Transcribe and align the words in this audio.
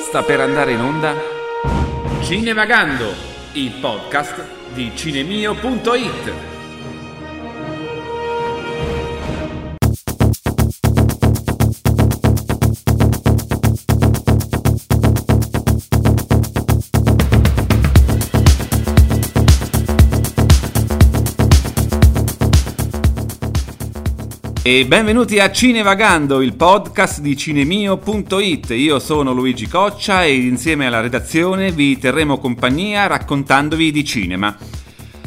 Sta 0.00 0.24
per 0.24 0.40
andare 0.40 0.72
in 0.72 0.80
onda 0.80 1.14
Cinevagando, 2.22 3.14
il 3.52 3.70
podcast 3.80 4.44
di 4.74 4.90
cinemio.it. 4.96 6.51
E 24.64 24.86
benvenuti 24.86 25.40
a 25.40 25.50
Cinevagando, 25.50 26.40
il 26.40 26.54
podcast 26.54 27.20
di 27.20 27.36
cinemio.it. 27.36 28.70
Io 28.70 29.00
sono 29.00 29.32
Luigi 29.32 29.66
Coccia 29.66 30.22
e 30.22 30.36
insieme 30.36 30.86
alla 30.86 31.00
redazione 31.00 31.72
vi 31.72 31.98
terremo 31.98 32.38
compagnia 32.38 33.08
raccontandovi 33.08 33.90
di 33.90 34.04
cinema. 34.04 34.56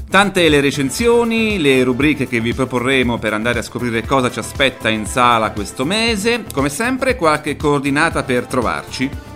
Tante 0.10 0.48
le 0.48 0.62
recensioni, 0.62 1.60
le 1.60 1.84
rubriche 1.84 2.30
che 2.30 2.40
vi 2.40 2.54
proporremo 2.54 3.18
per 3.18 3.34
andare 3.34 3.60
a 3.60 3.64
scoprire 3.64 4.06
cosa 4.06 4.32
ci 4.32 4.40
aspetta 4.40 4.88
in 4.88 5.06
sala 5.06 5.52
questo 5.52 5.84
mese, 5.84 6.46
come 6.54 6.70
sempre 6.70 7.18
qualche 7.18 7.58
coordinata 7.58 8.24
per 8.24 8.46
trovarci. 8.46 9.35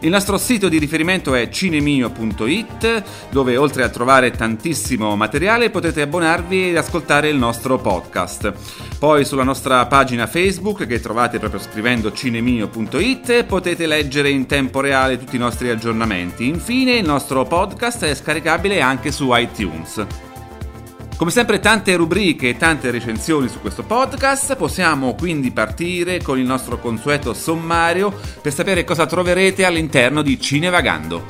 Il 0.00 0.10
nostro 0.10 0.38
sito 0.38 0.68
di 0.68 0.78
riferimento 0.78 1.34
è 1.34 1.48
cinemio.it, 1.48 3.02
dove 3.30 3.56
oltre 3.56 3.82
a 3.82 3.88
trovare 3.88 4.30
tantissimo 4.30 5.16
materiale 5.16 5.70
potete 5.70 6.02
abbonarvi 6.02 6.68
ed 6.68 6.76
ascoltare 6.76 7.28
il 7.28 7.36
nostro 7.36 7.78
podcast. 7.78 8.52
Poi 8.96 9.24
sulla 9.24 9.42
nostra 9.42 9.84
pagina 9.86 10.28
Facebook, 10.28 10.86
che 10.86 11.00
trovate 11.00 11.40
proprio 11.40 11.60
scrivendo 11.60 12.12
cinemio.it, 12.12 13.44
potete 13.44 13.86
leggere 13.86 14.30
in 14.30 14.46
tempo 14.46 14.80
reale 14.80 15.18
tutti 15.18 15.34
i 15.34 15.40
nostri 15.40 15.68
aggiornamenti. 15.68 16.46
Infine, 16.46 16.92
il 16.96 17.06
nostro 17.06 17.44
podcast 17.44 18.04
è 18.04 18.14
scaricabile 18.14 18.80
anche 18.80 19.10
su 19.10 19.28
iTunes. 19.34 20.27
Come 21.18 21.32
sempre 21.32 21.58
tante 21.58 21.96
rubriche 21.96 22.50
e 22.50 22.56
tante 22.56 22.92
recensioni 22.92 23.48
su 23.48 23.58
questo 23.58 23.82
podcast, 23.82 24.54
possiamo 24.54 25.16
quindi 25.16 25.50
partire 25.50 26.22
con 26.22 26.38
il 26.38 26.46
nostro 26.46 26.78
consueto 26.78 27.34
sommario 27.34 28.14
per 28.40 28.54
sapere 28.54 28.84
cosa 28.84 29.04
troverete 29.04 29.64
all'interno 29.64 30.22
di 30.22 30.40
Cinevagando. 30.40 31.24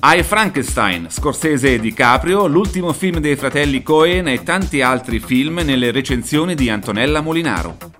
I 0.00 0.22
Frankenstein, 0.22 1.10
Scorsese 1.10 1.74
e 1.74 1.80
DiCaprio, 1.80 2.46
l'ultimo 2.46 2.92
film 2.92 3.18
dei 3.18 3.34
fratelli 3.34 3.82
Cohen 3.82 4.28
e 4.28 4.44
tanti 4.44 4.82
altri 4.82 5.18
film 5.18 5.62
nelle 5.64 5.90
recensioni 5.90 6.54
di 6.54 6.70
Antonella 6.70 7.20
Molinaro. 7.22 7.97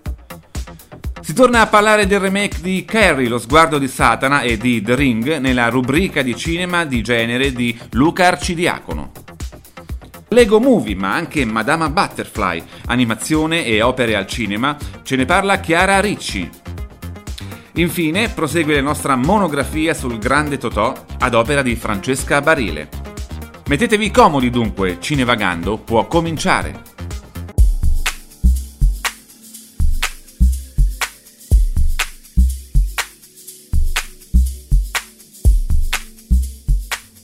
Si 1.28 1.34
torna 1.34 1.60
a 1.60 1.66
parlare 1.66 2.06
del 2.06 2.20
remake 2.20 2.62
di 2.62 2.86
Carrie, 2.86 3.28
lo 3.28 3.38
sguardo 3.38 3.76
di 3.76 3.86
Satana 3.86 4.40
e 4.40 4.56
di 4.56 4.80
The 4.80 4.94
Ring 4.94 5.36
nella 5.36 5.68
rubrica 5.68 6.22
di 6.22 6.34
cinema 6.34 6.86
di 6.86 7.02
genere 7.02 7.52
di 7.52 7.78
Luca 7.90 8.28
Arcidiacono. 8.28 9.12
Lego 10.28 10.58
Movie, 10.58 10.94
ma 10.94 11.12
anche 11.12 11.44
Madama 11.44 11.90
Butterfly, 11.90 12.62
animazione 12.86 13.66
e 13.66 13.82
opere 13.82 14.16
al 14.16 14.26
cinema, 14.26 14.74
ce 15.02 15.16
ne 15.16 15.26
parla 15.26 15.60
Chiara 15.60 16.00
Ricci. 16.00 16.48
Infine 17.72 18.30
prosegue 18.30 18.76
la 18.76 18.80
nostra 18.80 19.14
monografia 19.14 19.92
sul 19.92 20.16
grande 20.16 20.56
Totò 20.56 20.94
ad 21.18 21.34
opera 21.34 21.60
di 21.60 21.76
Francesca 21.76 22.40
Barile. 22.40 22.88
Mettetevi 23.66 24.10
comodi 24.10 24.48
dunque, 24.48 24.96
Cinevagando 24.98 25.76
può 25.76 26.06
cominciare. 26.06 26.88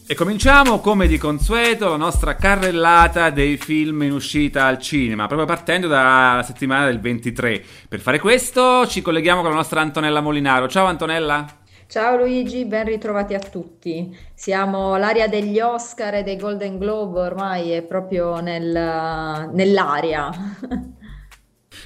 E 0.07 0.15
cominciamo 0.15 0.81
come 0.81 1.07
di 1.07 1.17
consueto 1.17 1.89
la 1.89 1.97
nostra 1.97 2.35
carrellata 2.35 3.31
dei 3.31 3.57
film 3.57 4.03
in 4.03 4.13
uscita 4.13 4.67
al 4.67 4.79
cinema, 4.79 5.25
proprio 5.25 5.47
partendo 5.47 5.89
dalla 5.89 6.43
settimana 6.43 6.85
del 6.85 7.01
23. 7.01 7.65
Per 7.89 8.01
fare 8.01 8.19
questo 8.19 8.87
ci 8.87 9.01
colleghiamo 9.01 9.41
con 9.41 9.49
la 9.49 9.57
nostra 9.57 9.81
Antonella 9.81 10.21
Molinaro. 10.21 10.69
Ciao 10.69 10.85
Antonella! 10.85 11.47
Ciao 11.87 12.19
Luigi, 12.19 12.67
ben 12.67 12.85
ritrovati 12.85 13.33
a 13.33 13.39
tutti. 13.39 14.15
Siamo 14.35 14.93
all'area 14.93 15.27
degli 15.27 15.59
Oscar 15.59 16.17
e 16.17 16.23
dei 16.23 16.37
Golden 16.37 16.77
Globe, 16.77 17.21
ormai 17.21 17.71
è 17.71 17.81
proprio 17.81 18.41
nel, 18.41 19.49
nell'aria. 19.55 20.31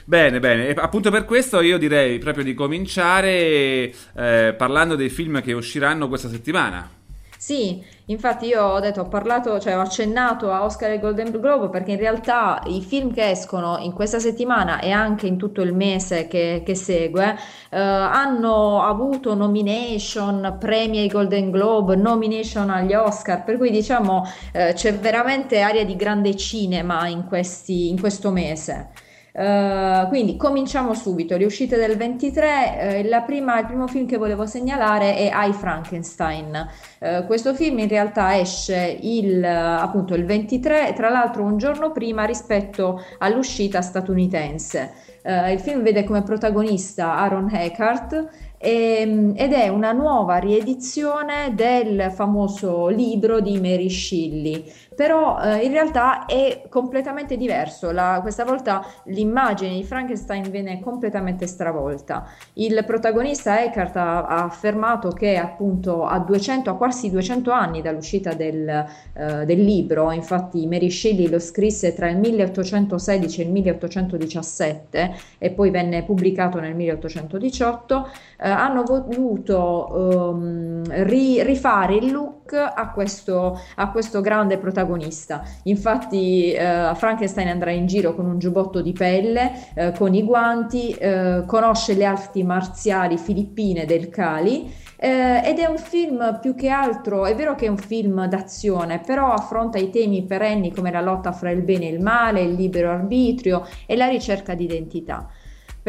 Bene, 0.04 0.40
bene, 0.40 0.68
e 0.68 0.74
appunto 0.76 1.10
per 1.10 1.26
questo 1.26 1.60
io 1.60 1.76
direi 1.76 2.18
proprio 2.18 2.42
di 2.42 2.54
cominciare 2.54 3.92
eh, 4.16 4.54
parlando 4.56 4.96
dei 4.96 5.10
film 5.10 5.42
che 5.42 5.52
usciranno 5.52 6.08
questa 6.08 6.30
settimana. 6.30 6.97
Sì, 7.40 7.80
infatti 8.06 8.46
io 8.46 8.64
ho 8.64 8.80
detto, 8.80 9.02
ho 9.02 9.08
parlato, 9.08 9.60
cioè 9.60 9.76
ho 9.76 9.80
accennato 9.80 10.50
a 10.50 10.64
Oscar 10.64 10.90
e 10.90 10.98
Golden 10.98 11.30
Globe 11.30 11.68
perché 11.68 11.92
in 11.92 11.98
realtà 11.98 12.60
i 12.66 12.82
film 12.82 13.14
che 13.14 13.30
escono 13.30 13.78
in 13.78 13.92
questa 13.92 14.18
settimana 14.18 14.80
e 14.80 14.90
anche 14.90 15.28
in 15.28 15.36
tutto 15.36 15.62
il 15.62 15.72
mese 15.72 16.26
che, 16.26 16.64
che 16.66 16.74
segue 16.74 17.36
eh, 17.70 17.78
hanno 17.78 18.82
avuto 18.82 19.34
nomination, 19.34 20.56
premi 20.58 20.98
ai 20.98 21.06
Golden 21.06 21.52
Globe, 21.52 21.94
nomination 21.94 22.70
agli 22.70 22.94
Oscar, 22.94 23.44
per 23.44 23.56
cui 23.56 23.70
diciamo 23.70 24.24
eh, 24.52 24.72
c'è 24.74 24.94
veramente 24.98 25.60
aria 25.60 25.84
di 25.84 25.94
grande 25.94 26.34
cinema 26.34 27.06
in, 27.06 27.24
questi, 27.24 27.88
in 27.88 28.00
questo 28.00 28.30
mese. 28.32 28.90
Uh, 29.32 30.08
quindi 30.08 30.36
cominciamo 30.36 30.94
subito, 30.94 31.36
le 31.36 31.44
uscite 31.44 31.76
del 31.76 31.96
23, 31.96 33.04
uh, 33.04 33.24
prima, 33.24 33.60
il 33.60 33.66
primo 33.66 33.86
film 33.86 34.06
che 34.06 34.16
volevo 34.16 34.46
segnalare 34.46 35.14
è 35.16 35.30
I 35.32 35.52
Frankenstein. 35.52 36.68
Uh, 36.98 37.26
questo 37.26 37.54
film 37.54 37.78
in 37.78 37.88
realtà 37.88 38.38
esce 38.38 38.98
il, 39.00 39.44
appunto, 39.44 40.14
il 40.14 40.24
23, 40.24 40.92
tra 40.96 41.08
l'altro 41.08 41.42
un 41.42 41.56
giorno 41.56 41.92
prima 41.92 42.24
rispetto 42.24 43.02
all'uscita 43.18 43.80
statunitense. 43.80 45.06
il 45.22 45.60
film 45.60 45.82
vede 45.82 46.04
come 46.04 46.22
protagonista 46.22 47.16
Aaron 47.16 47.50
Eckhart 47.52 48.28
e, 48.58 48.98
ehm, 49.00 49.34
ed 49.36 49.52
è 49.52 49.68
una 49.68 49.92
nuova 49.92 50.36
riedizione 50.36 51.54
del 51.54 52.10
famoso 52.14 52.88
libro 52.88 53.40
di 53.40 53.60
Mary 53.60 53.88
Shelley 53.88 54.72
però 54.98 55.40
eh, 55.40 55.58
in 55.64 55.70
realtà 55.70 56.26
è 56.26 56.64
completamente 56.68 57.36
diverso. 57.36 57.92
La, 57.92 58.18
questa 58.20 58.42
volta 58.42 58.84
l'immagine 59.04 59.74
di 59.74 59.84
Frankenstein 59.84 60.50
viene 60.50 60.80
completamente 60.80 61.46
stravolta. 61.46 62.26
Il 62.54 62.82
protagonista 62.84 63.62
Eckhart 63.62 63.94
ha, 63.94 64.26
ha 64.26 64.42
affermato 64.42 65.10
che 65.10 65.36
appunto 65.36 66.04
a 66.04 66.18
200, 66.18 66.70
a 66.70 66.74
quasi 66.74 67.12
200 67.12 67.52
anni 67.52 67.80
dall'uscita 67.80 68.34
del, 68.34 68.68
eh, 68.68 69.44
del, 69.44 69.62
libro, 69.62 70.10
infatti 70.10 70.66
Mary 70.66 70.90
Shelley 70.90 71.28
lo 71.28 71.38
scrisse 71.38 71.94
tra 71.94 72.08
il 72.08 72.16
1816 72.16 73.40
e 73.40 73.44
il 73.44 73.50
1817 73.52 75.14
e 75.38 75.50
poi 75.50 75.70
venne 75.70 76.02
pubblicato 76.02 76.58
nel 76.58 76.74
1818, 76.74 78.08
eh, 78.40 78.48
hanno 78.48 78.82
voluto 78.82 80.32
um, 80.34 80.82
ri, 81.04 81.40
rifare 81.44 81.94
il 81.94 82.10
look 82.10 82.52
a 82.52 82.90
questo, 82.90 83.60
a 83.76 83.90
questo 83.92 84.20
grande 84.20 84.58
protagonista 84.58 84.86
protagonista. 84.88 85.44
Infatti 85.64 86.52
eh, 86.52 86.92
Frankenstein 86.94 87.48
andrà 87.48 87.70
in 87.70 87.86
giro 87.86 88.14
con 88.14 88.24
un 88.24 88.38
giubbotto 88.38 88.80
di 88.80 88.92
pelle, 88.92 89.52
eh, 89.74 89.92
con 89.92 90.14
i 90.14 90.24
guanti, 90.24 90.90
eh, 90.92 91.42
conosce 91.46 91.94
le 91.94 92.06
arti 92.06 92.42
marziali 92.42 93.18
filippine 93.18 93.84
del 93.84 94.08
Cali 94.08 94.72
eh, 94.96 95.42
ed 95.44 95.58
è 95.58 95.66
un 95.66 95.78
film 95.78 96.38
più 96.40 96.54
che 96.54 96.70
altro, 96.70 97.26
è 97.26 97.34
vero 97.34 97.54
che 97.54 97.66
è 97.66 97.68
un 97.68 97.76
film 97.76 98.26
d'azione, 98.26 99.00
però 99.00 99.32
affronta 99.32 99.78
i 99.78 99.90
temi 99.90 100.24
perenni 100.24 100.72
come 100.72 100.90
la 100.90 101.00
lotta 101.00 101.30
fra 101.30 101.50
il 101.50 101.62
bene 101.62 101.86
e 101.86 101.92
il 101.92 102.00
male, 102.00 102.40
il 102.40 102.54
libero 102.54 102.90
arbitrio 102.90 103.64
e 103.86 103.94
la 103.94 104.08
ricerca 104.08 104.54
di 104.54 104.64
identità. 104.64 105.28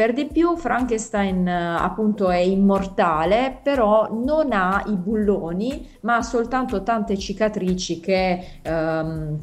Per 0.00 0.14
di 0.14 0.28
più 0.32 0.56
Frankenstein 0.56 1.46
eh, 1.46 1.76
appunto 1.78 2.30
è 2.30 2.38
immortale, 2.38 3.60
però 3.62 4.08
non 4.10 4.50
ha 4.50 4.82
i 4.86 4.96
bulloni, 4.96 5.90
ma 6.00 6.16
ha 6.16 6.22
soltanto 6.22 6.82
tante 6.82 7.18
cicatrici 7.18 8.00
che 8.00 8.60
ehm, 8.62 9.38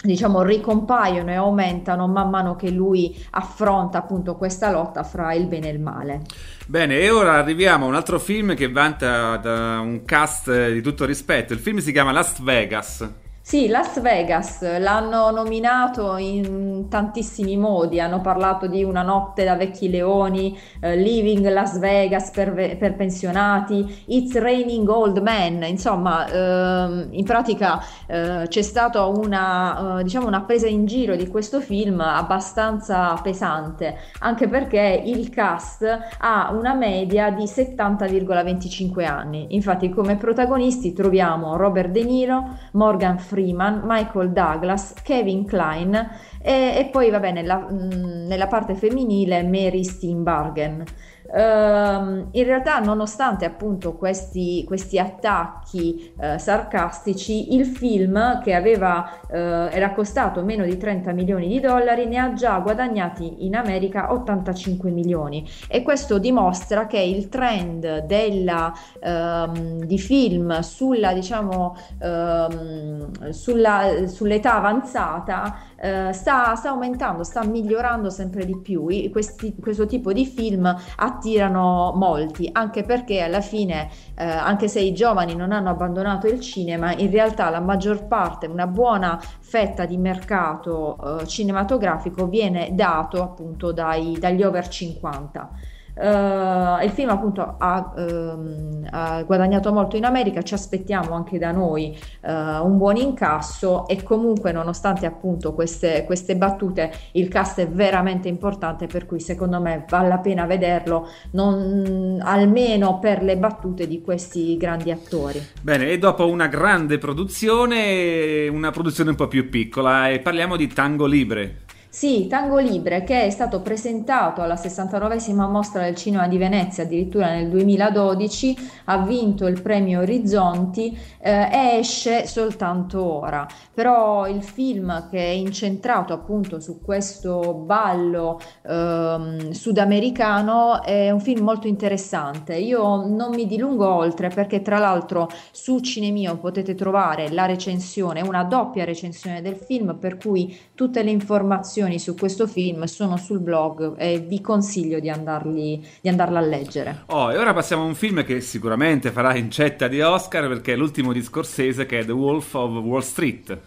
diciamo 0.00 0.40
ricompaiono 0.40 1.30
e 1.30 1.34
aumentano 1.34 2.08
man 2.08 2.30
mano 2.30 2.56
che 2.56 2.70
lui 2.70 3.22
affronta 3.32 3.98
appunto 3.98 4.36
questa 4.36 4.70
lotta 4.70 5.02
fra 5.02 5.34
il 5.34 5.46
bene 5.46 5.68
e 5.68 5.72
il 5.72 5.80
male. 5.80 6.22
Bene, 6.66 7.00
e 7.00 7.10
ora 7.10 7.34
arriviamo 7.34 7.84
a 7.84 7.88
un 7.88 7.94
altro 7.94 8.18
film 8.18 8.54
che 8.54 8.70
vanta 8.72 9.38
un 9.82 10.04
cast 10.06 10.70
di 10.70 10.80
tutto 10.80 11.04
rispetto. 11.04 11.52
Il 11.52 11.58
film 11.58 11.80
si 11.80 11.92
chiama 11.92 12.12
Las 12.12 12.40
Vegas. 12.40 13.26
Sì, 13.48 13.66
Las 13.68 13.98
Vegas 14.02 14.60
l'hanno 14.78 15.30
nominato 15.30 16.18
in 16.18 16.88
tantissimi 16.90 17.56
modi, 17.56 17.98
hanno 17.98 18.20
parlato 18.20 18.66
di 18.66 18.84
una 18.84 19.00
notte 19.00 19.42
da 19.42 19.56
vecchi 19.56 19.88
leoni, 19.88 20.54
eh, 20.80 20.96
Living 20.96 21.48
Las 21.48 21.78
Vegas 21.78 22.30
per, 22.30 22.52
per, 22.52 22.94
pensionati, 22.94 24.02
It's 24.08 24.38
Raining 24.38 24.86
Old 24.86 25.16
Men, 25.22 25.62
insomma, 25.62 26.26
eh, 26.26 27.06
in 27.08 27.24
pratica 27.24 27.82
eh, 28.06 28.44
c'è 28.48 28.60
stata 28.60 29.06
una, 29.06 30.00
eh, 30.00 30.02
diciamo 30.02 30.26
una 30.26 30.42
presa 30.42 30.66
in 30.66 30.84
giro 30.84 31.16
di 31.16 31.26
questo 31.28 31.62
film 31.62 32.00
abbastanza 32.00 33.18
pesante, 33.22 33.96
anche 34.18 34.46
perché 34.46 35.02
il 35.06 35.30
cast 35.30 35.86
ha 36.18 36.50
una 36.52 36.74
media 36.74 37.30
di 37.30 37.44
70,25 37.44 39.06
anni. 39.06 39.46
Infatti 39.54 39.88
come 39.88 40.16
protagonisti 40.16 40.92
troviamo 40.92 41.56
Robert 41.56 41.88
De 41.88 42.04
Niro, 42.04 42.58
Morgan 42.72 43.18
Freeman, 43.18 43.36
Freeman, 43.38 43.82
Michael 43.84 44.32
Douglas, 44.32 44.94
Kevin 45.04 45.46
Klein 45.46 45.94
e, 46.42 46.74
e 46.76 46.88
poi 46.90 47.08
vabbè 47.10 47.30
nella, 47.30 47.58
mh, 47.58 48.26
nella 48.26 48.48
parte 48.48 48.74
femminile 48.74 49.44
Mary 49.44 49.84
Steenbargen. 49.84 50.84
Uh, 51.30 52.26
in 52.30 52.44
realtà, 52.44 52.78
nonostante 52.78 53.44
appunto 53.44 53.94
questi, 53.94 54.64
questi 54.66 54.98
attacchi 54.98 56.14
uh, 56.16 56.38
sarcastici, 56.38 57.54
il 57.54 57.66
film 57.66 58.40
che 58.40 58.54
aveva, 58.54 59.20
uh, 59.28 59.34
era 59.34 59.92
costato 59.92 60.42
meno 60.42 60.64
di 60.64 60.78
30 60.78 61.12
milioni 61.12 61.48
di 61.48 61.60
dollari 61.60 62.06
ne 62.06 62.16
ha 62.16 62.32
già 62.32 62.58
guadagnati 62.60 63.44
in 63.44 63.56
America 63.56 64.10
85 64.12 64.90
milioni. 64.90 65.46
E 65.68 65.82
questo 65.82 66.18
dimostra 66.18 66.86
che 66.86 66.98
il 66.98 67.28
trend 67.28 68.06
della, 68.06 68.72
ehm, 69.00 69.84
di 69.84 69.98
film 69.98 70.60
sulla, 70.60 71.12
diciamo, 71.12 71.76
ehm, 72.00 73.30
sulla, 73.30 74.06
sull'età 74.06 74.56
avanzata 74.56 75.56
eh, 75.80 76.12
sta, 76.12 76.54
sta, 76.56 76.70
aumentando, 76.70 77.22
sta 77.22 77.44
migliorando 77.44 78.10
sempre 78.10 78.44
di 78.44 78.58
più. 78.58 78.86
Questi, 79.10 79.54
questo 79.60 79.86
tipo 79.86 80.12
di 80.12 80.26
film 80.26 80.74
attirano 80.96 81.92
molti, 81.94 82.48
anche 82.52 82.82
perché 82.82 83.20
alla 83.20 83.40
fine, 83.40 83.88
eh, 84.16 84.24
anche 84.24 84.68
se 84.68 84.80
i 84.80 84.92
giovani 84.92 85.34
non 85.34 85.52
hanno 85.52 85.70
abbandonato 85.70 86.26
il 86.26 86.40
cinema, 86.40 86.92
in 86.94 87.10
realtà 87.10 87.48
la 87.50 87.60
maggior 87.60 88.06
parte, 88.06 88.46
una 88.46 88.66
buona 88.66 89.20
fetta 89.40 89.84
di 89.86 89.96
mercato 89.96 91.20
eh, 91.20 91.26
cinematografico 91.26 92.26
viene 92.26 92.70
dato 92.72 93.22
appunto 93.22 93.72
dai, 93.72 94.16
dagli 94.18 94.42
over 94.42 94.68
50. 94.68 95.50
Uh, 96.00 96.84
il 96.84 96.90
film 96.90 97.08
appunto 97.08 97.56
ha, 97.58 97.92
um, 97.96 98.86
ha, 98.88 99.22
guadagnato 99.24 99.72
molto 99.72 99.96
in 99.96 100.04
America, 100.04 100.42
ci 100.42 100.54
aspettiamo 100.54 101.12
anche 101.12 101.38
da 101.38 101.50
noi 101.50 101.98
uh, 102.22 102.30
un 102.64 102.76
buon 102.76 102.96
incasso 102.96 103.88
e 103.88 104.02
comunque 104.04 104.52
nonostante 104.52 105.06
appunto 105.06 105.54
queste, 105.54 106.04
queste, 106.06 106.36
battute 106.36 106.92
il 107.12 107.26
cast 107.26 107.60
è 107.60 107.68
veramente 107.68 108.28
importante 108.28 108.86
per 108.86 109.06
cui 109.06 109.18
secondo 109.18 109.60
me 109.60 109.86
vale 109.88 110.06
la 110.06 110.18
pena 110.18 110.46
vederlo 110.46 111.08
non, 111.32 112.20
almeno 112.22 113.00
per 113.00 113.22
le 113.24 113.36
battute 113.36 113.88
di 113.88 114.00
questi 114.00 114.56
grandi 114.56 114.92
attori. 114.92 115.44
Bene 115.60 115.88
e 115.88 115.98
dopo 115.98 116.28
una 116.28 116.46
grande 116.46 116.98
produzione 116.98 118.46
una 118.48 118.70
produzione 118.70 119.10
un 119.10 119.16
po' 119.16 119.28
più 119.28 119.48
piccola 119.48 120.08
e 120.08 120.20
parliamo 120.20 120.56
di 120.56 120.68
Tango 120.68 121.06
Libre. 121.06 121.66
Sì, 121.90 122.26
Tango 122.28 122.58
Libre, 122.58 123.02
che 123.02 123.24
è 123.24 123.30
stato 123.30 123.62
presentato 123.62 124.42
alla 124.42 124.56
69esima 124.56 125.48
mostra 125.50 125.82
del 125.82 125.94
cinema 125.94 126.28
di 126.28 126.36
Venezia 126.36 126.84
addirittura 126.84 127.30
nel 127.30 127.48
2012, 127.48 128.56
ha 128.84 128.98
vinto 128.98 129.46
il 129.46 129.62
premio 129.62 130.00
Orizzonti 130.00 130.96
eh, 131.18 131.48
e 131.50 131.78
esce 131.78 132.26
soltanto 132.26 133.02
ora. 133.02 133.46
Però 133.72 134.28
il 134.28 134.42
film 134.42 135.08
che 135.08 135.18
è 135.18 135.30
incentrato 135.30 136.12
appunto 136.12 136.60
su 136.60 136.78
questo 136.82 137.54
ballo 137.54 138.38
eh, 138.62 139.48
sudamericano 139.52 140.82
è 140.82 141.10
un 141.10 141.20
film 141.20 141.42
molto 141.42 141.68
interessante. 141.68 142.54
Io 142.56 143.06
non 143.06 143.30
mi 143.30 143.46
dilungo 143.46 143.88
oltre 143.88 144.28
perché 144.28 144.60
tra 144.60 144.78
l'altro 144.78 145.26
su 145.52 145.80
Cinemio 145.80 146.36
potete 146.36 146.74
trovare 146.74 147.30
la 147.30 147.46
recensione, 147.46 148.20
una 148.20 148.44
doppia 148.44 148.84
recensione 148.84 149.40
del 149.40 149.56
film 149.56 149.96
per 149.98 150.18
cui 150.18 150.56
tutte 150.74 151.02
le 151.02 151.10
informazioni 151.10 151.76
informazioni 151.78 151.98
su 151.98 152.14
questo 152.14 152.46
film 152.46 152.84
sono 152.84 153.16
sul 153.16 153.40
blog 153.40 153.96
e 153.96 154.18
vi 154.18 154.40
consiglio 154.40 154.98
di, 154.98 155.08
andarli, 155.08 155.84
di 156.00 156.08
andarla 156.08 156.40
a 156.40 156.42
leggere. 156.42 157.02
Oh, 157.06 157.32
e 157.32 157.38
ora 157.38 157.54
passiamo 157.54 157.84
a 157.84 157.86
un 157.86 157.94
film 157.94 158.24
che 158.24 158.40
sicuramente 158.40 159.12
farà 159.12 159.36
incetta 159.36 159.86
di 159.86 160.00
Oscar 160.00 160.48
perché 160.48 160.72
è 160.72 160.76
l'ultimo 160.76 161.12
di 161.12 161.22
Scorsese 161.22 161.86
che 161.86 162.00
è 162.00 162.04
The 162.04 162.12
Wolf 162.12 162.54
of 162.54 162.70
Wall 162.78 163.00
Street. 163.00 163.58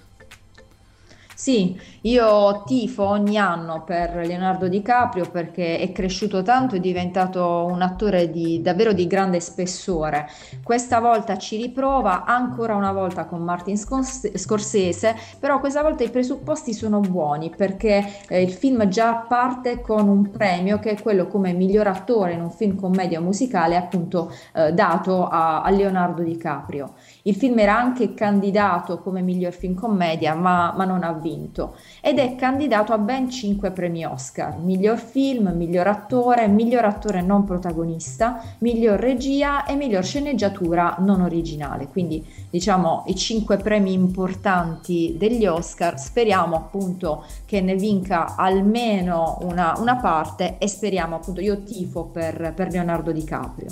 Sì, 1.34 1.76
io 2.04 2.64
tifo 2.66 3.04
ogni 3.04 3.38
anno 3.38 3.84
per 3.84 4.16
Leonardo 4.26 4.68
DiCaprio 4.68 5.30
perché 5.30 5.78
è 5.78 5.92
cresciuto 5.92 6.42
tanto, 6.42 6.76
è 6.76 6.80
diventato 6.80 7.68
un 7.70 7.84
attore 7.84 8.32
di, 8.32 8.60
davvero 8.60 8.92
di 8.92 9.06
grande 9.06 9.40
spessore. 9.40 10.28
Questa 10.64 11.00
volta 11.00 11.38
ci 11.38 11.58
riprova 11.58 12.26
ancora 12.26 12.76
una 12.76 12.92
volta 12.92 13.26
con 13.26 13.44
Martin 13.44 13.78
Scorsese, 13.78 15.16
però 15.40 15.60
questa 15.60 15.84
volta 15.84 16.04
i 16.04 16.10
presupposti 16.10 16.74
sono 16.74 17.02
buoni 17.02 17.52
perché 17.56 18.04
eh, 18.28 18.42
il 18.42 18.52
film 18.52 18.88
già 18.88 19.14
parte 19.28 19.82
con 19.82 20.10
un 20.10 20.32
premio 20.32 20.80
che 20.80 20.92
è 20.92 21.02
quello 21.02 21.28
come 21.28 21.54
miglior 21.54 21.86
attore 21.86 22.34
in 22.34 22.42
un 22.42 22.50
film 22.50 22.76
commedia 22.76 23.22
musicale 23.22 23.76
appunto 23.76 24.34
eh, 24.56 24.74
dato 24.74 25.28
a, 25.28 25.62
a 25.62 25.70
Leonardo 25.70 26.24
DiCaprio. 26.24 26.94
Il 27.24 27.36
film 27.36 27.60
era 27.60 27.78
anche 27.78 28.16
candidato 28.16 28.98
come 29.02 29.22
miglior 29.22 29.54
film 29.54 29.76
commedia 29.76 30.34
ma, 30.34 30.74
ma 30.76 30.86
non 30.86 31.04
ha 31.04 31.14
vinto 31.14 31.76
ed 32.02 32.18
è 32.18 32.36
candidato 32.36 32.94
a 32.94 32.98
ben 32.98 33.30
5 33.30 33.70
premi 33.72 34.04
Oscar, 34.04 34.58
miglior 34.58 34.98
film, 34.98 35.54
miglior 35.56 35.86
attore, 35.86 36.48
miglior 36.48 36.84
attore 36.84 37.22
non 37.22 37.44
protagonista, 37.44 38.42
miglior 38.60 39.00
regia 39.00 39.66
e 39.66 39.76
miglior 39.76 40.04
sceneggiatura 40.04 40.96
non 41.00 41.22
originale. 41.22 41.88
Quindi 41.88 42.26
diciamo 42.50 43.04
i 43.06 43.16
5 43.16 43.58
premi 43.58 43.94
importanti 43.94 45.16
degli 45.18 45.46
Oscar, 45.46 46.00
speriamo 46.00 46.56
appunto 46.56 47.24
che 47.46 47.62
ne 47.62 47.76
vinca 47.76 48.36
almeno 48.36 49.38
una, 49.44 49.76
una 49.78 49.98
parte 49.98 50.58
e 50.58 50.68
speriamo 50.68 51.18
appunto, 51.18 51.40
io 51.40 51.62
tifo 51.62 52.06
per, 52.06 52.54
per 52.56 52.72
Leonardo 52.72 53.12
DiCaprio. 53.12 53.70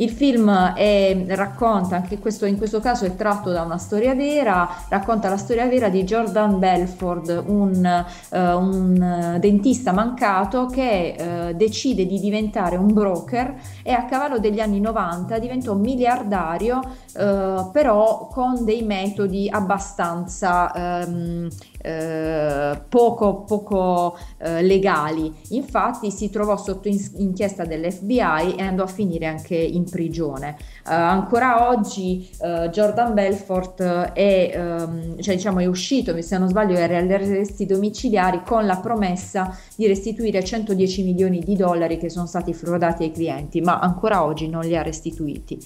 Il 0.00 0.08
film 0.08 0.50
è, 0.50 1.24
racconta, 1.28 1.96
anche 1.96 2.18
questo, 2.18 2.46
in 2.46 2.56
questo 2.56 2.80
caso 2.80 3.04
è 3.04 3.14
tratto 3.16 3.50
da 3.50 3.60
una 3.60 3.76
storia 3.76 4.14
vera, 4.14 4.66
racconta 4.88 5.28
la 5.28 5.36
storia 5.36 5.66
vera 5.66 5.90
di 5.90 6.04
Jordan 6.04 6.58
Belford, 6.58 7.44
un, 7.46 8.04
uh, 8.30 8.36
un 8.36 9.36
dentista 9.38 9.92
mancato 9.92 10.64
che 10.66 11.16
uh, 11.18 11.54
decide 11.54 12.06
di 12.06 12.18
diventare 12.18 12.76
un 12.76 12.94
broker 12.94 13.54
e 13.82 13.92
a 13.92 14.06
cavallo 14.06 14.38
degli 14.38 14.60
anni 14.60 14.80
90 14.80 15.38
diventò 15.38 15.74
miliardario, 15.74 16.78
uh, 16.78 17.70
però 17.70 18.26
con 18.32 18.64
dei 18.64 18.82
metodi 18.82 19.50
abbastanza 19.50 21.04
um, 21.06 21.46
eh, 21.82 22.80
poco, 22.88 23.42
poco 23.42 24.18
eh, 24.38 24.62
legali. 24.62 25.32
Infatti 25.50 26.10
si 26.10 26.30
trovò 26.30 26.56
sotto 26.56 26.88
in- 26.88 27.10
inchiesta 27.16 27.64
dell'FBI 27.64 28.56
e 28.56 28.62
andò 28.62 28.84
a 28.84 28.86
finire 28.86 29.26
anche 29.26 29.56
in 29.56 29.88
prigione. 29.88 30.56
Eh, 30.86 30.92
ancora 30.92 31.68
oggi 31.68 32.28
eh, 32.40 32.68
Jordan 32.70 33.14
Belfort 33.14 33.82
è, 33.82 34.50
ehm, 34.54 35.20
cioè, 35.20 35.34
diciamo, 35.34 35.60
è 35.60 35.66
uscito, 35.66 36.20
se 36.20 36.38
non 36.38 36.48
sbaglio, 36.48 36.76
era 36.76 36.98
agli 36.98 37.12
arresti 37.12 37.66
domiciliari 37.66 38.42
con 38.44 38.66
la 38.66 38.76
promessa 38.76 39.56
di 39.76 39.86
restituire 39.86 40.44
110 40.44 41.02
milioni 41.02 41.40
di 41.40 41.56
dollari 41.56 41.96
che 41.98 42.10
sono 42.10 42.26
stati 42.26 42.52
frodati 42.52 43.04
ai 43.04 43.12
clienti, 43.12 43.60
ma 43.60 43.78
ancora 43.78 44.24
oggi 44.24 44.48
non 44.48 44.62
li 44.62 44.76
ha 44.76 44.82
restituiti. 44.82 45.58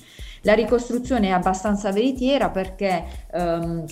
La 0.44 0.52
ricostruzione 0.52 1.28
è 1.28 1.30
abbastanza 1.30 1.90
veritiera 1.90 2.50
perché 2.50 3.02
ehm, 3.32 3.84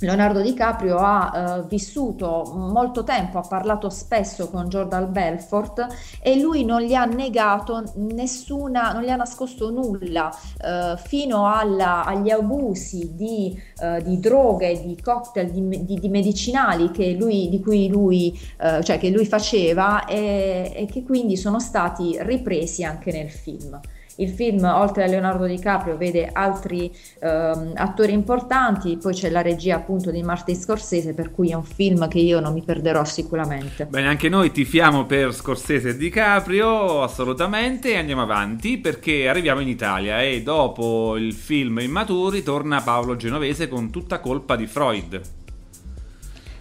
Leonardo 0.00 0.42
DiCaprio 0.42 0.98
ha 0.98 1.60
uh, 1.60 1.66
vissuto 1.68 2.52
molto 2.54 3.02
tempo, 3.02 3.38
ha 3.38 3.46
parlato 3.48 3.88
spesso 3.88 4.50
con 4.50 4.68
Jordan 4.68 5.10
Belfort 5.10 5.86
e 6.20 6.38
lui 6.38 6.66
non 6.66 6.82
gli 6.82 6.92
ha 6.92 7.06
negato 7.06 7.82
nessuna, 7.94 8.92
non 8.92 9.02
gli 9.02 9.08
ha 9.08 9.16
nascosto 9.16 9.70
nulla 9.70 10.28
uh, 10.28 10.98
fino 10.98 11.50
alla, 11.50 12.04
agli 12.04 12.28
abusi 12.28 13.14
di, 13.14 13.58
uh, 13.78 14.02
di, 14.02 14.20
droghe, 14.20 14.82
di 14.84 15.00
cocktail, 15.00 15.50
di, 15.50 15.84
di, 15.84 15.98
di 15.98 16.08
medicinali 16.10 16.90
lui, 17.16 17.48
di 17.48 17.60
cui 17.60 17.88
lui, 17.88 18.38
cioè 18.82 18.98
che 18.98 19.10
lui 19.10 19.26
faceva 19.26 20.04
e, 20.04 20.72
e 20.74 20.86
che 20.86 21.02
quindi 21.02 21.36
sono 21.36 21.58
stati 21.60 22.16
ripresi 22.20 22.84
anche 22.84 23.12
nel 23.12 23.30
film. 23.30 23.78
Il 24.16 24.30
film, 24.30 24.64
oltre 24.64 25.04
a 25.04 25.06
Leonardo 25.06 25.44
DiCaprio, 25.46 25.96
vede 25.96 26.30
altri 26.32 26.90
ehm, 27.20 27.72
attori 27.74 28.12
importanti, 28.12 28.96
poi 28.96 29.12
c'è 29.12 29.28
la 29.28 29.42
regia 29.42 29.76
appunto 29.76 30.10
di 30.10 30.22
Martin 30.22 30.56
Scorsese, 30.56 31.12
per 31.12 31.30
cui 31.30 31.50
è 31.50 31.54
un 31.54 31.64
film 31.64 32.08
che 32.08 32.18
io 32.18 32.40
non 32.40 32.54
mi 32.54 32.62
perderò 32.62 33.04
sicuramente. 33.04 33.86
Bene, 33.86 34.08
anche 34.08 34.28
noi 34.28 34.52
tifiamo 34.52 35.04
per 35.04 35.34
Scorsese 35.34 35.90
e 35.90 35.96
DiCaprio, 35.96 37.02
assolutamente, 37.02 37.90
e 37.92 37.98
andiamo 37.98 38.22
avanti 38.22 38.78
perché 38.78 39.28
arriviamo 39.28 39.60
in 39.60 39.68
Italia 39.68 40.22
e 40.22 40.42
dopo 40.42 41.16
il 41.16 41.34
film 41.34 41.78
Immaturi 41.78 42.42
torna 42.42 42.80
Paolo 42.80 43.16
Genovese 43.16 43.68
con 43.68 43.90
tutta 43.90 44.20
colpa 44.20 44.56
di 44.56 44.66
Freud. 44.66 45.35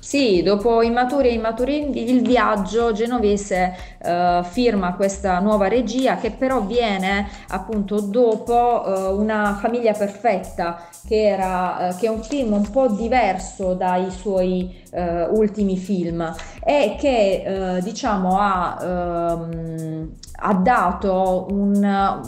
Sì, 0.05 0.43
dopo 0.43 0.83
Immaturi 0.83 1.29
e 1.29 1.33
Immaturi 1.33 2.12
il 2.12 2.21
viaggio 2.21 2.91
genovese 2.91 3.75
eh, 4.03 4.41
firma 4.43 4.93
questa 4.93 5.39
nuova 5.39 5.67
regia 5.67 6.17
che 6.17 6.29
però 6.29 6.62
viene 6.62 7.27
appunto 7.47 8.00
dopo 8.01 8.85
eh, 8.85 9.07
una 9.13 9.57
famiglia 9.59 9.93
perfetta 9.93 10.89
che, 11.07 11.25
era, 11.27 11.88
eh, 11.89 11.95
che 11.95 12.05
è 12.05 12.09
un 12.09 12.21
film 12.21 12.53
un 12.53 12.69
po' 12.69 12.88
diverso 12.89 13.74
dai 13.74 14.12
suoi 14.12 14.83
eh, 14.91 15.24
ultimi 15.24 15.75
film 15.75 16.33
e 16.63 16.95
che 17.00 17.75
eh, 17.77 17.81
diciamo 17.81 18.38
ha, 18.39 18.77
ehm, 18.81 20.09
ha 20.38 20.53
dato 20.53 21.47
un, 21.50 21.75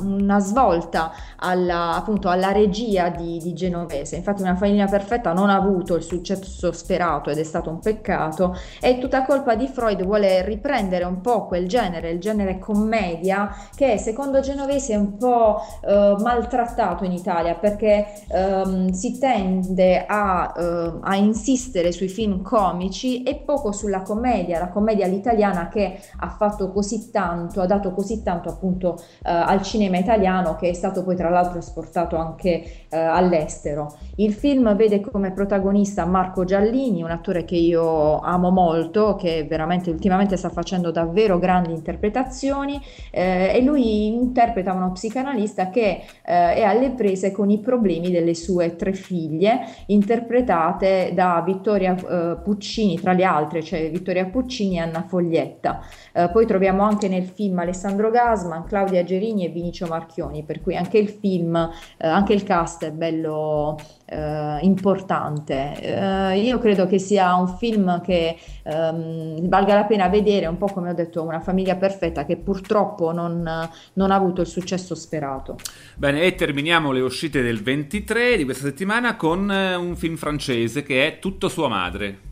una 0.04 0.40
svolta 0.40 1.12
alla, 1.38 1.96
appunto, 1.96 2.30
alla 2.30 2.52
regia 2.52 3.10
di, 3.10 3.40
di, 3.40 3.54
Genovese. 3.54 4.18
Infatti 4.18 4.42
una 4.42 4.56
famiglia 4.56 4.86
perfetta 4.86 5.34
non 5.34 5.50
ha 5.50 5.56
avuto 5.56 5.96
il 5.96 6.04
successo 6.04 6.72
sperato 6.72 7.30
ed 7.30 7.38
è 7.38 7.44
stato 7.44 7.67
un 7.70 7.80
peccato 7.80 8.56
e 8.82 8.98
tutta 9.00 9.26
colpa 9.26 9.56
di 9.56 9.68
Freud 9.68 10.04
vuole 10.04 10.44
riprendere 10.44 11.04
un 11.04 11.22
po' 11.22 11.46
quel 11.46 11.68
genere, 11.68 12.12
il 12.12 12.20
genere 12.20 12.60
commedia 12.60 13.54
che 13.76 13.98
secondo 13.98 14.40
Genovese 14.40 14.94
è 14.94 14.98
un 14.98 15.18
po' 15.18 15.62
eh, 15.86 16.16
maltrattato 16.20 17.04
in 17.04 17.12
Italia 17.12 17.56
perché 17.56 18.06
ehm, 18.30 18.92
si 18.92 19.18
tende 19.20 20.06
a, 20.06 20.54
eh, 20.58 20.94
a 21.02 21.16
insistere 21.16 21.92
sui 21.92 22.08
film 22.08 22.42
comici 22.42 23.24
e 23.24 23.36
poco 23.36 23.72
sulla 23.72 24.02
commedia, 24.02 24.60
la 24.60 24.70
commedia 24.70 25.06
all'italiana 25.06 25.68
che 25.68 26.00
ha 26.20 26.30
fatto 26.30 26.72
così 26.72 27.12
tanto, 27.12 27.62
ha 27.62 27.66
dato 27.66 27.92
così 27.92 28.24
tanto 28.24 28.50
appunto 28.50 28.98
eh, 29.24 29.30
al 29.30 29.62
cinema 29.62 29.98
italiano 29.98 30.56
che 30.56 30.70
è 30.70 30.74
stato 30.74 31.04
poi 31.04 31.16
tra 31.16 31.30
l'altro 31.30 31.60
esportato 31.60 32.16
anche 32.16 32.86
eh, 32.90 32.98
all'estero. 32.98 33.96
Il 34.16 34.34
film 34.34 34.76
vede 34.76 35.02
come 35.02 35.32
protagonista 35.32 36.06
Marco 36.06 36.44
Giallini, 36.44 37.04
un 37.04 37.12
attore 37.12 37.44
che 37.44 37.56
io 37.58 38.20
amo 38.20 38.50
molto, 38.50 39.16
che 39.16 39.46
veramente 39.48 39.90
ultimamente 39.90 40.38
sta 40.38 40.50
facendo 40.50 40.92
davvero 40.92 41.40
grandi 41.40 41.72
interpretazioni 41.72 42.82
eh, 43.12 43.52
e 43.54 43.62
lui 43.62 44.08
interpreta 44.08 44.74
uno 44.74 44.92
psicanalista 44.92 45.70
che 45.70 46.04
eh, 46.24 46.54
è 46.56 46.64
alle 46.64 46.92
prese 46.92 47.32
con 47.32 47.50
i 47.50 47.60
problemi 47.60 48.12
delle 48.12 48.34
sue 48.34 48.76
tre 48.76 48.94
figlie, 48.94 49.60
interpretate 49.88 51.12
da 51.14 51.42
Vittoria 51.46 51.96
eh, 51.96 52.38
Puccini, 52.44 53.00
tra 53.00 53.14
le 53.14 53.24
altre, 53.24 53.62
cioè 53.62 53.90
Vittoria 53.90 54.26
Puccini 54.26 54.78
e 54.78 54.80
Anna 54.80 55.04
Foglietta. 55.08 55.82
Eh, 56.14 56.30
poi 56.32 56.46
troviamo 56.46 56.84
anche 56.84 57.08
nel 57.08 57.26
film 57.26 57.60
Alessandro 57.60 58.10
Gasman, 58.10 58.66
Claudia 58.66 59.04
Gerini 59.04 59.46
e 59.46 59.50
Vinicio 59.50 59.88
Marchioni, 59.88 60.44
per 60.44 60.62
cui 60.62 60.76
anche 60.76 60.98
il 60.98 61.10
film, 61.10 61.56
eh, 61.56 62.08
anche 62.08 62.34
il 62.34 62.44
cast 62.44 62.86
è 62.86 62.92
bello 62.92 63.78
eh, 64.08 64.60
importante. 64.62 65.74
Eh, 65.80 66.40
io 66.40 66.60
credo 66.60 66.88
che 66.88 66.98
sia 66.98 67.36
un 67.36 67.48
film 67.58 68.02
che 68.02 68.38
ehm, 68.64 69.48
valga 69.48 69.76
la 69.76 69.84
pena 69.84 70.08
vedere, 70.08 70.48
un 70.48 70.58
po' 70.58 70.68
come 70.68 70.90
ho 70.90 70.94
detto, 70.94 71.22
una 71.24 71.42
famiglia 71.42 71.76
perfetta 71.76 72.26
che 72.26 72.38
purtroppo 72.38 73.12
non, 73.12 73.70
non 73.94 74.12
ha 74.12 74.16
avuto 74.16 74.42
il 74.42 74.48
successo 74.48 74.96
sperato. 74.96 75.58
Bene, 75.96 76.22
e 76.22 76.36
terminiamo 76.36 76.92
le 76.92 77.02
uscite 77.02 77.42
del 77.42 77.62
23 77.62 78.38
di 78.38 78.46
questa 78.46 78.66
settimana 78.66 79.16
con 79.16 79.52
eh, 79.52 79.76
un 79.76 79.96
film 79.96 80.16
francese 80.16 80.84
che 80.84 81.06
è 81.06 81.20
Tutto 81.20 81.50
sua 81.50 81.68
madre. 81.68 82.26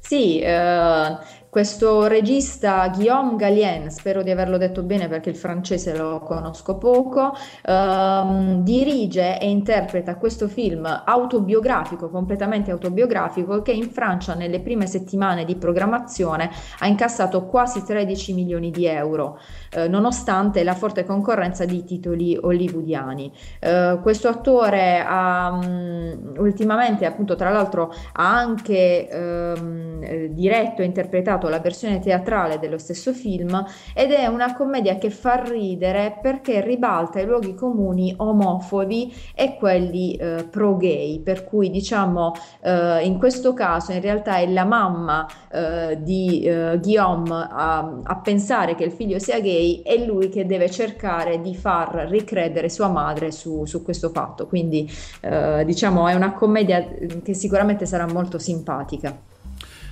Sì, 0.00 0.38
eh, 0.38 1.16
questo 1.56 2.06
regista 2.06 2.86
Guillaume 2.94 3.36
Galien, 3.36 3.90
spero 3.90 4.22
di 4.22 4.30
averlo 4.30 4.58
detto 4.58 4.82
bene 4.82 5.08
perché 5.08 5.30
il 5.30 5.36
francese 5.36 5.96
lo 5.96 6.18
conosco 6.18 6.76
poco, 6.76 7.32
ehm, 7.64 8.62
dirige 8.62 9.40
e 9.40 9.48
interpreta 9.48 10.16
questo 10.16 10.48
film 10.48 10.84
autobiografico, 10.84 12.10
completamente 12.10 12.72
autobiografico, 12.72 13.62
che 13.62 13.72
in 13.72 13.88
Francia 13.88 14.34
nelle 14.34 14.60
prime 14.60 14.86
settimane 14.86 15.46
di 15.46 15.56
programmazione 15.56 16.50
ha 16.80 16.86
incassato 16.88 17.46
quasi 17.46 17.82
13 17.82 18.34
milioni 18.34 18.70
di 18.70 18.84
euro, 18.84 19.38
eh, 19.70 19.88
nonostante 19.88 20.62
la 20.62 20.74
forte 20.74 21.06
concorrenza 21.06 21.64
di 21.64 21.84
titoli 21.84 22.38
hollywoodiani. 22.38 23.32
Eh, 23.60 23.98
questo 24.02 24.28
attore 24.28 25.02
ha 25.02 25.58
um, 25.58 26.34
ultimamente, 26.36 27.06
appunto, 27.06 27.34
tra 27.34 27.48
l'altro, 27.48 27.94
ha 28.12 28.36
anche 28.36 29.08
um, 29.10 30.26
diretto 30.26 30.82
e 30.82 30.84
interpretato 30.84 31.44
la 31.48 31.60
versione 31.60 32.00
teatrale 32.00 32.58
dello 32.58 32.78
stesso 32.78 33.12
film 33.12 33.64
ed 33.94 34.10
è 34.10 34.26
una 34.26 34.54
commedia 34.54 34.96
che 34.96 35.10
fa 35.10 35.42
ridere 35.42 36.18
perché 36.20 36.60
ribalta 36.60 37.20
i 37.20 37.26
luoghi 37.26 37.54
comuni 37.54 38.14
omofobi 38.16 39.12
e 39.34 39.56
quelli 39.56 40.14
eh, 40.14 40.46
pro 40.50 40.76
gay, 40.76 41.20
per 41.20 41.44
cui 41.44 41.70
diciamo 41.70 42.32
eh, 42.62 43.04
in 43.04 43.18
questo 43.18 43.52
caso 43.54 43.92
in 43.92 44.00
realtà 44.00 44.36
è 44.36 44.46
la 44.48 44.64
mamma 44.64 45.26
eh, 45.50 45.98
di 46.00 46.42
eh, 46.42 46.78
Guillaume 46.80 47.48
a, 47.50 48.00
a 48.02 48.16
pensare 48.16 48.74
che 48.74 48.84
il 48.84 48.92
figlio 48.92 49.18
sia 49.18 49.40
gay 49.40 49.82
e 49.82 50.04
lui 50.04 50.28
che 50.28 50.46
deve 50.46 50.70
cercare 50.70 51.40
di 51.40 51.54
far 51.54 52.06
ricredere 52.08 52.68
sua 52.68 52.88
madre 52.88 53.30
su, 53.30 53.64
su 53.64 53.82
questo 53.82 54.10
fatto. 54.10 54.46
Quindi 54.46 54.90
eh, 55.20 55.62
diciamo 55.64 56.08
è 56.08 56.14
una 56.14 56.32
commedia 56.32 56.86
che 57.22 57.34
sicuramente 57.34 57.86
sarà 57.86 58.06
molto 58.06 58.38
simpatica. 58.38 59.34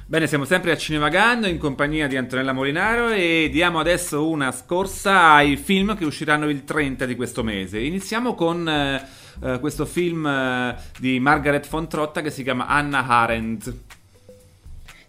Bene, 0.07 0.27
siamo 0.27 0.45
sempre 0.45 0.71
a 0.71 0.77
Cinevagando 0.77 1.47
in 1.47 1.57
compagnia 1.57 2.07
di 2.07 2.19
Antonella 2.19 2.53
Molinaro 2.53 3.09
e 3.09 3.49
diamo 3.51 3.79
adesso 3.79 4.29
una 4.29 4.53
scorsa 4.53 5.33
ai 5.33 5.57
film 5.57 5.97
che 5.97 6.05
usciranno 6.05 6.51
il 6.51 6.63
30 6.65 7.07
di 7.07 7.17
questo 7.17 7.43
mese. 7.43 7.79
Iniziamo 7.79 8.35
con 8.35 8.69
eh, 8.69 9.03
eh, 9.43 9.59
questo 9.61 9.87
film 9.87 10.27
eh, 10.27 10.77
di 10.99 11.19
Margaret 11.21 11.67
von 11.71 11.89
Trotta 11.89 12.21
che 12.21 12.31
si 12.31 12.43
chiama 12.43 12.67
Anna 12.67 13.07
Arendt. 13.07 13.73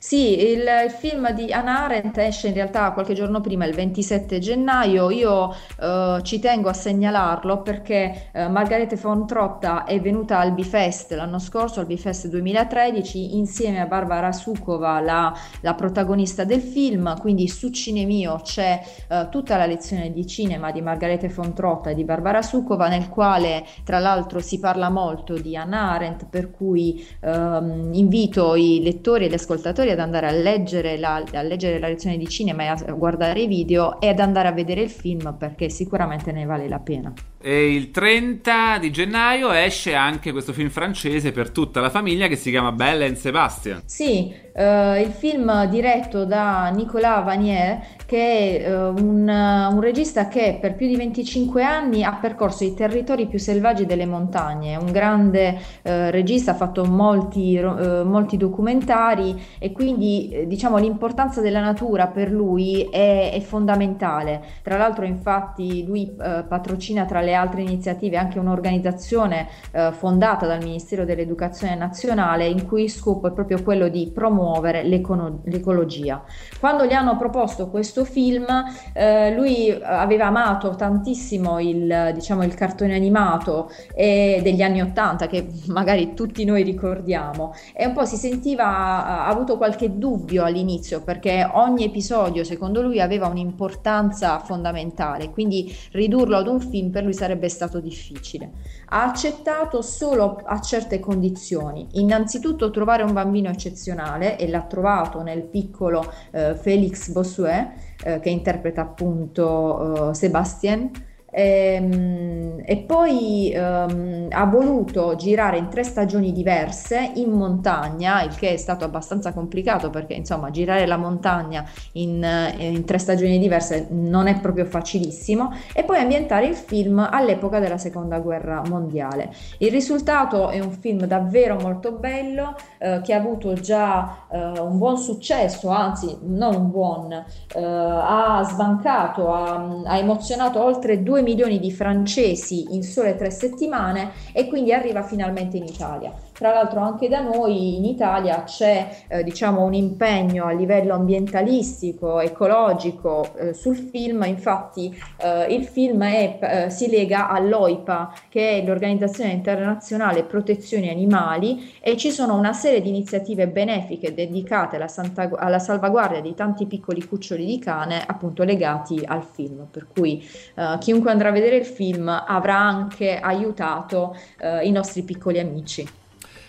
Sì, 0.05 0.39
il, 0.51 0.59
il, 0.59 0.91
film 0.91 1.31
di 1.31 1.51
Anna 1.51 1.85
Arendt 1.85 2.15
esce 2.19 2.49
in 2.49 2.53
realtà 2.53 2.91
qualche 2.91 3.15
giorno 3.15 3.41
prima, 3.41 3.65
il 3.65 3.73
27 3.73 4.37
gennaio. 4.37 5.09
Io 5.09 5.51
eh, 5.81 6.19
ci 6.21 6.37
tengo 6.37 6.69
a 6.69 6.73
segnalarlo 6.73 7.63
perché 7.63 8.29
eh, 8.31 8.47
Margarete 8.47 8.97
von 8.97 9.25
Trotta 9.25 9.83
è 9.83 9.99
venuta 9.99 10.37
al 10.37 10.51
Bifest 10.51 11.11
l'anno 11.13 11.39
scorso, 11.39 11.79
al 11.79 11.87
Bifest 11.87 12.27
2013, 12.27 13.35
insieme 13.35 13.81
a 13.81 13.87
Barbara 13.87 14.31
Sukova, 14.31 14.99
la, 14.99 15.33
la 15.61 15.73
protagonista 15.73 16.43
del 16.43 16.61
film. 16.61 17.19
Quindi 17.19 17.47
su 17.47 17.71
Cinemio 17.71 18.41
c'è 18.43 18.79
eh, 19.09 19.27
tutta 19.31 19.57
la 19.57 19.65
lezione 19.65 20.13
di 20.13 20.27
cinema 20.27 20.71
di 20.71 20.81
Margarete 20.83 21.29
von 21.29 21.55
Trotta 21.55 21.89
e 21.89 21.95
di 21.95 22.03
Barbara 22.03 22.43
Sukova, 22.43 22.89
nel 22.89 23.09
quale 23.09 23.65
tra 23.83 23.97
l'altro 23.97 24.39
si 24.39 24.59
parla 24.59 24.91
molto 24.91 25.33
di 25.33 25.57
Anna 25.57 25.93
Arendt, 25.93 26.27
per 26.29 26.51
cui 26.51 27.03
ehm, 27.21 27.89
invito 27.93 28.53
i 28.53 28.83
lettori 28.83 29.25
e 29.25 29.29
gli 29.29 29.33
ascoltatori 29.33 29.93
ad 29.95 30.01
andare 30.01 30.27
a 30.27 30.31
leggere, 30.31 30.97
la, 30.97 31.23
a 31.33 31.41
leggere 31.41 31.79
la 31.79 31.87
lezione 31.87 32.17
di 32.17 32.27
cinema 32.27 32.63
e 32.63 32.67
a 32.67 32.75
guardare 32.93 33.41
i 33.41 33.47
video 33.47 33.99
e 33.99 34.09
ad 34.09 34.19
andare 34.19 34.47
a 34.47 34.51
vedere 34.51 34.81
il 34.81 34.89
film 34.89 35.35
perché 35.37 35.69
sicuramente 35.69 36.31
ne 36.31 36.45
vale 36.45 36.67
la 36.67 36.79
pena. 36.79 37.13
E 37.41 37.73
il 37.73 37.91
30 37.91 38.77
di 38.79 38.91
gennaio 38.91 39.51
esce 39.51 39.93
anche 39.93 40.31
questo 40.31 40.53
film 40.53 40.69
francese 40.69 41.31
per 41.31 41.49
tutta 41.49 41.81
la 41.81 41.89
famiglia 41.89 42.27
che 42.27 42.35
si 42.35 42.49
chiama 42.49 42.71
Belle 42.71 43.05
and 43.05 43.15
Sebastian. 43.15 43.81
Sì, 43.85 44.33
uh, 44.55 44.99
il 44.99 45.11
film 45.11 45.65
diretto 45.67 46.25
da 46.25 46.69
Nicolas 46.69 47.23
Vanier, 47.23 47.79
che 48.05 48.59
è 48.59 48.71
uh, 48.71 48.93
un, 48.95 49.27
un, 49.27 49.81
regista 49.81 50.27
che 50.27 50.57
per 50.59 50.75
più 50.75 50.87
di 50.87 50.95
25 50.95 51.63
anni 51.63 52.03
ha 52.03 52.17
percorso 52.19 52.63
i 52.63 52.73
territori 52.73 53.27
più 53.27 53.39
selvaggi 53.39 53.85
delle 53.85 54.05
montagne, 54.05 54.75
un 54.75 54.91
grande 54.91 55.49
uh, 55.49 56.09
regista, 56.09 56.51
ha 56.51 56.55
fatto 56.55 56.85
molti, 56.85 57.59
molti 57.59 58.37
documentari 58.37 59.41
e 59.59 59.71
quindi 59.71 60.45
diciamo 60.47 60.77
l'importanza 60.77 61.41
della 61.41 61.61
natura 61.61 62.07
per 62.07 62.31
lui 62.31 62.83
è, 62.83 63.31
è 63.33 63.39
fondamentale. 63.41 64.41
Tra 64.61 64.77
l'altro 64.77 65.05
infatti 65.05 65.85
lui 65.85 66.13
patrocina 66.15 67.05
tra 67.05 67.21
le 67.21 67.33
altre 67.33 67.61
iniziative 67.61 68.17
anche 68.17 68.39
un'organizzazione 68.39 69.47
eh, 69.71 69.91
fondata 69.91 70.45
dal 70.45 70.63
Ministero 70.63 71.05
dell'Educazione 71.05 71.75
Nazionale 71.75 72.47
in 72.47 72.65
cui 72.65 72.87
scopo 72.87 73.27
è 73.27 73.31
proprio 73.31 73.61
quello 73.63 73.87
di 73.87 74.11
promuovere 74.13 74.44
l'eco- 74.83 75.41
l'ecologia. 75.43 76.23
Quando 76.59 76.85
gli 76.85 76.93
hanno 76.93 77.17
proposto 77.17 77.69
questo 77.69 78.05
film, 78.05 78.45
eh, 78.93 79.33
lui 79.35 79.69
aveva 79.71 80.27
amato 80.27 80.75
tantissimo 80.75 81.59
il, 81.59 82.11
diciamo, 82.13 82.43
il 82.43 82.53
cartone 82.53 82.95
animato 82.95 83.69
e 83.93 84.39
degli 84.43 84.61
anni 84.61 84.81
Ottanta 84.81 85.27
che 85.27 85.47
magari 85.67 86.13
tutti 86.13 86.43
noi 86.45 86.63
ricordiamo 86.63 87.53
e 87.73 87.85
un 87.85 87.93
po' 87.93 88.05
si 88.05 88.15
sentiva, 88.15 88.65
ha 88.65 89.27
avuto 89.27 89.57
qualche 89.57 89.97
dubbio 89.97 90.43
all'inizio 90.43 91.01
perché 91.01 91.47
ogni 91.53 91.85
episodio 91.85 92.43
secondo 92.43 92.81
lui 92.81 92.99
aveva 92.99 93.27
un'importanza 93.27 94.39
fondamentale, 94.39 95.29
quindi 95.29 95.73
ridurlo 95.91 96.37
ad 96.37 96.47
un 96.47 96.59
film 96.59 96.89
per 96.89 97.03
lui 97.03 97.13
sarebbe 97.13 97.49
stato 97.49 97.79
difficile. 97.79 98.51
Ha 98.87 99.03
accettato 99.03 99.81
solo 99.81 100.41
a 100.45 100.59
certe 100.59 100.99
condizioni. 100.99 101.87
Innanzitutto 101.93 102.69
trovare 102.69 103.03
un 103.03 103.13
bambino 103.13 103.49
eccezionale 103.49 104.34
e 104.37 104.47
l'ha 104.47 104.63
trovato 104.63 105.21
nel 105.21 105.43
piccolo 105.43 106.11
eh, 106.31 106.55
Felix 106.55 107.09
Bossuet 107.09 107.67
eh, 108.03 108.19
che 108.19 108.29
interpreta 108.29 108.81
appunto 108.81 110.09
eh, 110.09 110.13
Sébastien 110.13 110.91
ehm, 111.35 112.61
e 112.63 112.77
poi 112.77 113.51
ehm, 113.51 114.27
ha 114.29 114.45
voluto 114.45 115.15
girare 115.15 115.57
in 115.57 115.67
tre 115.67 115.83
stagioni 115.83 116.31
diverse 116.31 117.11
in 117.15 117.31
montagna, 117.31 118.23
il 118.23 118.33
che 118.35 118.53
è 118.53 118.57
stato 118.57 118.85
abbastanza 118.85 119.33
complicato 119.33 119.89
perché 119.89 120.13
insomma 120.13 120.49
girare 120.49 120.85
la 120.85 120.97
montagna 120.97 121.67
in, 121.93 122.25
in 122.57 122.85
tre 122.85 122.97
stagioni 122.97 123.37
diverse 123.37 123.87
non 123.91 124.27
è 124.27 124.39
proprio 124.39 124.65
facilissimo 124.65 125.51
e 125.73 125.83
poi 125.83 125.97
ambientare 125.97 126.45
il 126.47 126.55
film 126.55 126.99
all'epoca 126.99 127.59
della 127.59 127.77
seconda 127.77 128.19
guerra 128.19 128.61
mondiale. 128.67 129.33
Il 129.57 129.71
risultato 129.71 130.49
è 130.49 130.59
un 130.59 130.71
film 130.71 131.05
davvero 131.05 131.57
molto 131.59 131.91
bello 131.91 132.55
eh, 132.77 133.01
che 133.03 133.13
ha 133.13 133.17
avuto 133.17 133.53
già 133.53 134.25
eh, 134.31 134.59
un 134.59 134.77
buon 134.77 134.97
successo, 134.97 135.69
anzi 135.69 136.17
non 136.21 136.55
un 136.55 136.71
buon, 136.71 137.11
eh, 137.11 137.23
ha 137.61 138.41
sbancato, 138.43 139.33
ha, 139.33 139.81
ha 139.85 139.97
emozionato 139.97 140.63
oltre 140.63 141.03
2 141.03 141.23
milioni 141.25 141.59
di 141.59 141.71
francesi 141.71 142.73
in 142.75 142.83
sole 142.83 143.17
tre 143.17 143.31
settimane 143.31 144.11
e 144.31 144.47
quindi 144.47 144.71
arriva 144.71 145.03
finalmente 145.03 145.57
in 145.57 145.65
Italia. 145.65 146.13
Tra 146.35 146.51
l'altro 146.51 146.81
anche 146.81 147.07
da 147.07 147.21
noi 147.21 147.77
in 147.77 147.85
Italia 147.85 148.43
c'è 148.43 149.05
eh, 149.07 149.23
diciamo 149.23 149.63
un 149.63 149.73
impegno 149.73 150.43
a 150.43 150.51
livello 150.51 150.93
ambientalistico, 150.93 152.19
ecologico 152.19 153.33
eh, 153.37 153.53
sul 153.53 153.77
film, 153.77 154.21
infatti 154.23 154.93
eh, 155.15 155.45
il 155.53 155.63
film 155.63 156.03
è, 156.03 156.39
eh, 156.41 156.69
si 156.69 156.89
lega 156.89 157.29
all'OIPA 157.29 158.13
che 158.27 158.59
è 158.59 158.65
l'Organizzazione 158.65 159.31
Internazionale 159.31 160.25
Protezione 160.25 160.89
Animali 160.89 161.71
e 161.79 161.95
ci 161.95 162.11
sono 162.11 162.35
una 162.35 162.51
serie 162.51 162.81
di 162.81 162.89
iniziative 162.89 163.47
benefiche 163.47 164.13
dedicate 164.13 164.75
alla, 164.75 164.89
santa, 164.89 165.29
alla 165.37 165.59
salvaguardia 165.59 166.19
di 166.19 166.35
tanti 166.35 166.65
piccoli 166.65 167.07
cuccioli 167.07 167.45
di 167.45 167.59
cane 167.59 168.03
appunto 168.05 168.43
legati 168.43 169.01
al 169.05 169.23
film, 169.23 169.67
per 169.71 169.87
cui 169.87 170.21
eh, 170.55 170.75
chiunque 170.79 171.11
andrà 171.11 171.29
a 171.29 171.31
vedere 171.31 171.55
il 171.55 171.65
film 171.65 172.09
avrà 172.09 172.57
anche 172.57 173.17
aiutato 173.19 174.17
eh, 174.37 174.67
i 174.67 174.71
nostri 174.71 175.01
piccoli 175.03 175.39
amici. 175.39 176.03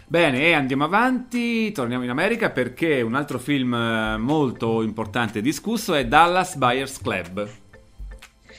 Bene, 0.08 0.40
e 0.42 0.52
andiamo 0.52 0.84
avanti, 0.84 1.72
torniamo 1.72 2.04
in 2.04 2.10
America 2.10 2.50
perché 2.50 3.02
un 3.02 3.16
altro 3.16 3.40
film 3.40 3.74
eh, 3.74 4.16
molto 4.16 4.82
importante 4.82 5.40
e 5.40 5.42
discusso 5.42 5.94
è 5.94 6.06
Dallas 6.06 6.54
Buyers 6.54 7.00
Club. 7.00 7.48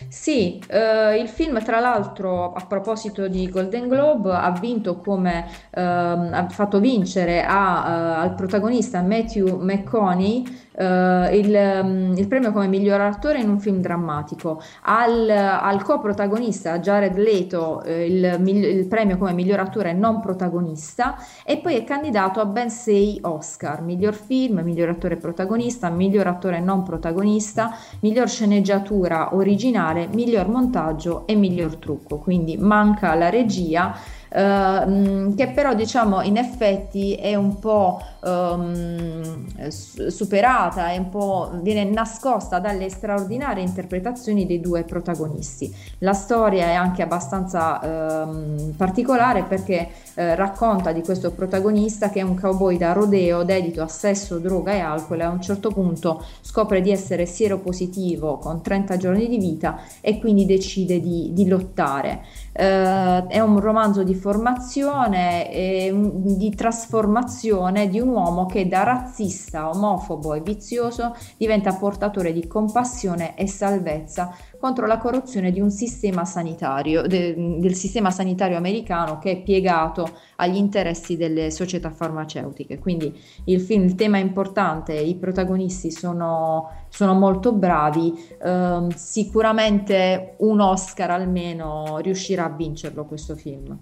Sì, 0.09 0.61
eh, 0.67 1.17
il 1.19 1.29
film 1.29 1.63
tra 1.63 1.79
l'altro 1.79 2.51
a 2.51 2.65
proposito 2.65 3.29
di 3.29 3.49
Golden 3.49 3.87
Globe 3.87 4.31
ha 4.31 4.51
vinto 4.51 4.97
come, 4.97 5.47
ehm, 5.71 6.29
ha 6.33 6.47
fatto 6.49 6.79
vincere 6.79 7.43
a, 7.43 8.17
uh, 8.19 8.23
al 8.23 8.35
protagonista 8.35 9.01
Matthew 9.01 9.59
McConaughey 9.59 10.43
Uh, 10.77 11.33
il, 11.33 11.81
um, 11.81 12.13
il, 12.15 12.27
premio 12.27 12.51
come 12.51 12.67
miglior 12.67 13.01
attore 13.01 13.39
in 13.39 13.49
un 13.49 13.59
film 13.59 13.81
drammatico, 13.81 14.61
al, 14.83 15.27
al 15.27 15.81
coprotagonista 15.81 16.77
Jared 16.77 17.17
Leto 17.17 17.81
uh, 17.83 17.89
il, 17.89 18.39
il, 18.45 18.85
premio 18.85 19.17
come 19.17 19.33
miglior 19.33 19.59
attore 19.59 19.93
non 19.93 20.19
protagonista 20.19 21.17
e 21.43 21.57
poi 21.57 21.77
è 21.77 21.83
candidato 21.83 22.41
a 22.41 22.45
ben 22.45 22.69
sei 22.69 23.17
Oscar, 23.23 23.81
miglior 23.81 24.13
film, 24.13 24.59
miglior 24.59 24.89
attore 24.89 25.15
protagonista, 25.15 25.89
miglior 25.89 26.27
attore 26.27 26.59
non 26.59 26.83
protagonista, 26.83 27.75
miglior 28.01 28.29
sceneggiatura 28.29 29.33
originale, 29.33 30.07
miglior 30.13 30.47
montaggio 30.47 31.25
e 31.25 31.33
miglior 31.33 31.77
trucco, 31.77 32.19
quindi 32.19 32.55
manca 32.55 33.15
la 33.15 33.31
regia 33.31 33.95
Ehm, 34.29 35.35
che 35.35 35.47
però 35.49 35.73
diciamo 35.73 36.21
in 36.21 36.37
effetti 36.37 37.15
è 37.15 37.35
un 37.35 37.59
po' 37.59 38.01
um, 38.21 39.45
superata, 39.67 40.89
è 40.89 40.97
un 40.97 41.09
po' 41.09 41.51
viene 41.61 41.83
nascosta 41.85 42.59
dalle 42.59 42.89
straordinarie 42.89 43.63
interpretazioni 43.63 44.45
dei 44.45 44.59
due 44.59 44.83
protagonisti. 44.83 45.73
La 45.99 46.13
storia 46.13 46.67
è 46.67 46.73
anche 46.73 47.01
abbastanza 47.01 48.25
um, 48.25 48.73
particolare 48.75 49.43
perché 49.43 49.89
uh, 49.89 50.35
racconta 50.35 50.91
di 50.91 51.01
questo 51.01 51.31
protagonista 51.31 52.09
che 52.09 52.19
è 52.19 52.23
un 52.23 52.39
cowboy 52.39 52.77
da 52.77 52.93
rodeo 52.93 53.43
dedito 53.43 53.81
a 53.81 53.87
sesso, 53.87 54.39
droga 54.39 54.73
e 54.73 54.79
alcol 54.79 55.21
e 55.21 55.23
a 55.23 55.29
un 55.29 55.41
certo 55.41 55.69
punto 55.69 56.23
scopre 56.41 56.81
di 56.81 56.91
essere 56.91 57.25
sieropositivo 57.25 58.37
con 58.37 58.61
30 58.61 58.97
giorni 58.97 59.27
di 59.27 59.37
vita 59.37 59.79
e 60.01 60.19
quindi 60.19 60.45
decide 60.45 60.99
di, 60.99 61.31
di 61.33 61.47
lottare. 61.47 62.21
Uh, 62.57 63.27
è 63.27 63.39
un 63.39 63.59
romanzo 63.59 64.03
di 64.03 64.15
formazione 64.15 65.51
e 65.51 65.93
di 65.93 66.55
trasformazione 66.55 67.87
di 67.87 67.99
un 67.99 68.06
uomo 68.07 68.45
che 68.45 68.67
da 68.67 68.83
razzista, 68.83 69.69
omofobo 69.69 70.33
e 70.33 70.41
vizioso 70.41 71.15
diventa 71.37 71.73
portatore 71.73 72.33
di 72.33 72.47
compassione 72.47 73.35
e 73.35 73.47
salvezza 73.47 74.35
contro 74.59 74.87
la 74.87 74.97
corruzione 74.97 75.51
di 75.51 75.59
un 75.59 75.69
sistema 75.69 76.25
sanitario, 76.25 77.03
de, 77.03 77.57
del 77.59 77.75
sistema 77.75 78.09
sanitario 78.11 78.57
americano 78.57 79.19
che 79.19 79.31
è 79.31 79.41
piegato 79.41 80.09
agli 80.37 80.55
interessi 80.55 81.15
delle 81.15 81.51
società 81.51 81.91
farmaceutiche. 81.91 82.79
Quindi 82.79 83.15
il 83.45 83.61
film, 83.61 83.83
il 83.83 83.95
tema 83.95 84.17
è 84.17 84.21
importante, 84.21 84.93
i 84.93 85.15
protagonisti 85.15 85.91
sono, 85.91 86.69
sono 86.89 87.13
molto 87.13 87.53
bravi, 87.53 88.13
eh, 88.41 88.87
sicuramente 88.95 90.35
un 90.37 90.59
Oscar 90.59 91.11
almeno 91.11 91.97
riuscirà 91.99 92.45
a 92.45 92.49
vincerlo 92.49 93.05
questo 93.05 93.35
film. 93.35 93.77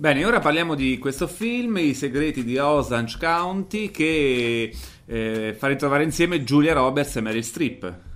Bene, 0.00 0.24
ora 0.24 0.38
parliamo 0.38 0.76
di 0.76 0.96
questo 0.98 1.26
film, 1.26 1.78
I 1.78 1.92
segreti 1.92 2.44
di 2.44 2.56
Orange 2.56 3.18
County, 3.18 3.90
che 3.90 4.72
eh, 5.04 5.56
fa 5.58 5.66
ritrovare 5.66 6.04
insieme 6.04 6.44
Julia 6.44 6.72
Roberts 6.72 7.16
e 7.16 7.20
Meryl 7.20 7.42
Streep. 7.42 8.07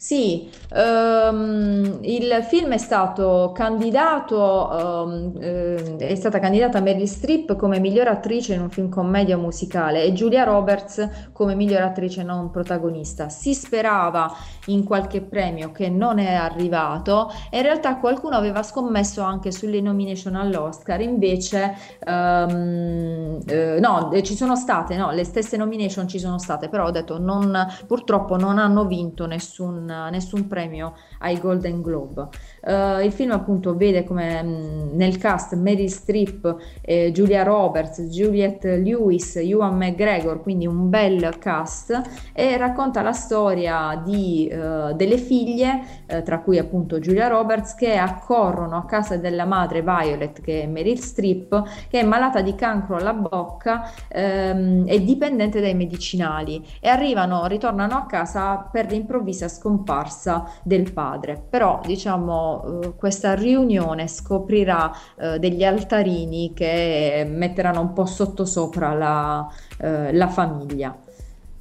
Sì, 0.00 0.48
um, 0.76 1.98
il 2.02 2.44
film 2.48 2.70
è 2.72 2.78
stato 2.78 3.50
candidato, 3.52 4.68
um, 4.70 5.32
eh, 5.40 5.96
è 5.96 6.14
stata 6.14 6.38
candidata 6.38 6.78
Meryl 6.78 7.08
Streep 7.08 7.56
come 7.56 7.80
miglior 7.80 8.06
attrice 8.06 8.54
in 8.54 8.60
un 8.60 8.70
film 8.70 8.90
commedia 8.90 9.36
musicale 9.36 10.04
e 10.04 10.12
Julia 10.12 10.44
Roberts 10.44 11.30
come 11.32 11.56
miglior 11.56 11.82
attrice 11.82 12.22
non 12.22 12.52
protagonista. 12.52 13.28
Si 13.28 13.54
sperava 13.54 14.32
in 14.66 14.84
qualche 14.84 15.20
premio 15.20 15.72
che 15.72 15.88
non 15.88 16.20
è 16.20 16.32
arrivato 16.32 17.28
e 17.50 17.56
in 17.56 17.64
realtà 17.64 17.96
qualcuno 17.96 18.36
aveva 18.36 18.62
scommesso 18.62 19.22
anche 19.22 19.50
sulle 19.50 19.80
nomination 19.80 20.36
all'Oscar, 20.36 21.00
invece 21.00 21.74
um, 22.06 23.40
eh, 23.48 23.80
no, 23.80 24.10
ci 24.22 24.36
sono 24.36 24.54
state, 24.54 24.96
no, 24.96 25.10
le 25.10 25.24
stesse 25.24 25.56
nomination 25.56 26.06
ci 26.06 26.20
sono 26.20 26.38
state, 26.38 26.68
però 26.68 26.86
ho 26.86 26.90
detto 26.92 27.18
non, 27.18 27.66
purtroppo 27.84 28.36
non 28.36 28.58
hanno 28.58 28.84
vinto 28.84 29.26
nessun 29.26 29.86
nessun 29.88 30.46
premio 30.48 30.94
ai 31.18 31.38
Golden 31.38 31.82
Globe. 31.82 32.28
Uh, 32.60 33.02
il 33.04 33.12
film 33.12 33.30
appunto 33.30 33.76
vede 33.76 34.04
come 34.04 34.42
mh, 34.42 34.48
mm, 34.48 34.96
nel 34.96 35.18
cast 35.18 35.54
Meryl 35.54 35.88
Streep, 35.88 36.56
eh, 36.80 37.12
Julia 37.12 37.42
Roberts, 37.42 38.00
Juliette 38.02 38.76
Lewis, 38.78 39.36
Ewan 39.36 39.76
McGregor, 39.76 40.42
quindi 40.42 40.66
un 40.66 40.88
bel 40.88 41.38
cast 41.38 42.00
e 42.32 42.56
racconta 42.56 43.02
la 43.02 43.12
storia 43.12 44.02
di, 44.04 44.50
uh, 44.52 44.94
delle 44.94 45.18
figlie, 45.18 45.82
uh, 46.08 46.22
tra 46.22 46.40
cui 46.40 46.58
appunto 46.58 46.98
Julia 46.98 47.28
Roberts, 47.28 47.74
che 47.74 47.96
accorrono 47.96 48.76
a 48.76 48.84
casa 48.84 49.16
della 49.16 49.44
madre 49.44 49.82
Violet, 49.82 50.40
che 50.40 50.62
è 50.62 50.66
Meryl 50.66 50.98
Streep, 50.98 51.86
che 51.88 52.00
è 52.00 52.04
malata 52.04 52.40
di 52.40 52.54
cancro 52.54 52.96
alla 52.96 53.14
bocca 53.14 53.90
um, 54.12 54.84
e 54.86 55.04
dipendente 55.04 55.60
dai 55.60 55.74
medicinali 55.74 56.64
e 56.80 56.88
arrivano, 56.88 57.46
ritornano 57.46 57.94
a 57.94 58.06
casa 58.06 58.68
per 58.70 58.90
l'improvvisa 58.90 59.48
scomparsa 59.48 60.44
del 60.62 60.92
padre. 60.92 61.40
Però 61.48 61.80
diciamo 61.84 62.47
eh, 62.56 62.92
questa 62.96 63.34
riunione 63.34 64.08
scoprirà 64.08 64.90
eh, 65.16 65.38
degli 65.38 65.64
altarini 65.64 66.52
che 66.54 67.26
metteranno 67.28 67.80
un 67.80 67.92
po' 67.92 68.06
sottosopra 68.06 68.94
la, 68.94 69.48
eh, 69.78 70.12
la 70.12 70.28
famiglia. 70.28 70.96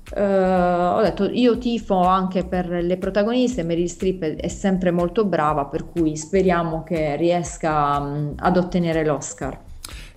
Uh, 0.09 0.95
ho 0.95 1.01
detto 1.01 1.29
io 1.29 1.57
tifo 1.57 1.99
anche 1.99 2.45
per 2.45 2.69
le 2.69 2.95
protagoniste 2.95 3.63
Meryl 3.63 3.89
Streep 3.89 4.23
è 4.37 4.47
sempre 4.47 4.89
molto 4.89 5.25
brava 5.25 5.65
per 5.65 5.89
cui 5.89 6.15
speriamo 6.15 6.81
che 6.83 7.17
riesca 7.17 7.97
um, 7.97 8.33
ad 8.37 8.55
ottenere 8.55 9.03
l'Oscar 9.03 9.59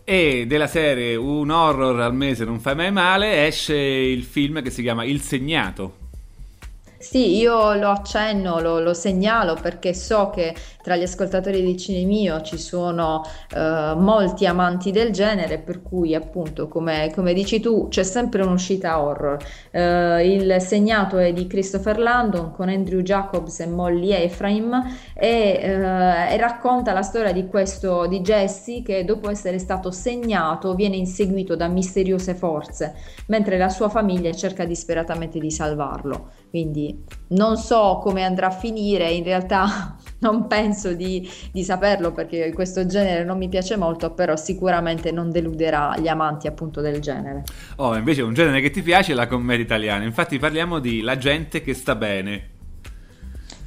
e 0.04 0.44
della 0.46 0.68
serie 0.68 1.16
un 1.16 1.50
horror 1.50 1.98
al 2.02 2.14
mese 2.14 2.44
non 2.44 2.60
fa 2.60 2.76
mai 2.76 2.92
male 2.92 3.48
esce 3.48 3.74
il 3.74 4.22
film 4.22 4.62
che 4.62 4.70
si 4.70 4.82
chiama 4.82 5.02
Il 5.02 5.20
Segnato 5.22 5.99
sì, 7.00 7.38
io 7.38 7.72
lo 7.76 7.88
accenno, 7.88 8.60
lo, 8.60 8.78
lo, 8.78 8.92
segnalo 8.92 9.54
perché 9.54 9.94
so 9.94 10.28
che 10.28 10.54
tra 10.82 10.96
gli 10.96 11.02
ascoltatori 11.02 11.62
di 11.62 11.76
Cinemio 11.76 12.40
ci 12.42 12.58
sono 12.58 13.22
eh, 13.54 13.94
molti 13.96 14.46
amanti 14.46 14.90
del 14.90 15.12
genere, 15.12 15.58
per 15.58 15.82
cui 15.82 16.14
appunto, 16.14 16.68
come, 16.68 17.12
come 17.14 17.32
dici 17.32 17.60
tu, 17.60 17.88
c'è 17.88 18.02
sempre 18.02 18.42
un'uscita 18.42 19.00
horror. 19.00 19.36
Eh, 19.70 20.34
il 20.34 20.60
segnato 20.60 21.18
è 21.18 21.32
di 21.32 21.46
Christopher 21.46 21.98
Landon 21.98 22.52
con 22.52 22.68
Andrew 22.68 23.00
Jacobs 23.00 23.60
e 23.60 23.66
Molly 23.66 24.12
Ephraim 24.12 24.72
e, 25.14 25.28
eh, 25.62 26.32
e 26.32 26.36
racconta 26.36 26.92
la 26.92 27.02
storia 27.02 27.32
di 27.32 27.46
questo 27.46 28.06
di 28.06 28.20
Jesse 28.20 28.82
che 28.82 29.04
dopo 29.04 29.30
essere 29.30 29.58
stato 29.58 29.90
segnato 29.90 30.74
viene 30.74 30.96
inseguito 30.96 31.56
da 31.56 31.68
misteriose 31.68 32.34
forze, 32.34 32.94
mentre 33.26 33.58
la 33.58 33.68
sua 33.68 33.88
famiglia 33.88 34.32
cerca 34.32 34.64
disperatamente 34.64 35.38
di 35.38 35.50
salvarlo. 35.50 36.30
Quindi 36.50 37.04
non 37.28 37.56
so 37.56 38.00
come 38.02 38.24
andrà 38.24 38.48
a 38.48 38.50
finire, 38.50 39.10
in 39.10 39.22
realtà 39.24 39.96
non 40.20 40.46
penso 40.46 40.69
di, 40.94 41.28
di, 41.52 41.62
saperlo 41.62 42.12
perché 42.12 42.52
questo 42.52 42.86
genere 42.86 43.24
non 43.24 43.38
mi 43.38 43.48
piace 43.48 43.76
molto, 43.76 44.12
però 44.12 44.36
sicuramente 44.36 45.10
non 45.12 45.30
deluderà 45.30 45.96
gli 45.98 46.08
amanti 46.08 46.46
appunto 46.46 46.80
del 46.80 47.00
genere. 47.00 47.44
Oh, 47.76 47.96
invece 47.96 48.22
un 48.22 48.34
genere 48.34 48.60
che 48.60 48.70
ti 48.70 48.82
piace 48.82 49.12
è 49.12 49.14
la 49.14 49.26
commedia 49.26 49.64
italiana, 49.64 50.04
infatti 50.04 50.38
parliamo 50.38 50.78
di 50.78 51.00
La 51.02 51.16
gente 51.16 51.62
che 51.62 51.74
sta 51.74 51.94
bene. 51.94 52.58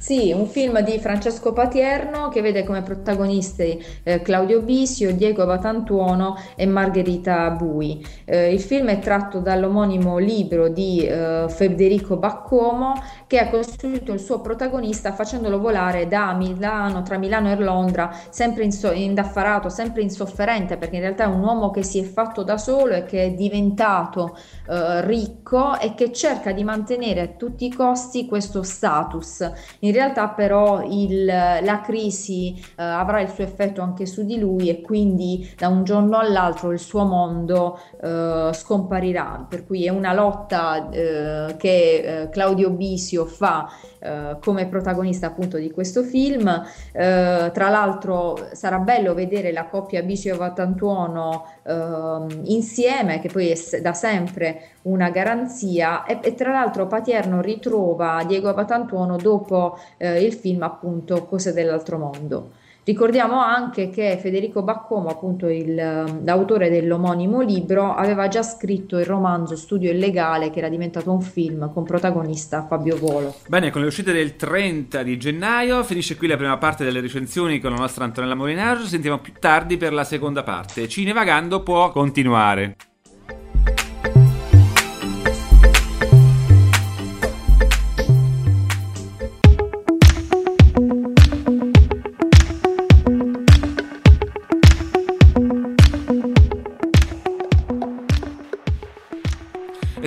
Sì, 0.04 0.32
un 0.32 0.46
film 0.46 0.80
di 0.80 0.98
Francesco 0.98 1.54
Patierno 1.54 2.28
che 2.28 2.42
vede 2.42 2.62
come 2.62 2.82
protagonisti 2.82 3.82
eh, 4.02 4.20
Claudio 4.20 4.60
Bisio, 4.60 5.14
Diego 5.14 5.46
Batantuono 5.46 6.36
e 6.56 6.66
Margherita 6.66 7.48
Bui. 7.52 8.06
Eh, 8.26 8.52
il 8.52 8.60
film 8.60 8.88
è 8.88 8.98
tratto 8.98 9.38
dall'omonimo 9.38 10.18
libro 10.18 10.68
di 10.68 11.06
eh, 11.06 11.46
Federico 11.48 12.18
Baccomo 12.18 12.92
che 13.26 13.38
ha 13.38 13.48
costruito 13.48 14.12
il 14.12 14.20
suo 14.20 14.42
protagonista 14.42 15.14
facendolo 15.14 15.58
volare 15.58 16.06
da 16.06 16.34
Milano, 16.34 17.02
tra 17.02 17.16
Milano 17.16 17.50
e 17.50 17.56
Londra, 17.56 18.14
sempre 18.28 18.64
inso- 18.64 18.92
indaffarato, 18.92 19.70
sempre 19.70 20.02
insofferente, 20.02 20.76
perché 20.76 20.96
in 20.96 21.00
realtà 21.00 21.24
è 21.24 21.28
un 21.28 21.42
uomo 21.42 21.70
che 21.70 21.82
si 21.82 21.98
è 21.98 22.02
fatto 22.02 22.42
da 22.42 22.58
solo 22.58 22.92
e 22.92 23.04
che 23.06 23.24
è 23.24 23.30
diventato 23.30 24.36
eh, 24.68 25.00
ricco 25.06 25.78
e 25.78 25.94
che 25.94 26.12
cerca 26.12 26.52
di 26.52 26.62
mantenere 26.62 27.20
a 27.22 27.28
tutti 27.28 27.64
i 27.64 27.72
costi 27.72 28.26
questo 28.26 28.62
status. 28.62 29.50
In 29.78 29.92
realtà 29.94 30.28
però 30.28 30.82
il, 30.82 31.24
la 31.24 31.80
crisi 31.80 32.54
eh, 32.54 32.82
avrà 32.82 33.20
il 33.20 33.30
suo 33.30 33.44
effetto 33.44 33.80
anche 33.80 34.04
su 34.04 34.24
di 34.24 34.38
lui 34.38 34.68
e 34.68 34.82
quindi 34.82 35.50
da 35.56 35.68
un 35.68 35.84
giorno 35.84 36.18
all'altro 36.18 36.70
il 36.72 36.78
suo 36.78 37.04
mondo 37.04 37.78
eh, 38.02 38.50
scomparirà, 38.52 39.46
per 39.48 39.64
cui 39.64 39.86
è 39.86 39.88
una 39.88 40.12
lotta 40.12 40.90
eh, 40.90 41.54
che 41.56 42.22
eh, 42.22 42.28
Claudio 42.28 42.70
Bisio 42.70 43.24
fa 43.24 43.68
eh, 44.04 44.36
come 44.42 44.66
protagonista 44.66 45.28
appunto 45.28 45.56
di 45.56 45.70
questo 45.70 46.02
film. 46.02 46.46
Eh, 46.92 47.50
tra 47.52 47.68
l'altro 47.70 48.36
sarà 48.52 48.78
bello 48.78 49.14
vedere 49.14 49.50
la 49.50 49.64
coppia 49.64 50.02
Bisio 50.02 50.36
Vatantuono 50.36 51.46
ehm, 51.62 52.42
insieme, 52.44 53.20
che 53.20 53.28
poi 53.28 53.48
è 53.48 53.80
da 53.80 53.94
sempre 53.94 54.72
una 54.82 55.08
garanzia 55.08 56.04
e, 56.04 56.18
e 56.22 56.34
tra 56.34 56.52
l'altro 56.52 56.86
Patierno 56.86 57.40
ritrova 57.40 58.22
Diego 58.26 58.52
Vatantuono 58.52 59.16
dopo 59.16 59.78
eh, 59.96 60.22
il 60.22 60.32
film 60.32 60.62
appunto 60.62 61.24
Cose 61.24 61.52
dell'altro 61.52 61.98
mondo. 61.98 62.50
Ricordiamo 62.84 63.40
anche 63.40 63.88
che 63.88 64.18
Federico 64.20 64.62
Baccomo, 64.62 65.08
appunto 65.08 65.48
il, 65.48 65.74
l'autore 65.74 66.68
dell'omonimo 66.68 67.40
libro, 67.40 67.94
aveva 67.94 68.28
già 68.28 68.42
scritto 68.42 68.98
il 68.98 69.06
romanzo 69.06 69.56
Studio 69.56 69.90
illegale 69.90 70.50
che 70.50 70.58
era 70.58 70.68
diventato 70.68 71.10
un 71.10 71.22
film 71.22 71.72
con 71.72 71.84
protagonista 71.84 72.66
Fabio 72.66 72.98
Volo. 72.98 73.36
Bene, 73.48 73.70
con 73.70 73.80
le 73.80 73.86
uscite 73.86 74.12
del 74.12 74.36
30 74.36 75.02
di 75.02 75.16
gennaio 75.16 75.82
finisce 75.82 76.16
qui 76.16 76.26
la 76.26 76.36
prima 76.36 76.58
parte 76.58 76.84
delle 76.84 77.00
recensioni 77.00 77.58
con 77.58 77.70
la 77.70 77.78
nostra 77.78 78.04
Antonella 78.04 78.34
Molinaro, 78.34 78.80
sentiamo 78.80 79.18
più 79.18 79.32
tardi 79.40 79.78
per 79.78 79.94
la 79.94 80.04
seconda 80.04 80.42
parte. 80.42 80.86
Cinevagando 80.86 81.62
può 81.62 81.90
continuare. 81.90 82.76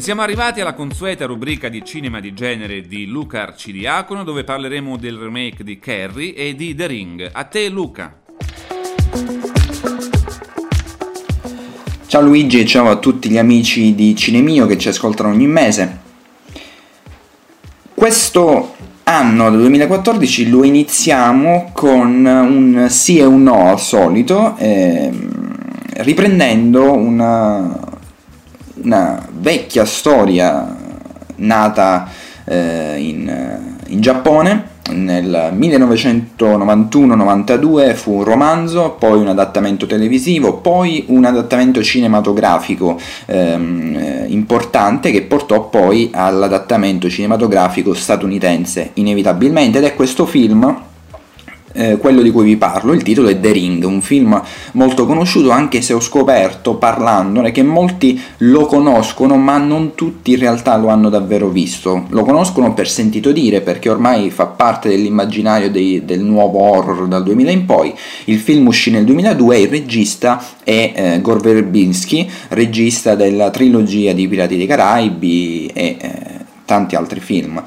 Siamo 0.07 0.21
arrivati 0.21 0.61
alla 0.61 0.73
consueta 0.73 1.25
rubrica 1.25 1.67
di 1.67 1.83
cinema 1.83 2.21
di 2.21 2.33
genere 2.33 2.83
di 2.83 3.07
Luca 3.07 3.41
Arcidiacono 3.41 4.23
dove 4.23 4.45
parleremo 4.45 4.95
del 4.95 5.17
remake 5.17 5.65
di 5.65 5.79
Carrie 5.79 6.33
e 6.33 6.55
di 6.55 6.73
The 6.73 6.87
Ring. 6.87 7.29
A 7.29 7.43
te 7.43 7.67
Luca. 7.67 8.15
Ciao 12.05 12.21
Luigi 12.21 12.61
e 12.61 12.65
ciao 12.65 12.89
a 12.89 12.95
tutti 12.99 13.27
gli 13.27 13.37
amici 13.37 13.95
di 13.95 14.15
Cinemio 14.15 14.65
che 14.65 14.77
ci 14.77 14.87
ascoltano 14.87 15.27
ogni 15.27 15.47
mese. 15.47 15.99
Questo 17.93 18.75
anno 19.03 19.49
del 19.49 19.59
2014 19.59 20.49
lo 20.49 20.63
iniziamo 20.63 21.71
con 21.73 22.23
un 22.23 22.87
sì 22.89 23.17
e 23.17 23.25
un 23.25 23.43
no 23.43 23.71
al 23.71 23.79
solito, 23.81 24.55
eh, 24.55 25.11
riprendendo 25.95 26.93
una, 26.93 27.96
una 28.87 29.23
vecchia 29.29 29.85
storia 29.85 30.75
nata 31.35 32.09
eh, 32.45 32.95
in, 32.97 33.59
in 33.87 34.01
Giappone. 34.01 34.75
Nel 34.87 35.51
1991-92 35.53 37.93
fu 37.93 38.13
un 38.13 38.23
romanzo, 38.23 38.95
poi 38.97 39.19
un 39.19 39.27
adattamento 39.27 39.85
televisivo, 39.85 40.59
poi 40.59 41.03
un 41.09 41.25
adattamento 41.25 41.83
cinematografico 41.83 42.97
ehm, 43.25 43.97
eh, 43.97 44.27
importante 44.29 45.11
che 45.11 45.23
portò 45.23 45.67
poi 45.67 46.09
all'adattamento 46.13 47.09
cinematografico 47.09 47.93
statunitense 47.93 48.91
inevitabilmente. 48.93 49.79
Ed 49.79 49.83
è 49.83 49.93
questo 49.93 50.25
film 50.25 50.85
eh, 51.77 51.97
quello 51.97 52.21
di 52.21 52.31
cui 52.31 52.43
vi 52.43 52.57
parlo. 52.57 52.93
Il 52.93 53.03
titolo 53.03 53.29
è 53.29 53.39
The 53.39 53.51
Ring, 53.51 53.83
un 53.83 54.01
film 54.01 54.41
molto 54.73 55.05
conosciuto 55.05 55.51
anche 55.51 55.81
se 55.81 55.93
ho 55.93 55.99
scoperto 55.99 56.75
parlandone 56.75 57.51
che 57.51 57.63
molti 57.63 58.19
lo 58.37 58.65
conoscono 58.65 59.37
ma 59.37 59.57
non 59.57 59.93
tutti 59.95 60.31
in 60.31 60.39
realtà 60.39 60.75
lo 60.75 60.87
hanno 60.89 61.09
davvero 61.09 61.49
visto. 61.49 62.05
Lo 62.09 62.23
conoscono 62.23 62.73
per 62.73 62.89
sentito 62.89 63.31
dire 63.31 63.61
perché 63.61 63.89
ormai 63.89 64.29
fa 64.31 64.47
parte 64.47 64.89
dell'immaginario 64.89 65.69
dei, 65.69 66.03
del 66.03 66.21
nuovo 66.21 66.59
horror 66.59 67.07
dal 67.07 67.23
2000 67.23 67.51
in 67.51 67.65
poi. 67.65 67.93
Il 68.25 68.39
film 68.39 68.67
uscì 68.67 68.91
nel 68.91 69.05
2002 69.05 69.55
e 69.55 69.61
il 69.61 69.67
regista 69.67 70.43
è 70.63 70.93
eh, 70.95 71.21
Gore 71.21 71.39
Verbinski, 71.39 72.29
regista 72.49 73.15
della 73.15 73.51
trilogia 73.51 74.13
di 74.13 74.27
Pirati 74.27 74.57
dei 74.57 74.65
Caraibi 74.65 75.67
e 75.73 75.97
eh, 75.99 76.45
tanti 76.65 76.95
altri 76.95 77.19
film. 77.19 77.63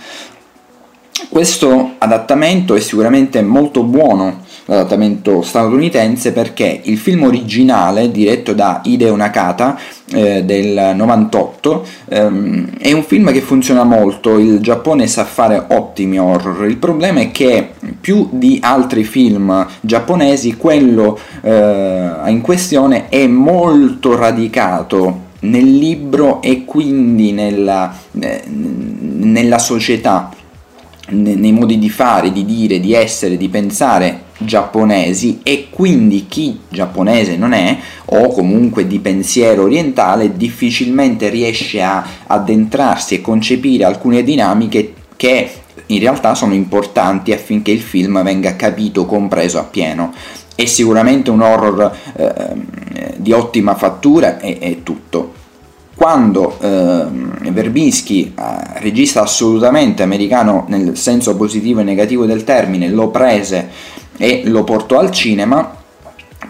Questo 1.31 1.93
adattamento 1.99 2.75
è 2.75 2.81
sicuramente 2.81 3.41
molto 3.41 3.85
buono, 3.85 4.41
l'adattamento 4.65 5.43
statunitense, 5.43 6.33
perché 6.33 6.81
il 6.83 6.99
film 6.99 7.23
originale, 7.23 8.11
diretto 8.11 8.53
da 8.53 8.81
Hideo 8.83 9.15
Nakata, 9.15 9.79
eh, 10.13 10.43
del 10.43 10.91
98, 10.97 11.87
ehm, 12.09 12.79
è 12.79 12.91
un 12.91 13.05
film 13.05 13.31
che 13.31 13.43
funziona 13.43 13.85
molto, 13.85 14.39
il 14.39 14.59
Giappone 14.59 15.07
sa 15.07 15.23
fare 15.23 15.67
ottimi 15.69 16.19
horror, 16.19 16.67
il 16.67 16.79
problema 16.79 17.21
è 17.21 17.31
che 17.31 17.75
più 18.01 18.29
di 18.33 18.59
altri 18.61 19.05
film 19.05 19.69
giapponesi, 19.81 20.57
quello 20.57 21.17
eh, 21.43 22.11
in 22.27 22.41
questione 22.41 23.09
è 23.09 23.29
molto 23.29 24.17
radicato 24.17 25.29
nel 25.43 25.79
libro 25.79 26.43
e 26.43 26.65
quindi 26.65 27.31
nella, 27.31 27.97
eh, 28.19 28.43
nella 28.49 29.61
società 29.61 30.31
nei 31.11 31.53
modi 31.53 31.79
di 31.79 31.91
fare, 31.91 32.33
di 32.33 32.45
dire, 32.45 32.81
di 32.81 32.95
essere, 32.95 33.37
di 33.37 33.49
pensare 33.49 34.29
giapponesi 34.39 35.41
e 35.43 35.67
quindi 35.71 36.27
chi 36.27 36.61
giapponese 36.69 37.37
non 37.37 37.53
è 37.53 37.77
o 38.07 38.29
comunque 38.29 38.87
di 38.87 38.99
pensiero 38.99 39.65
orientale 39.65 40.37
difficilmente 40.37 41.29
riesce 41.29 41.83
a 41.83 42.05
addentrarsi 42.27 43.17
e 43.17 43.21
concepire 43.21 43.85
alcune 43.85 44.23
dinamiche 44.23 44.95
che 45.17 45.51
in 45.87 45.99
realtà 45.99 46.35
sono 46.35 46.55
importanti 46.55 47.33
affinché 47.33 47.71
il 47.71 47.81
film 47.81 48.23
venga 48.23 48.57
capito, 48.57 49.07
compreso 49.07 49.59
appieno. 49.59 50.13
È 50.55 50.65
sicuramente 50.65 51.31
un 51.31 51.41
horror 51.41 51.97
eh, 52.17 53.13
di 53.17 53.33
ottima 53.33 53.75
fattura 53.75 54.39
e, 54.39 54.59
e 54.61 54.83
tutto 54.83 55.39
quando 56.01 56.57
eh, 56.59 57.51
Verbinski, 57.51 58.33
eh, 58.35 58.81
regista 58.81 59.21
assolutamente 59.21 60.03
americano 60.03 60.65
nel 60.69 60.97
senso 60.97 61.37
positivo 61.37 61.81
e 61.81 61.83
negativo 61.83 62.25
del 62.25 62.43
termine, 62.43 62.89
lo 62.89 63.11
prese 63.11 63.69
e 64.17 64.45
lo 64.47 64.65
portò 64.65 64.99
al 64.99 65.11
cinema, 65.11 65.77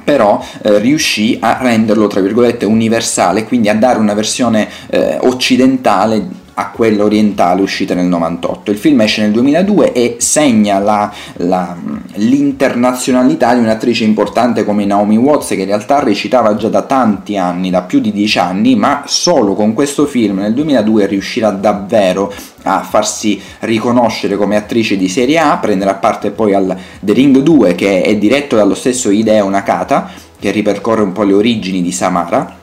però 0.04 0.40
eh, 0.62 0.78
riuscì 0.78 1.36
a 1.40 1.58
renderlo 1.60 2.06
tra 2.06 2.20
virgolette 2.20 2.64
universale, 2.64 3.42
quindi 3.42 3.68
a 3.68 3.74
dare 3.74 3.98
una 3.98 4.14
versione 4.14 4.68
eh, 4.88 5.18
occidentale 5.22 6.28
a 6.54 6.70
quella 6.70 7.04
orientale 7.04 7.62
uscita 7.62 7.94
nel 7.94 8.06
98. 8.06 8.70
Il 8.70 8.78
film 8.78 9.00
esce 9.00 9.22
nel 9.22 9.30
2002 9.32 9.92
e 9.92 10.16
segna 10.18 10.78
la, 10.78 11.12
la, 11.36 11.76
l'internazionalità 12.14 13.54
di 13.54 13.60
un'attrice 13.60 14.04
importante 14.04 14.64
come 14.64 14.84
Naomi 14.84 15.16
Watts 15.16 15.48
che 15.48 15.54
in 15.60 15.66
realtà 15.66 16.00
recitava 16.00 16.54
già 16.56 16.68
da 16.68 16.82
tanti 16.82 17.36
anni, 17.36 17.70
da 17.70 17.82
più 17.82 18.00
di 18.00 18.12
dieci 18.12 18.38
anni, 18.38 18.76
ma 18.76 19.02
solo 19.06 19.54
con 19.54 19.74
questo 19.74 20.06
film 20.06 20.38
nel 20.38 20.54
2002 20.54 21.06
riuscirà 21.06 21.50
davvero 21.50 22.32
a 22.62 22.82
farsi 22.82 23.40
riconoscere 23.60 24.36
come 24.36 24.56
attrice 24.56 24.96
di 24.96 25.08
serie 25.08 25.38
A, 25.38 25.56
prenderà 25.58 25.94
parte 25.94 26.30
poi 26.30 26.54
al 26.54 26.76
The 27.00 27.12
Ring 27.12 27.38
2 27.38 27.74
che 27.74 28.02
è 28.02 28.16
diretto 28.16 28.56
dallo 28.56 28.74
stesso 28.74 29.10
Hideo 29.10 29.48
Nakata 29.48 30.10
che 30.38 30.50
ripercorre 30.50 31.02
un 31.02 31.12
po' 31.12 31.22
le 31.22 31.34
origini 31.34 31.82
di 31.82 31.92
Samara 31.92 32.58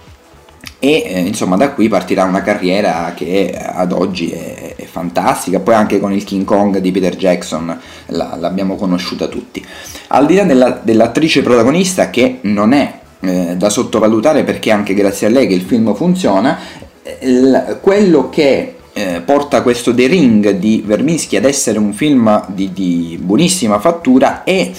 e 0.87 1.03
eh, 1.05 1.19
insomma 1.19 1.57
da 1.57 1.71
qui 1.71 1.89
partirà 1.89 2.23
una 2.23 2.41
carriera 2.41 3.11
che 3.13 3.53
ad 3.53 3.91
oggi 3.91 4.29
è, 4.29 4.75
è, 4.77 4.85
fantastica, 4.85 5.59
poi 5.59 5.73
anche 5.73 5.99
con 5.99 6.13
il 6.13 6.23
King 6.23 6.45
Kong 6.45 6.77
di 6.77 6.91
Peter 6.91 7.17
Jackson 7.17 7.77
la, 8.07 8.37
l'abbiamo 8.39 8.77
conosciuta 8.77 9.27
tutti. 9.27 9.63
Al 10.07 10.25
di 10.25 10.35
là 10.35 10.43
della, 10.43 10.79
dell'attrice 10.81 11.41
protagonista 11.41 12.09
che 12.09 12.39
non 12.43 12.71
è 12.71 12.99
eh, 13.19 13.55
da 13.57 13.69
sottovalutare 13.69 14.45
perché 14.45 14.71
anche 14.71 14.93
grazie 14.93 15.27
a 15.27 15.29
lei 15.29 15.45
che 15.45 15.55
il 15.55 15.63
film 15.63 15.93
funziona, 15.93 16.57
il, 17.19 17.79
quello 17.81 18.29
che 18.29 18.75
eh, 18.93 19.21
porta 19.25 19.63
questo 19.63 19.93
The 19.93 20.07
Ring 20.07 20.51
di 20.51 20.83
Verminsky 20.85 21.35
ad 21.35 21.43
essere 21.43 21.79
un 21.79 21.91
film 21.91 22.45
di, 22.47 22.71
di 22.71 23.19
buonissima 23.21 23.77
fattura 23.79 24.45
è 24.45 24.71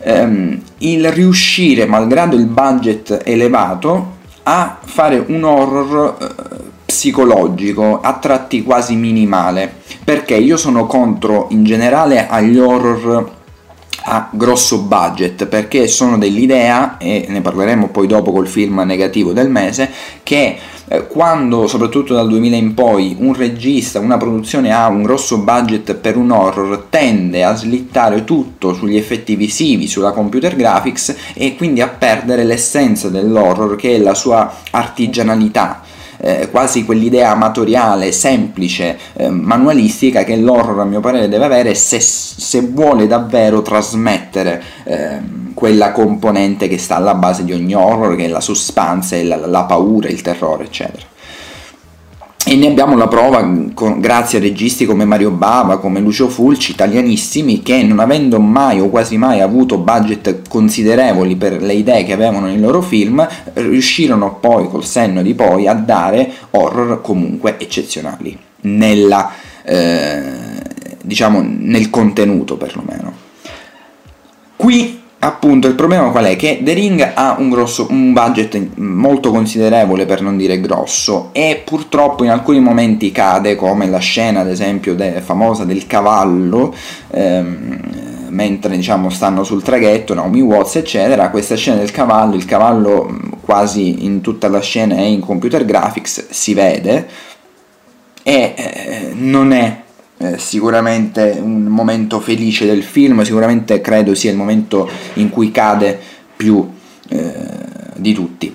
ehm, 0.00 0.60
il 0.78 1.12
riuscire, 1.12 1.86
malgrado 1.86 2.34
il 2.34 2.46
budget 2.46 3.20
elevato, 3.22 4.20
a 4.44 4.78
fare 4.82 5.24
un 5.26 5.44
horror 5.44 6.16
eh, 6.20 6.70
psicologico 6.84 8.00
a 8.00 8.14
tratti 8.14 8.62
quasi 8.62 8.96
minimale 8.96 9.80
perché 10.04 10.36
io 10.36 10.56
sono 10.56 10.86
contro 10.86 11.46
in 11.50 11.64
generale 11.64 12.28
agli 12.28 12.58
horror 12.58 13.40
a 14.04 14.28
grosso 14.30 14.82
budget 14.82 15.46
perché 15.46 15.86
sono 15.86 16.18
dell'idea 16.18 16.96
e 16.98 17.26
ne 17.28 17.40
parleremo 17.40 17.88
poi 17.88 18.06
dopo 18.06 18.32
col 18.32 18.48
film 18.48 18.80
negativo 18.84 19.32
del 19.32 19.50
mese 19.50 19.90
che 20.22 20.58
eh, 20.88 21.06
quando 21.06 21.66
soprattutto 21.66 22.14
dal 22.14 22.28
2000 22.28 22.56
in 22.56 22.74
poi 22.74 23.16
un 23.18 23.34
regista, 23.34 24.00
una 24.00 24.16
produzione 24.16 24.72
ha 24.72 24.88
un 24.88 25.02
grosso 25.02 25.38
budget 25.38 25.94
per 25.94 26.16
un 26.16 26.30
horror 26.30 26.86
tende 26.90 27.44
a 27.44 27.54
slittare 27.54 28.24
tutto 28.24 28.74
sugli 28.74 28.96
effetti 28.96 29.36
visivi, 29.36 29.86
sulla 29.86 30.10
computer 30.12 30.56
graphics 30.56 31.16
e 31.34 31.56
quindi 31.56 31.80
a 31.80 31.88
perdere 31.88 32.44
l'essenza 32.44 33.08
dell'horror 33.08 33.76
che 33.76 33.94
è 33.94 33.98
la 33.98 34.14
sua 34.14 34.52
artigianalità 34.70 35.82
eh, 36.24 36.48
quasi 36.50 36.84
quell'idea 36.84 37.32
amatoriale, 37.32 38.12
semplice, 38.12 38.96
eh, 39.14 39.28
manualistica 39.28 40.22
che 40.22 40.36
l'horror 40.36 40.78
a 40.78 40.84
mio 40.84 41.00
parere 41.00 41.28
deve 41.28 41.44
avere 41.44 41.74
se, 41.74 41.98
se 41.98 42.60
vuole 42.60 43.08
davvero 43.08 43.60
trasmettere 43.60 44.62
eh, 44.84 45.20
quella 45.52 45.90
componente 45.90 46.68
che 46.68 46.78
sta 46.78 46.96
alla 46.96 47.14
base 47.14 47.44
di 47.44 47.52
ogni 47.52 47.74
horror, 47.74 48.14
che 48.14 48.26
è 48.26 48.28
la 48.28 48.40
suspense, 48.40 49.24
la, 49.24 49.36
la 49.46 49.64
paura, 49.64 50.08
il 50.08 50.22
terrore, 50.22 50.64
eccetera. 50.64 51.10
E 52.44 52.56
ne 52.56 52.66
abbiamo 52.66 52.96
la 52.96 53.06
prova 53.06 53.48
con, 53.72 54.00
grazie 54.00 54.38
a 54.38 54.40
registi 54.40 54.84
come 54.84 55.04
Mario 55.04 55.30
Bava, 55.30 55.78
come 55.78 56.00
Lucio 56.00 56.28
Fulci, 56.28 56.72
italianissimi, 56.72 57.62
che 57.62 57.82
non 57.82 58.00
avendo 58.00 58.40
mai 58.40 58.80
o 58.80 58.90
quasi 58.90 59.16
mai 59.16 59.40
avuto 59.40 59.78
budget 59.78 60.41
considerevoli 60.52 61.36
per 61.36 61.62
le 61.62 61.72
idee 61.72 62.04
che 62.04 62.12
avevano 62.12 62.44
nei 62.44 62.60
loro 62.60 62.82
film, 62.82 63.26
riuscirono 63.54 64.34
poi 64.34 64.68
col 64.68 64.84
senno 64.84 65.22
di 65.22 65.32
poi 65.32 65.66
a 65.66 65.72
dare 65.72 66.30
horror 66.50 67.00
comunque 67.00 67.56
eccezionali, 67.58 68.38
nella, 68.60 69.32
eh, 69.62 70.20
diciamo, 71.00 71.42
nel 71.42 71.88
contenuto 71.88 72.58
perlomeno. 72.58 73.14
Qui 74.56 75.00
appunto 75.20 75.68
il 75.68 75.74
problema 75.74 76.10
qual 76.10 76.26
è? 76.26 76.36
Che 76.36 76.60
The 76.62 76.72
Ring 76.74 77.12
ha 77.14 77.36
un, 77.38 77.48
grosso, 77.48 77.86
un 77.88 78.12
budget 78.12 78.60
molto 78.74 79.30
considerevole 79.30 80.04
per 80.04 80.20
non 80.20 80.36
dire 80.36 80.60
grosso 80.60 81.30
e 81.32 81.62
purtroppo 81.64 82.24
in 82.24 82.30
alcuni 82.30 82.60
momenti 82.60 83.10
cade 83.10 83.56
come 83.56 83.86
la 83.86 84.00
scena 84.00 84.40
ad 84.40 84.48
esempio 84.48 84.94
de, 84.94 85.22
famosa 85.22 85.64
del 85.64 85.86
cavallo 85.86 86.74
ehm, 87.10 88.11
mentre 88.32 88.76
diciamo 88.76 89.08
stanno 89.10 89.44
sul 89.44 89.62
traghetto 89.62 90.14
Naomi 90.14 90.40
Watts 90.40 90.76
eccetera 90.76 91.30
questa 91.30 91.56
scena 91.56 91.78
del 91.78 91.90
cavallo 91.90 92.34
il 92.34 92.44
cavallo 92.44 93.18
quasi 93.40 94.04
in 94.04 94.20
tutta 94.20 94.48
la 94.48 94.60
scena 94.60 94.96
è 94.96 95.02
in 95.02 95.20
computer 95.20 95.64
graphics 95.64 96.28
si 96.30 96.54
vede 96.54 97.08
e 98.22 98.54
eh, 98.56 99.12
non 99.14 99.52
è 99.52 99.82
eh, 100.22 100.38
sicuramente 100.38 101.38
un 101.42 101.64
momento 101.64 102.20
felice 102.20 102.64
del 102.64 102.84
film, 102.84 103.22
sicuramente 103.22 103.80
credo 103.80 104.14
sia 104.14 104.30
il 104.30 104.36
momento 104.36 104.88
in 105.14 105.30
cui 105.30 105.50
cade 105.50 105.98
più 106.36 106.70
eh, 107.08 107.34
di 107.96 108.12
tutti. 108.12 108.54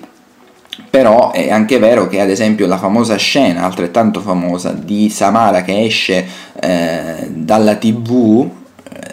Però 0.88 1.30
è 1.32 1.50
anche 1.50 1.78
vero 1.78 2.08
che 2.08 2.20
ad 2.20 2.30
esempio 2.30 2.66
la 2.66 2.78
famosa 2.78 3.16
scena, 3.16 3.64
altrettanto 3.64 4.20
famosa, 4.20 4.72
di 4.72 5.10
Samara 5.10 5.62
che 5.62 5.84
esce 5.84 6.26
eh, 6.58 7.28
dalla 7.28 7.74
tv 7.74 8.50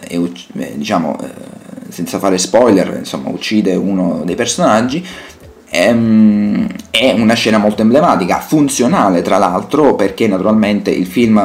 e 0.08 0.16
eh, 0.16 0.72
diciamo 0.76 1.16
senza 1.88 2.18
fare 2.18 2.38
spoiler, 2.38 2.96
insomma 2.98 3.30
uccide 3.30 3.74
uno 3.74 4.22
dei 4.24 4.34
personaggi, 4.34 5.04
ehm, 5.70 6.66
è 6.90 7.12
una 7.12 7.34
scena 7.34 7.58
molto 7.58 7.82
emblematica, 7.82 8.40
funzionale 8.40 9.22
tra 9.22 9.38
l'altro 9.38 9.94
perché 9.94 10.26
naturalmente 10.26 10.90
il 10.90 11.06
film 11.06 11.38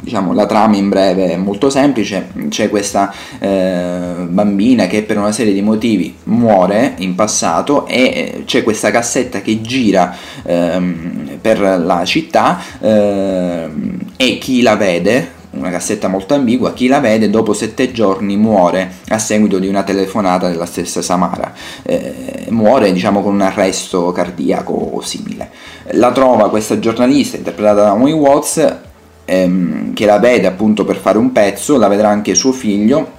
diciamo, 0.00 0.32
la 0.32 0.46
trama 0.46 0.76
in 0.76 0.88
breve 0.88 1.32
è 1.32 1.36
molto 1.36 1.70
semplice, 1.70 2.30
c'è 2.48 2.68
questa 2.68 3.12
eh, 3.38 4.26
bambina 4.28 4.86
che 4.86 5.02
per 5.02 5.18
una 5.18 5.32
serie 5.32 5.52
di 5.52 5.62
motivi 5.62 6.16
muore 6.24 6.94
in 6.98 7.14
passato 7.14 7.86
e 7.86 8.02
eh, 8.02 8.42
c'è 8.44 8.62
questa 8.62 8.90
cassetta 8.90 9.40
che 9.40 9.60
gira 9.60 10.16
ehm, 10.42 11.38
per 11.40 11.60
la 11.60 12.04
città 12.04 12.58
ehm, 12.80 13.98
e 14.16 14.38
chi 14.38 14.62
la 14.62 14.76
vede 14.76 15.38
una 15.50 15.70
cassetta 15.70 16.08
molto 16.08 16.34
ambigua, 16.34 16.72
chi 16.72 16.86
la 16.86 17.00
vede 17.00 17.28
dopo 17.28 17.52
sette 17.52 17.92
giorni 17.92 18.36
muore 18.36 18.92
a 19.08 19.18
seguito 19.18 19.58
di 19.58 19.68
una 19.68 19.82
telefonata 19.82 20.48
della 20.48 20.66
stessa 20.66 21.02
Samara, 21.02 21.52
eh, 21.82 22.46
muore 22.50 22.92
diciamo 22.92 23.22
con 23.22 23.34
un 23.34 23.40
arresto 23.40 24.12
cardiaco 24.12 24.72
o 24.72 25.00
simile. 25.00 25.50
La 25.92 26.12
trova 26.12 26.50
questa 26.50 26.78
giornalista 26.78 27.36
interpretata 27.36 27.80
da 27.80 27.86
Naomi 27.86 28.12
Watts 28.12 28.76
ehm, 29.24 29.92
che 29.94 30.06
la 30.06 30.18
vede 30.18 30.46
appunto 30.46 30.84
per 30.84 30.96
fare 30.96 31.18
un 31.18 31.32
pezzo, 31.32 31.76
la 31.76 31.88
vedrà 31.88 32.08
anche 32.08 32.34
suo 32.34 32.52
figlio 32.52 33.18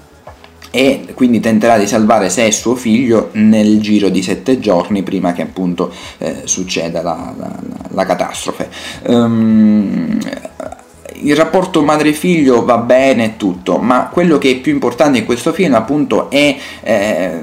e 0.73 1.07
quindi 1.13 1.41
tenterà 1.41 1.77
di 1.77 1.85
salvare 1.85 2.29
sé 2.29 2.45
e 2.45 2.51
suo 2.51 2.75
figlio 2.75 3.29
nel 3.33 3.81
giro 3.81 4.07
di 4.07 4.23
sette 4.23 4.57
giorni 4.59 5.03
prima 5.03 5.33
che 5.33 5.41
appunto 5.41 5.91
eh, 6.17 6.43
succeda 6.45 7.01
la, 7.01 7.33
la, 7.37 7.59
la 7.89 8.05
catastrofe. 8.05 8.69
Um, 9.07 10.17
il 11.21 11.35
rapporto 11.35 11.81
madre-figlio 11.83 12.63
va 12.63 12.77
bene 12.77 13.37
tutto, 13.37 13.77
ma 13.77 14.09
quello 14.11 14.37
che 14.37 14.51
è 14.51 14.55
più 14.57 14.71
importante 14.71 15.19
in 15.19 15.25
questo 15.25 15.53
film 15.53 15.75
appunto 15.75 16.29
è 16.29 16.55
eh, 16.81 17.39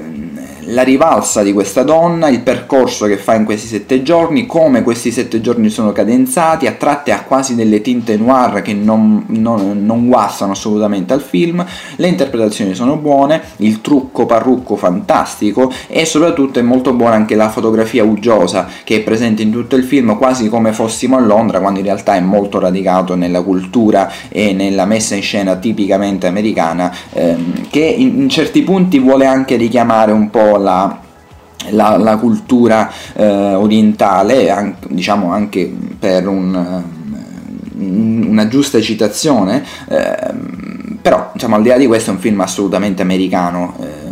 la 0.69 0.83
rivalsa 0.83 1.41
di 1.43 1.53
questa 1.53 1.83
donna, 1.83 2.27
il 2.29 2.41
percorso 2.41 3.05
che 3.05 3.17
fa 3.17 3.35
in 3.35 3.45
questi 3.45 3.67
sette 3.67 4.03
giorni, 4.03 4.45
come 4.45 4.83
questi 4.83 5.11
sette 5.11 5.41
giorni 5.41 5.69
sono 5.69 5.91
cadenzati, 5.91 6.67
a 6.67 6.73
tratti 6.73 7.11
a 7.11 7.23
quasi 7.23 7.55
delle 7.55 7.81
tinte 7.81 8.17
noir 8.17 8.61
che 8.61 8.73
non, 8.73 9.25
non, 9.27 9.83
non 9.85 10.07
guastano 10.07 10.51
assolutamente 10.51 11.13
al 11.13 11.21
film, 11.21 11.65
le 11.95 12.07
interpretazioni 12.07 12.75
sono 12.75 12.97
buone, 12.97 13.41
il 13.57 13.81
trucco 13.81 14.25
parrucco 14.25 14.75
fantastico 14.75 15.71
e 15.87 16.05
soprattutto 16.05 16.59
è 16.59 16.61
molto 16.61 16.93
buona 16.93 17.15
anche 17.15 17.35
la 17.35 17.49
fotografia 17.49 18.03
uggiosa 18.03 18.67
che 18.83 18.97
è 18.97 19.01
presente 19.01 19.41
in 19.41 19.51
tutto 19.51 19.75
il 19.75 19.83
film, 19.83 20.17
quasi 20.17 20.49
come 20.49 20.71
fossimo 20.71 21.17
a 21.17 21.19
Londra, 21.19 21.59
quando 21.59 21.79
in 21.79 21.85
realtà 21.85 22.15
è 22.15 22.19
molto 22.19 22.59
radicato 22.59 23.15
nella 23.15 23.41
cultura 23.41 24.11
e 24.29 24.53
nella 24.53 24.85
messa 24.85 25.15
in 25.15 25.21
scena 25.21 25.55
tipicamente 25.55 26.27
americana, 26.27 26.93
ehm, 27.13 27.69
che 27.69 27.79
in, 27.79 28.21
in 28.21 28.29
certi 28.29 28.61
punti 28.61 28.99
vuole 28.99 29.25
anche 29.25 29.55
richiamare 29.55 30.11
un 30.11 30.29
po' 30.29 30.57
la, 30.59 30.99
la, 31.69 31.97
la 31.97 32.17
cultura 32.17 32.91
eh, 33.13 33.53
orientale, 33.53 34.49
anche, 34.49 34.87
diciamo 34.89 35.31
anche 35.31 35.73
per 35.97 36.27
un, 36.27 36.83
una 37.75 38.47
giusta 38.47 38.79
citazione, 38.81 39.63
eh, 39.89 40.33
però 41.01 41.31
diciamo, 41.33 41.55
al 41.55 41.61
di 41.61 41.69
là 41.69 41.77
di 41.77 41.87
questo 41.87 42.11
è 42.11 42.13
un 42.13 42.19
film 42.19 42.39
assolutamente 42.41 43.01
americano. 43.01 43.75
Eh, 43.79 44.09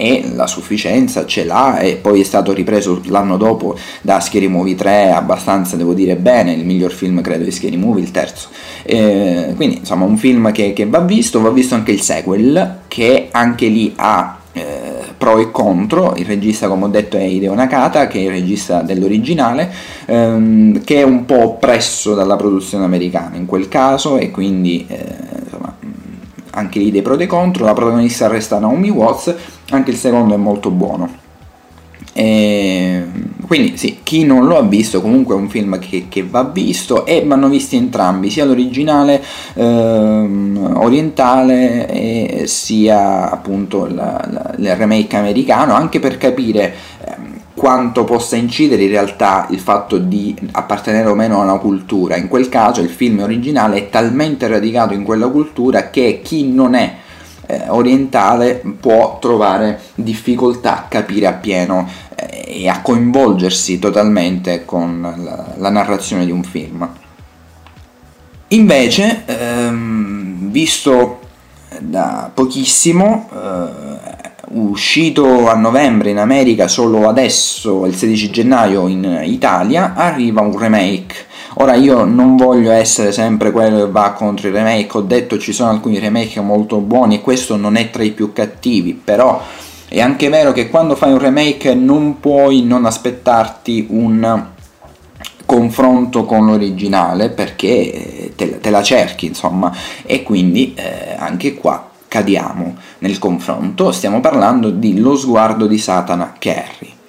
e 0.00 0.30
la 0.34 0.46
sufficienza 0.46 1.26
ce 1.26 1.44
l'ha 1.44 1.78
e 1.78 1.96
poi 1.96 2.22
è 2.22 2.24
stato 2.24 2.54
ripreso 2.54 3.02
l'anno 3.08 3.36
dopo 3.36 3.76
da 4.00 4.18
Scary 4.18 4.46
Movie 4.46 4.74
3 4.74 5.10
abbastanza 5.10 5.76
devo 5.76 5.92
dire 5.92 6.16
bene, 6.16 6.54
il 6.54 6.64
miglior 6.64 6.90
film 6.90 7.20
credo 7.20 7.44
di 7.44 7.50
Scary 7.50 7.76
Movie, 7.76 8.04
il 8.04 8.10
terzo. 8.10 8.48
Eh, 8.82 9.52
quindi 9.56 9.76
insomma 9.80 10.06
un 10.06 10.16
film 10.16 10.52
che, 10.52 10.72
che, 10.72 10.86
va 10.86 11.00
visto, 11.00 11.42
va 11.42 11.50
visto 11.50 11.74
anche 11.74 11.92
il 11.92 12.00
sequel 12.00 12.78
che 12.88 13.28
anche 13.30 13.66
lì 13.66 13.92
ha 13.96 14.38
eh, 14.52 14.99
pro 15.20 15.36
e 15.36 15.50
contro, 15.50 16.14
il 16.16 16.24
regista 16.24 16.66
come 16.66 16.86
ho 16.86 16.88
detto 16.88 17.18
è 17.18 17.22
Hideo 17.22 17.52
Nakata, 17.52 18.06
che 18.06 18.20
è 18.20 18.22
il 18.22 18.30
regista 18.30 18.80
dell'originale, 18.80 19.70
ehm, 20.06 20.82
che 20.82 20.96
è 20.96 21.02
un 21.02 21.26
po' 21.26 21.42
oppresso 21.42 22.14
dalla 22.14 22.36
produzione 22.36 22.84
americana 22.86 23.36
in 23.36 23.44
quel 23.44 23.68
caso 23.68 24.16
e 24.16 24.30
quindi 24.30 24.86
eh, 24.88 25.04
insomma, 25.44 25.76
anche 26.52 26.78
lì 26.78 26.90
dei 26.90 27.02
pro 27.02 27.14
e 27.14 27.16
dei 27.18 27.26
contro, 27.26 27.66
la 27.66 27.74
protagonista 27.74 28.28
resta 28.28 28.58
Naomi 28.58 28.88
Watts, 28.88 29.34
anche 29.72 29.90
il 29.90 29.98
secondo 29.98 30.32
è 30.32 30.38
molto 30.38 30.70
buono. 30.70 31.19
E 32.12 33.06
quindi 33.46 33.76
sì, 33.76 33.98
chi 34.04 34.24
non 34.24 34.46
lo 34.46 34.58
ha 34.58 34.62
visto 34.62 35.00
comunque 35.00 35.34
è 35.34 35.38
un 35.38 35.48
film 35.48 35.78
che, 35.80 36.06
che 36.08 36.22
va 36.22 36.44
visto 36.44 37.04
e 37.04 37.24
vanno 37.26 37.48
visti 37.48 37.76
entrambi, 37.76 38.30
sia 38.30 38.44
l'originale 38.44 39.20
ehm, 39.54 40.74
orientale 40.76 42.46
sia 42.46 43.28
appunto 43.30 43.86
la, 43.86 44.24
la, 44.30 44.54
il 44.56 44.76
remake 44.76 45.16
americano, 45.16 45.74
anche 45.74 45.98
per 45.98 46.16
capire 46.16 46.74
ehm, 47.04 47.40
quanto 47.54 48.04
possa 48.04 48.36
incidere 48.36 48.84
in 48.84 48.90
realtà 48.90 49.46
il 49.50 49.58
fatto 49.58 49.98
di 49.98 50.34
appartenere 50.52 51.08
o 51.08 51.14
meno 51.14 51.40
a 51.40 51.44
una 51.44 51.58
cultura. 51.58 52.16
In 52.16 52.28
quel 52.28 52.48
caso 52.48 52.80
il 52.80 52.88
film 52.88 53.18
originale 53.20 53.78
è 53.78 53.88
talmente 53.90 54.46
radicato 54.46 54.94
in 54.94 55.02
quella 55.02 55.26
cultura 55.28 55.90
che 55.90 56.20
chi 56.22 56.50
non 56.50 56.74
è 56.74 56.94
eh, 57.50 57.68
orientale 57.68 58.62
può 58.78 59.18
trovare 59.20 59.80
difficoltà 59.96 60.78
a 60.78 60.82
capire 60.88 61.26
appieno 61.26 61.88
eh, 62.14 62.62
e 62.62 62.68
a 62.68 62.80
coinvolgersi 62.80 63.78
totalmente 63.80 64.64
con 64.64 65.00
la, 65.16 65.54
la 65.56 65.70
narrazione 65.70 66.24
di 66.24 66.30
un 66.30 66.44
film. 66.44 66.88
Invece, 68.48 69.22
ehm, 69.26 70.50
visto 70.50 71.20
da 71.80 72.30
pochissimo, 72.32 73.28
eh, 73.32 73.98
uscito 74.52 75.48
a 75.48 75.54
novembre 75.54 76.10
in 76.10 76.18
America, 76.18 76.68
solo 76.68 77.08
adesso, 77.08 77.86
il 77.86 77.94
16 77.94 78.30
gennaio 78.30 78.88
in 78.88 79.22
Italia, 79.24 79.94
arriva 79.94 80.40
un 80.40 80.56
remake 80.56 81.28
Ora 81.54 81.74
io 81.74 82.04
non 82.04 82.36
voglio 82.36 82.70
essere 82.70 83.10
sempre 83.12 83.50
quello 83.50 83.78
che 83.78 83.90
va 83.90 84.12
contro 84.12 84.48
i 84.48 84.52
remake, 84.52 84.96
ho 84.96 85.00
detto 85.00 85.38
ci 85.38 85.52
sono 85.52 85.70
alcuni 85.70 85.98
remake 85.98 86.40
molto 86.40 86.78
buoni 86.78 87.16
e 87.16 87.20
questo 87.20 87.56
non 87.56 87.76
è 87.76 87.90
tra 87.90 88.04
i 88.04 88.12
più 88.12 88.32
cattivi, 88.32 88.94
però 88.94 89.42
è 89.88 90.00
anche 90.00 90.28
vero 90.28 90.52
che 90.52 90.68
quando 90.68 90.94
fai 90.94 91.12
un 91.12 91.18
remake 91.18 91.74
non 91.74 92.20
puoi 92.20 92.62
non 92.62 92.84
aspettarti 92.84 93.88
un 93.90 94.46
confronto 95.44 96.24
con 96.24 96.46
l'originale 96.46 97.30
perché 97.30 98.32
te, 98.36 98.60
te 98.60 98.70
la 98.70 98.84
cerchi 98.84 99.26
insomma 99.26 99.74
e 100.06 100.22
quindi 100.22 100.74
eh, 100.76 101.16
anche 101.18 101.54
qua 101.54 101.88
cadiamo 102.06 102.76
nel 102.98 103.18
confronto, 103.18 103.90
stiamo 103.90 104.20
parlando 104.20 104.70
di 104.70 104.98
Lo 104.98 105.16
sguardo 105.16 105.66
di 105.66 105.78
Satana 105.78 106.34
Carrie. 106.38 106.99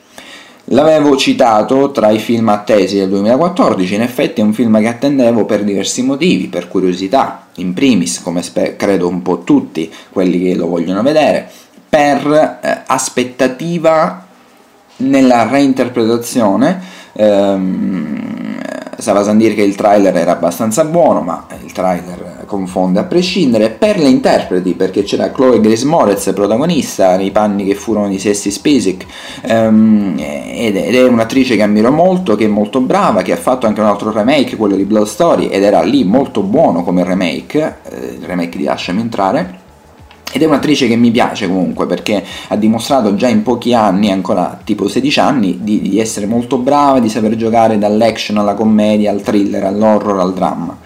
L'avevo 0.73 1.17
citato 1.17 1.91
tra 1.91 2.11
i 2.11 2.19
film 2.19 2.47
attesi 2.47 2.97
del 2.97 3.09
2014, 3.09 3.95
in 3.95 4.01
effetti 4.03 4.39
è 4.39 4.43
un 4.43 4.53
film 4.53 4.79
che 4.79 4.87
attendevo 4.87 5.43
per 5.43 5.65
diversi 5.65 6.01
motivi, 6.01 6.47
per 6.47 6.69
curiosità, 6.69 7.47
in 7.55 7.73
primis, 7.73 8.21
come 8.21 8.41
spe- 8.41 8.77
credo 8.77 9.09
un 9.09 9.21
po' 9.21 9.39
tutti 9.39 9.91
quelli 10.09 10.41
che 10.41 10.55
lo 10.55 10.67
vogliono 10.67 11.01
vedere, 11.01 11.49
per 11.89 12.59
eh, 12.63 12.83
aspettativa 12.85 14.25
nella 14.97 15.49
reinterpretazione 15.49 16.81
ehm, 17.13 18.21
Savas 19.01 19.31
dire 19.31 19.55
che 19.55 19.63
il 19.63 19.75
trailer 19.75 20.15
era 20.15 20.31
abbastanza 20.33 20.85
buono, 20.85 21.21
ma 21.21 21.47
il 21.63 21.71
trailer 21.71 22.43
confonde 22.45 22.99
a 22.99 23.03
prescindere. 23.03 23.70
Per 23.81 23.97
le 23.97 24.09
interpreti, 24.09 24.75
perché 24.75 25.01
c'era 25.01 25.31
Chloe 25.31 25.59
Grace 25.59 25.85
Moretz, 25.85 26.31
protagonista, 26.33 27.17
nei 27.17 27.31
panni 27.31 27.65
che 27.65 27.73
furono 27.73 28.09
di 28.09 28.19
Sessi 28.19 28.51
Spacek, 28.51 29.05
um, 29.49 30.13
ed 30.19 30.75
è 30.75 31.03
un'attrice 31.07 31.55
che 31.55 31.63
ammiro 31.63 31.91
molto, 31.91 32.35
che 32.35 32.45
è 32.45 32.47
molto 32.47 32.79
brava, 32.79 33.23
che 33.23 33.31
ha 33.31 33.37
fatto 33.37 33.65
anche 33.65 33.81
un 33.81 33.87
altro 33.87 34.11
remake, 34.11 34.55
quello 34.55 34.75
di 34.75 34.83
Blood 34.83 35.07
Story, 35.07 35.47
ed 35.47 35.63
era 35.63 35.81
lì 35.81 36.03
molto 36.03 36.43
buono 36.43 36.83
come 36.83 37.03
remake, 37.03 37.77
eh, 37.89 38.17
il 38.19 38.23
remake 38.23 38.59
di 38.59 38.65
Lasciami 38.65 39.01
entrare 39.01 39.59
ed 40.33 40.41
è 40.41 40.45
un'attrice 40.45 40.87
che 40.87 40.95
mi 40.95 41.11
piace 41.11 41.47
comunque 41.47 41.85
perché 41.85 42.23
ha 42.47 42.55
dimostrato 42.55 43.15
già 43.15 43.27
in 43.27 43.43
pochi 43.43 43.73
anni, 43.73 44.11
ancora 44.11 44.57
tipo 44.63 44.87
16 44.87 45.19
anni, 45.19 45.59
di, 45.61 45.81
di 45.81 45.99
essere 45.99 46.25
molto 46.25 46.57
brava, 46.57 46.99
di 46.99 47.09
saper 47.09 47.35
giocare 47.35 47.77
dall'action 47.77 48.37
alla 48.37 48.53
commedia, 48.53 49.11
al 49.11 49.21
thriller, 49.21 49.65
all'horror, 49.65 50.19
al 50.19 50.33
dramma. 50.33 50.77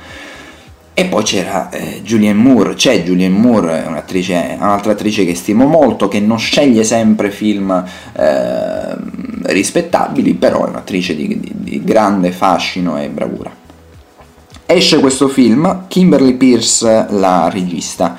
E 0.97 1.05
poi 1.07 1.23
c'era 1.23 1.69
eh, 1.71 2.01
Julianne 2.03 2.41
Moore, 2.41 2.75
c'è 2.75 3.03
Julianne 3.03 3.37
Moore, 3.37 3.83
un'attrice, 3.85 4.55
un'altra 4.57 4.93
attrice 4.93 5.25
che 5.25 5.35
stimo 5.35 5.65
molto, 5.67 6.07
che 6.07 6.21
non 6.21 6.39
sceglie 6.39 6.85
sempre 6.85 7.31
film 7.31 7.83
eh, 8.13 8.95
rispettabili, 9.41 10.35
però 10.35 10.65
è 10.65 10.69
un'attrice 10.69 11.13
di, 11.13 11.37
di, 11.37 11.51
di 11.53 11.83
grande 11.83 12.31
fascino 12.31 12.97
e 12.97 13.09
bravura. 13.09 13.51
Esce 14.65 15.01
questo 15.01 15.27
film, 15.27 15.83
Kimberly 15.89 16.35
Pierce 16.35 17.07
la 17.09 17.49
regista. 17.49 18.17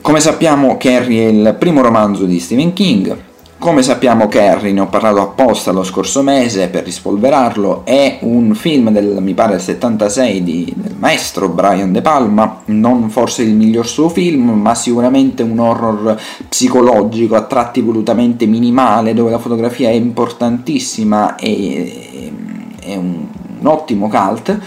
Come 0.00 0.20
sappiamo 0.20 0.76
Carrie 0.76 1.26
è 1.26 1.30
il 1.30 1.56
primo 1.58 1.82
romanzo 1.82 2.26
di 2.26 2.38
Stephen 2.38 2.72
King, 2.72 3.29
come 3.60 3.82
sappiamo 3.82 4.26
Carrie, 4.26 4.72
ne 4.72 4.80
ho 4.80 4.86
parlato 4.86 5.20
apposta 5.20 5.70
lo 5.70 5.84
scorso 5.84 6.22
mese 6.22 6.68
per 6.68 6.82
rispolverarlo, 6.82 7.82
è 7.84 8.16
un 8.22 8.54
film 8.54 8.90
del, 8.90 9.18
mi 9.20 9.34
pare, 9.34 9.58
76 9.58 10.42
di, 10.42 10.72
del 10.74 10.94
maestro 10.98 11.50
Brian 11.50 11.92
De 11.92 12.00
Palma, 12.00 12.62
non 12.66 13.10
forse 13.10 13.42
il 13.42 13.54
miglior 13.54 13.86
suo 13.86 14.08
film, 14.08 14.48
ma 14.48 14.74
sicuramente 14.74 15.42
un 15.42 15.58
horror 15.58 16.18
psicologico 16.48 17.36
a 17.36 17.42
tratti 17.42 17.82
volutamente 17.82 18.46
minimale, 18.46 19.12
dove 19.12 19.30
la 19.30 19.38
fotografia 19.38 19.90
è 19.90 19.92
importantissima 19.92 21.36
e 21.36 22.32
è 22.80 22.96
un, 22.96 23.26
un 23.58 23.66
ottimo 23.66 24.08
cult. 24.08 24.58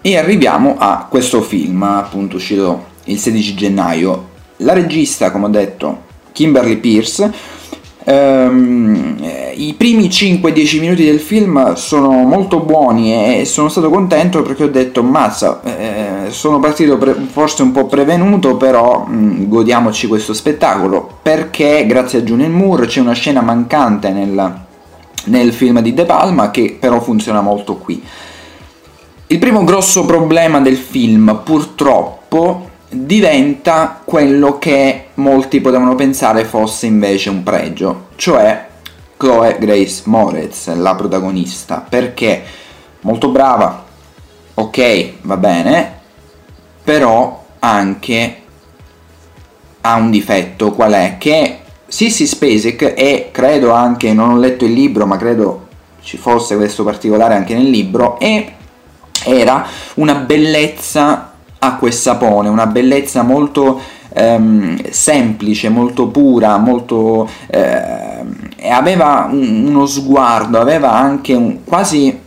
E 0.00 0.16
arriviamo 0.16 0.76
a 0.78 1.06
questo 1.06 1.42
film, 1.42 1.82
appunto 1.82 2.36
uscito 2.36 2.86
il 3.04 3.18
16 3.18 3.54
gennaio. 3.54 4.28
La 4.60 4.72
regista, 4.72 5.30
come 5.30 5.44
ho 5.44 5.50
detto, 5.50 6.05
Kimberly 6.36 6.76
Pierce. 6.76 7.32
Ehm, 8.04 9.16
I 9.56 9.74
primi 9.74 10.08
5-10 10.08 10.80
minuti 10.80 11.04
del 11.04 11.18
film 11.18 11.72
sono 11.74 12.10
molto 12.10 12.60
buoni 12.60 13.40
e 13.40 13.44
sono 13.46 13.70
stato 13.70 13.88
contento 13.88 14.42
perché 14.42 14.64
ho 14.64 14.68
detto 14.68 15.02
mazza, 15.02 15.62
eh, 15.64 16.30
sono 16.30 16.60
partito 16.60 16.98
pre- 16.98 17.16
forse 17.30 17.62
un 17.62 17.72
po' 17.72 17.86
prevenuto, 17.86 18.56
però 18.56 19.06
mh, 19.06 19.48
godiamoci 19.48 20.06
questo 20.08 20.34
spettacolo 20.34 21.18
perché 21.22 21.86
grazie 21.86 22.18
a 22.18 22.22
Julian 22.22 22.52
Moore 22.52 22.86
c'è 22.86 23.00
una 23.00 23.14
scena 23.14 23.40
mancante 23.40 24.10
nel, 24.10 24.60
nel 25.24 25.52
film 25.52 25.80
di 25.80 25.94
De 25.94 26.04
Palma 26.04 26.50
che 26.50 26.76
però 26.78 27.00
funziona 27.00 27.40
molto 27.40 27.76
qui. 27.76 28.00
Il 29.28 29.38
primo 29.38 29.64
grosso 29.64 30.04
problema 30.04 30.60
del 30.60 30.76
film, 30.76 31.40
purtroppo, 31.42 32.74
diventa 33.04 34.00
quello 34.04 34.58
che 34.58 35.08
molti 35.14 35.60
potevano 35.60 35.94
pensare 35.94 36.44
fosse 36.44 36.86
invece 36.86 37.30
un 37.30 37.42
pregio, 37.42 38.08
cioè 38.16 38.66
Chloe 39.16 39.56
Grace 39.58 40.02
Moretz, 40.04 40.72
la 40.74 40.94
protagonista, 40.94 41.84
perché 41.86 42.42
molto 43.00 43.28
brava, 43.28 43.84
ok, 44.54 45.12
va 45.22 45.36
bene, 45.36 45.98
però 46.82 47.44
anche 47.58 48.42
ha 49.80 49.94
un 49.94 50.10
difetto, 50.10 50.72
qual 50.72 50.92
è? 50.92 51.16
Che 51.18 51.58
Sissy 51.86 52.26
Spacek 52.26 52.94
e 52.96 53.28
credo 53.32 53.72
anche, 53.72 54.12
non 54.12 54.30
ho 54.30 54.38
letto 54.38 54.64
il 54.64 54.72
libro, 54.72 55.06
ma 55.06 55.16
credo 55.16 55.68
ci 56.00 56.16
fosse 56.16 56.56
questo 56.56 56.84
particolare 56.84 57.34
anche 57.34 57.54
nel 57.54 57.68
libro, 57.68 58.18
è 58.18 58.54
era 59.24 59.66
una 59.94 60.14
bellezza 60.14 61.32
acqua 61.66 61.88
e 61.88 61.92
sapone, 61.92 62.48
una 62.48 62.66
bellezza 62.66 63.22
molto 63.22 63.80
ehm, 64.12 64.90
semplice, 64.90 65.68
molto 65.68 66.08
pura, 66.08 66.56
molto, 66.56 67.28
eh, 67.48 68.24
aveva 68.70 69.28
un, 69.30 69.66
uno 69.66 69.86
sguardo, 69.86 70.58
aveva 70.58 70.92
anche 70.92 71.34
un, 71.34 71.64
quasi 71.64 72.24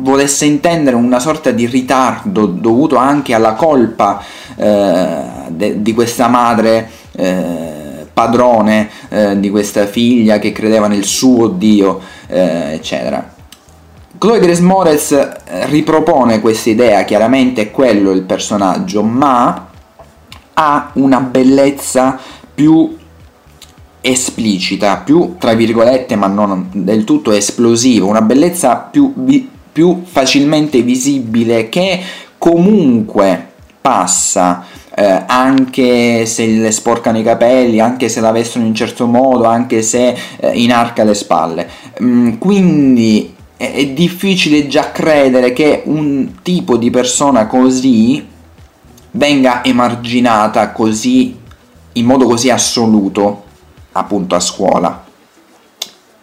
volesse 0.00 0.44
intendere 0.44 0.96
una 0.96 1.18
sorta 1.18 1.50
di 1.50 1.66
ritardo 1.66 2.46
dovuto 2.46 2.96
anche 2.96 3.34
alla 3.34 3.54
colpa 3.54 4.22
eh, 4.56 5.22
de, 5.48 5.82
di 5.82 5.92
questa 5.92 6.28
madre 6.28 6.88
eh, 7.16 8.06
padrone 8.12 8.90
eh, 9.08 9.38
di 9.38 9.50
questa 9.50 9.86
figlia 9.86 10.38
che 10.38 10.52
credeva 10.52 10.88
nel 10.88 11.04
suo 11.04 11.48
Dio, 11.48 12.00
eh, 12.26 12.74
eccetera. 12.74 13.36
Chloe 14.18 14.40
Grace 14.40 14.62
Moretz 14.62 15.12
eh, 15.12 15.66
ripropone 15.66 16.40
questa 16.40 16.70
idea, 16.70 17.04
chiaramente 17.04 17.62
è 17.62 17.70
quello 17.70 18.10
il 18.10 18.22
personaggio, 18.22 19.04
ma 19.04 19.68
ha 20.54 20.90
una 20.94 21.20
bellezza 21.20 22.18
più 22.52 22.96
esplicita, 24.00 24.96
più 24.96 25.36
tra 25.38 25.54
virgolette, 25.54 26.16
ma 26.16 26.26
non 26.26 26.68
del 26.72 27.04
tutto 27.04 27.30
esplosiva, 27.30 28.06
una 28.06 28.22
bellezza 28.22 28.88
più, 28.90 29.14
più 29.72 30.02
facilmente 30.04 30.82
visibile 30.82 31.68
che 31.68 32.00
comunque 32.38 33.52
passa 33.80 34.64
eh, 34.96 35.22
anche 35.28 36.26
se 36.26 36.44
le 36.44 36.72
sporcano 36.72 37.18
i 37.18 37.22
capelli, 37.22 37.78
anche 37.78 38.08
se 38.08 38.20
la 38.20 38.32
vestono 38.32 38.64
in 38.64 38.70
un 38.70 38.76
certo 38.76 39.06
modo, 39.06 39.44
anche 39.44 39.82
se 39.82 40.16
eh, 40.38 40.50
inarca 40.60 41.04
le 41.04 41.14
spalle. 41.14 41.68
Mm, 42.02 42.32
quindi 42.38 43.36
è, 43.58 43.72
è 43.74 43.86
difficile 43.88 44.66
già 44.68 44.90
credere 44.90 45.52
che 45.52 45.82
un 45.84 46.36
tipo 46.42 46.78
di 46.78 46.90
persona 46.90 47.46
così 47.46 48.26
venga 49.10 49.64
emarginata 49.64 50.70
così 50.70 51.36
in 51.92 52.04
modo 52.06 52.26
così 52.26 52.48
assoluto 52.48 53.44
appunto 53.92 54.34
a 54.34 54.40
scuola. 54.40 55.04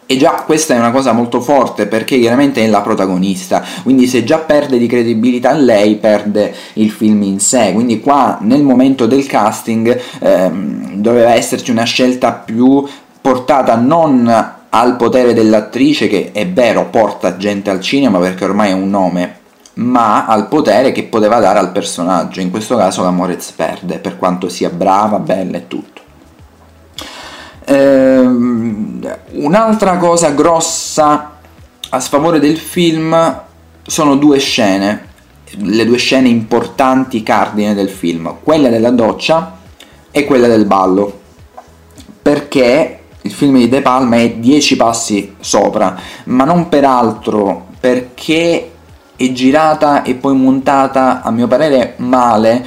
E 0.08 0.18
già 0.18 0.44
questa 0.46 0.76
è 0.76 0.78
una 0.78 0.92
cosa 0.92 1.14
molto 1.14 1.42
forte 1.42 1.88
perché 1.88 2.20
chiaramente 2.20 2.64
è 2.64 2.68
la 2.68 2.82
protagonista, 2.82 3.66
quindi 3.82 4.06
se 4.06 4.24
già 4.24 4.38
perde 4.38 4.78
di 4.78 4.86
credibilità 4.86 5.52
lei 5.54 5.96
perde 5.96 6.54
il 6.74 6.92
film 6.92 7.24
in 7.24 7.40
sé, 7.40 7.74
quindi 7.74 8.00
qua 8.00 8.38
nel 8.42 8.62
momento 8.62 9.08
del 9.08 9.26
casting 9.26 10.00
ehm, 10.20 10.98
doveva 10.98 11.34
esserci 11.34 11.72
una 11.72 11.86
scelta 11.86 12.34
più 12.34 12.88
portata 13.20 13.76
non 13.76 14.55
al 14.76 14.98
potere 14.98 15.34
dell'attrice 15.34 16.10
che 16.10 16.32
è 16.34 16.46
vero 16.50 16.90
porta 16.90 17.38
gente 17.38 17.70
al 17.70 17.80
cinema 17.80 18.20
perché 18.20 18.44
ormai 18.44 18.72
è 18.72 18.74
un 18.74 18.90
nome, 18.90 19.40
ma 19.76 20.26
al 20.26 20.50
potere 20.50 20.92
che 20.92 21.04
poteva 21.04 21.40
dare 21.40 21.60
al 21.60 21.72
personaggio, 21.72 22.42
in 22.42 22.52
questo 22.52 22.76
caso 22.76 23.02
la 23.02 23.12
Morez 23.12 23.52
perde 23.52 24.00
per 24.00 24.18
quanto 24.18 24.50
sia 24.50 24.70
brava, 24.70 25.20
bella 25.20 25.58
e 25.58 25.68
tutto. 25.68 26.02
Ehm, 27.68 29.18
un'altra 29.32 29.96
cosa 29.96 30.32
grossa 30.32 31.38
a 31.90 32.00
sfavore 32.02 32.40
del 32.40 32.58
film 32.58 33.44
sono 33.82 34.18
due 34.18 34.40
scene, 34.40 35.08
le 35.52 35.86
due 35.86 35.98
scene 35.98 36.28
importanti 36.28 37.24
cardine 37.24 37.74
del 37.74 37.90
film, 37.90 38.36
quella 38.44 38.68
della 38.68 38.92
doccia 38.92 39.58
e 40.12 40.26
quella 40.26 40.48
del 40.48 40.66
ballo, 40.66 41.22
perché 42.22 43.00
il 43.26 43.32
film 43.32 43.58
di 43.58 43.68
De 43.68 43.82
Palma 43.82 44.18
è 44.18 44.34
dieci 44.34 44.76
passi 44.76 45.36
sopra, 45.40 45.98
ma 46.26 46.44
non 46.44 46.70
peraltro 46.70 47.68
perché 47.80 48.72
è 49.16 49.32
girata 49.32 50.04
e 50.04 50.14
poi 50.14 50.36
montata 50.36 51.22
a 51.24 51.32
mio 51.32 51.48
parere 51.48 51.96
male 51.98 52.66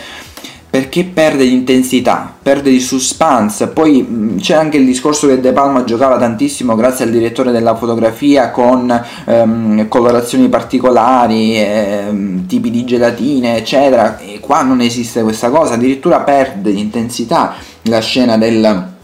perché 0.70 1.04
perde 1.04 1.44
di 1.44 1.52
intensità, 1.52 2.34
perde 2.42 2.70
di 2.70 2.80
suspense. 2.80 3.68
Poi 3.68 4.34
c'è 4.38 4.54
anche 4.54 4.76
il 4.76 4.84
discorso 4.84 5.28
che 5.28 5.40
De 5.40 5.52
Palma 5.52 5.84
giocava 5.84 6.18
tantissimo 6.18 6.74
grazie 6.74 7.04
al 7.04 7.10
direttore 7.12 7.52
della 7.52 7.74
fotografia 7.76 8.50
con 8.50 9.04
ehm, 9.26 9.88
colorazioni 9.88 10.48
particolari, 10.48 11.56
ehm, 11.56 12.46
tipi 12.46 12.70
di 12.70 12.84
gelatine, 12.84 13.56
eccetera. 13.56 14.18
E 14.18 14.40
qua 14.40 14.62
non 14.62 14.80
esiste 14.80 15.22
questa 15.22 15.50
cosa, 15.50 15.74
addirittura 15.74 16.20
perde 16.20 16.72
di 16.72 16.80
intensità 16.80 17.54
la 17.82 18.00
scena 18.00 18.36
del 18.36 18.96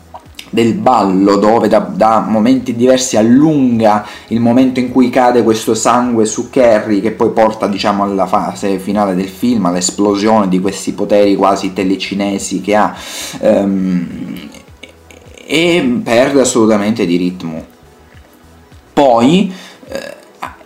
del 0.55 0.75
ballo 0.75 1.37
dove 1.37 1.69
da, 1.69 1.81
da, 1.81 2.21
momenti 2.21 2.75
diversi 2.75 3.17
allunga 3.17 4.07
il 4.29 4.41
momento 4.41 4.79
in 4.79 4.91
cui 4.91 5.11
cade 5.11 5.43
questo 5.43 5.75
sangue 5.75 6.25
su 6.25 6.49
Carrie 6.49 7.01
che 7.01 7.11
poi 7.11 7.31
porta 7.31 7.67
diciamo 7.67 8.05
alla 8.05 8.27
fase 8.27 8.79
finale 8.79 9.15
del 9.15 9.29
film 9.29 9.67
all'esplosione 9.67 10.49
di 10.49 10.61
questi 10.61 10.93
poteri 10.93 11.35
quasi 11.35 11.73
telecinesi 11.73 12.61
che 12.61 12.75
ha 12.77 12.97
um, 13.41 14.07
e 15.47 16.01
perde 16.03 16.41
assolutamente 16.41 17.05
di 17.05 17.17
ritmo. 17.17 17.65
Poi 18.95 19.53
eh, 19.89 20.15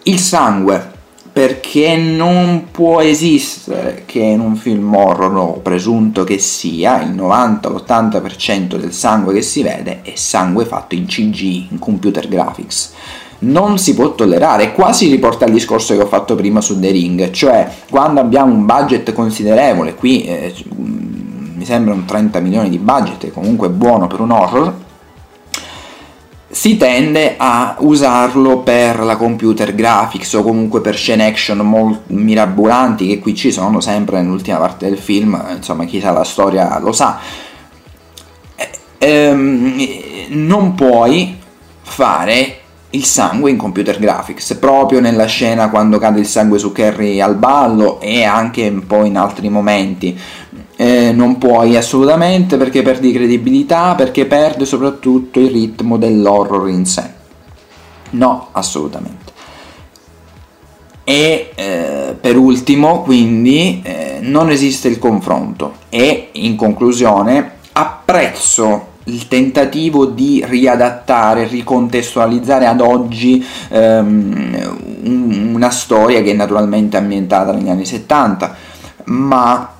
il 0.05 0.19
sangue 0.19 0.93
perché 1.39 1.97
non 1.97 2.67
può 2.73 3.01
esistere 3.01 4.03
che 4.07 4.19
in 4.19 4.41
un 4.41 4.57
film 4.57 4.93
horror, 4.93 5.37
o 5.37 5.53
presunto 5.61 6.25
che 6.25 6.39
sia, 6.39 7.01
il 7.01 7.11
90-80% 7.11 8.75
del 8.75 8.93
sangue 8.93 9.35
che 9.35 9.43
si 9.43 9.63
vede 9.63 10.01
è 10.03 10.15
sangue 10.17 10.65
fatto 10.65 10.97
in 10.97 11.07
CG, 11.07 11.69
in 11.71 11.79
computer 11.79 12.27
graphics. 12.27 12.93
Non 13.41 13.79
si 13.79 13.95
può 13.95 14.17
tollerare, 14.17 14.73
qua 14.73 14.93
si 14.93 15.09
riporta 15.09 15.45
al 15.45 15.53
discorso 15.53 15.95
che 15.95 16.03
ho 16.03 16.07
fatto 16.07 16.35
prima 16.35 16.61
su 16.61 16.81
The 16.81 16.91
Ring, 16.91 17.31
cioè 17.31 17.71
quando 17.89 18.19
abbiamo 18.19 18.53
un 18.53 18.67
budget 18.67 19.13
considerevole, 19.13 19.95
qui 19.95 20.25
eh, 20.25 20.53
mi 20.75 21.65
sembra 21.65 21.95
un 21.95 22.05
30 22.05 22.41
milioni 22.41 22.69
di 22.69 22.79
budget, 22.79 23.31
comunque 23.31 23.69
buono 23.69 24.09
per 24.09 24.19
un 24.19 24.33
horror, 24.33 24.75
si 26.51 26.79
tende 26.79 27.35
a 27.37 27.77
usarlo 27.81 28.61
per 28.61 29.01
la 29.01 29.17
computer 29.17 29.75
graphics 29.75 30.33
o 30.33 30.43
comunque 30.43 30.81
per 30.81 30.97
scene 30.97 31.27
action 31.27 31.59
molto 31.59 32.05
mirabolanti 32.07 33.07
che 33.07 33.19
qui 33.19 33.35
ci 33.35 33.53
sono 33.53 33.81
sempre 33.81 34.23
nell'ultima 34.23 34.57
parte 34.57 34.89
del 34.89 34.99
film, 34.99 35.41
insomma 35.55 35.85
chi 35.85 36.01
sa 36.01 36.11
la 36.11 36.25
storia 36.25 36.79
lo 36.79 36.93
sa. 36.93 37.19
Ehm, 38.97 39.77
non 40.29 40.75
puoi 40.75 41.37
fare 41.83 42.61
il 42.91 43.05
sangue 43.05 43.51
in 43.51 43.59
computer 43.59 43.99
graphics, 43.99 44.55
proprio 44.55 45.01
nella 45.01 45.27
scena 45.27 45.69
quando 45.69 45.99
cade 45.99 46.21
il 46.21 46.27
sangue 46.27 46.59
su 46.59 46.73
Carrie 46.73 47.21
al 47.21 47.37
ballo 47.37 48.01
e 48.01 48.25
anche 48.25 48.67
un 48.67 48.87
po' 48.87 49.05
in 49.05 49.19
altri 49.19 49.51
momenti 49.51 50.19
eh, 50.81 51.11
non 51.11 51.39
puoi 51.39 51.77
assolutamente 51.77 52.57
perché 52.57 52.83
perdi 52.83 53.11
credibilità, 53.11 53.97
perché 53.97 54.27
perde 54.27 54.65
soprattutto 54.65 55.41
il 55.41 55.51
ritmo 55.51 55.97
dell'horror 55.97 56.69
in 56.69 56.87
sé. 56.87 57.03
No, 58.11 58.51
assolutamente. 58.53 59.33
E 61.03 61.51
eh, 61.53 62.17
per 62.21 62.37
ultimo, 62.37 63.03
quindi, 63.03 63.81
eh, 63.83 64.19
non 64.21 64.51
esiste 64.51 64.87
il 64.87 65.01
confronto 65.01 65.79
e 65.89 66.29
in 66.33 66.55
conclusione 66.55 67.55
apprezzo 67.73 68.87
il 69.05 69.27
tentativo 69.27 70.07
di 70.07 70.45
riadattare, 70.47 71.49
ricontestualizzare 71.49 72.67
ad 72.67 72.81
oggi 72.81 73.45
ehm, 73.69 75.55
una 75.55 75.71
storia 75.71 76.23
che 76.23 76.31
è 76.31 76.35
naturalmente 76.35 76.97
ambientata 76.97 77.51
negli 77.51 77.69
anni 77.69 77.85
70, 77.85 78.55
ma 79.07 79.73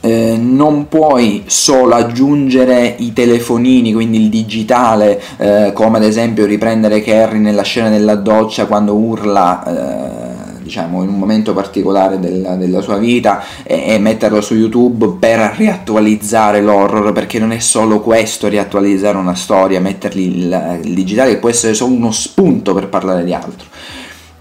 eh, 0.00 0.36
non 0.38 0.88
puoi 0.88 1.44
solo 1.46 1.94
aggiungere 1.94 2.94
i 2.98 3.12
telefonini, 3.12 3.92
quindi 3.92 4.22
il 4.22 4.28
digitale, 4.28 5.20
eh, 5.36 5.72
come 5.74 5.98
ad 5.98 6.04
esempio 6.04 6.46
riprendere 6.46 7.02
Carrie 7.02 7.40
nella 7.40 7.62
scena 7.62 7.88
della 7.88 8.14
doccia 8.14 8.66
quando 8.66 8.94
urla. 8.94 9.64
Eh, 9.64 10.46
diciamo 10.68 11.02
in 11.02 11.08
un 11.08 11.18
momento 11.18 11.54
particolare 11.54 12.20
della, 12.20 12.54
della 12.56 12.82
sua 12.82 12.98
vita 12.98 13.42
e, 13.62 13.94
e, 13.94 13.98
metterlo 13.98 14.42
su 14.42 14.54
YouTube 14.54 15.16
per 15.18 15.54
riattualizzare 15.56 16.60
l'horror 16.60 17.12
perché 17.12 17.38
non 17.38 17.52
è 17.52 17.58
solo 17.58 18.00
questo 18.00 18.48
riattualizzare 18.48 19.16
una 19.16 19.34
storia 19.34 19.80
mettergli 19.80 20.26
il, 20.26 20.80
il 20.82 20.92
digitale 20.92 21.38
può 21.38 21.48
essere 21.48 21.72
solo 21.72 21.94
uno 21.94 22.10
spunto 22.10 22.74
per 22.74 22.88
parlare 22.88 23.24
di 23.24 23.32
altro 23.32 23.66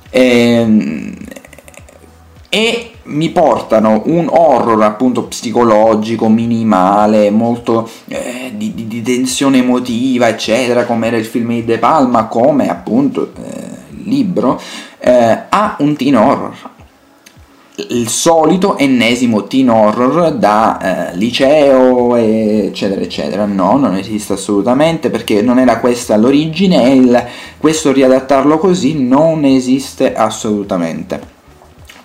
e, 0.10 0.22
ehm, 0.22 1.14
e 2.50 2.92
mi 3.08 3.30
portano 3.30 4.04
un 4.06 4.28
horror 4.30 4.82
appunto 4.84 5.24
psicologico, 5.24 6.30
minimale, 6.30 7.30
molto 7.30 7.90
eh, 8.08 8.52
di, 8.56 8.74
di, 8.88 9.02
tensione 9.02 9.60
emotiva, 9.60 10.28
eccetera, 10.28 10.86
come 10.86 11.08
era 11.08 11.18
il 11.18 11.26
film 11.26 11.50
di 11.50 11.66
De 11.66 11.78
Palma, 11.78 12.26
come 12.26 12.70
appunto 12.70 13.32
eh, 13.36 13.52
il 13.92 14.10
libro, 14.10 14.60
eh, 15.00 15.40
a 15.50 15.76
un 15.80 15.96
teen 15.96 16.16
horror. 16.16 16.76
Il 17.90 18.10
solito 18.10 18.76
ennesimo 18.78 19.44
teen 19.44 19.70
horror 19.70 20.32
da 20.32 21.12
eh, 21.12 21.16
liceo, 21.16 22.16
eccetera, 22.16 23.02
eccetera. 23.02 23.46
No, 23.46 23.78
non 23.78 23.96
esiste 23.96 24.34
assolutamente 24.34 25.12
perché 25.12 25.44
non 25.44 25.60
era 25.60 25.80
questa 25.80 26.18
l'origine 26.18 26.84
e 26.84 26.96
il, 26.96 27.26
questo 27.60 27.92
riadattarlo 27.92 28.58
così 28.58 29.00
non 29.00 29.46
esiste 29.46 30.16
assolutamente 30.16 31.36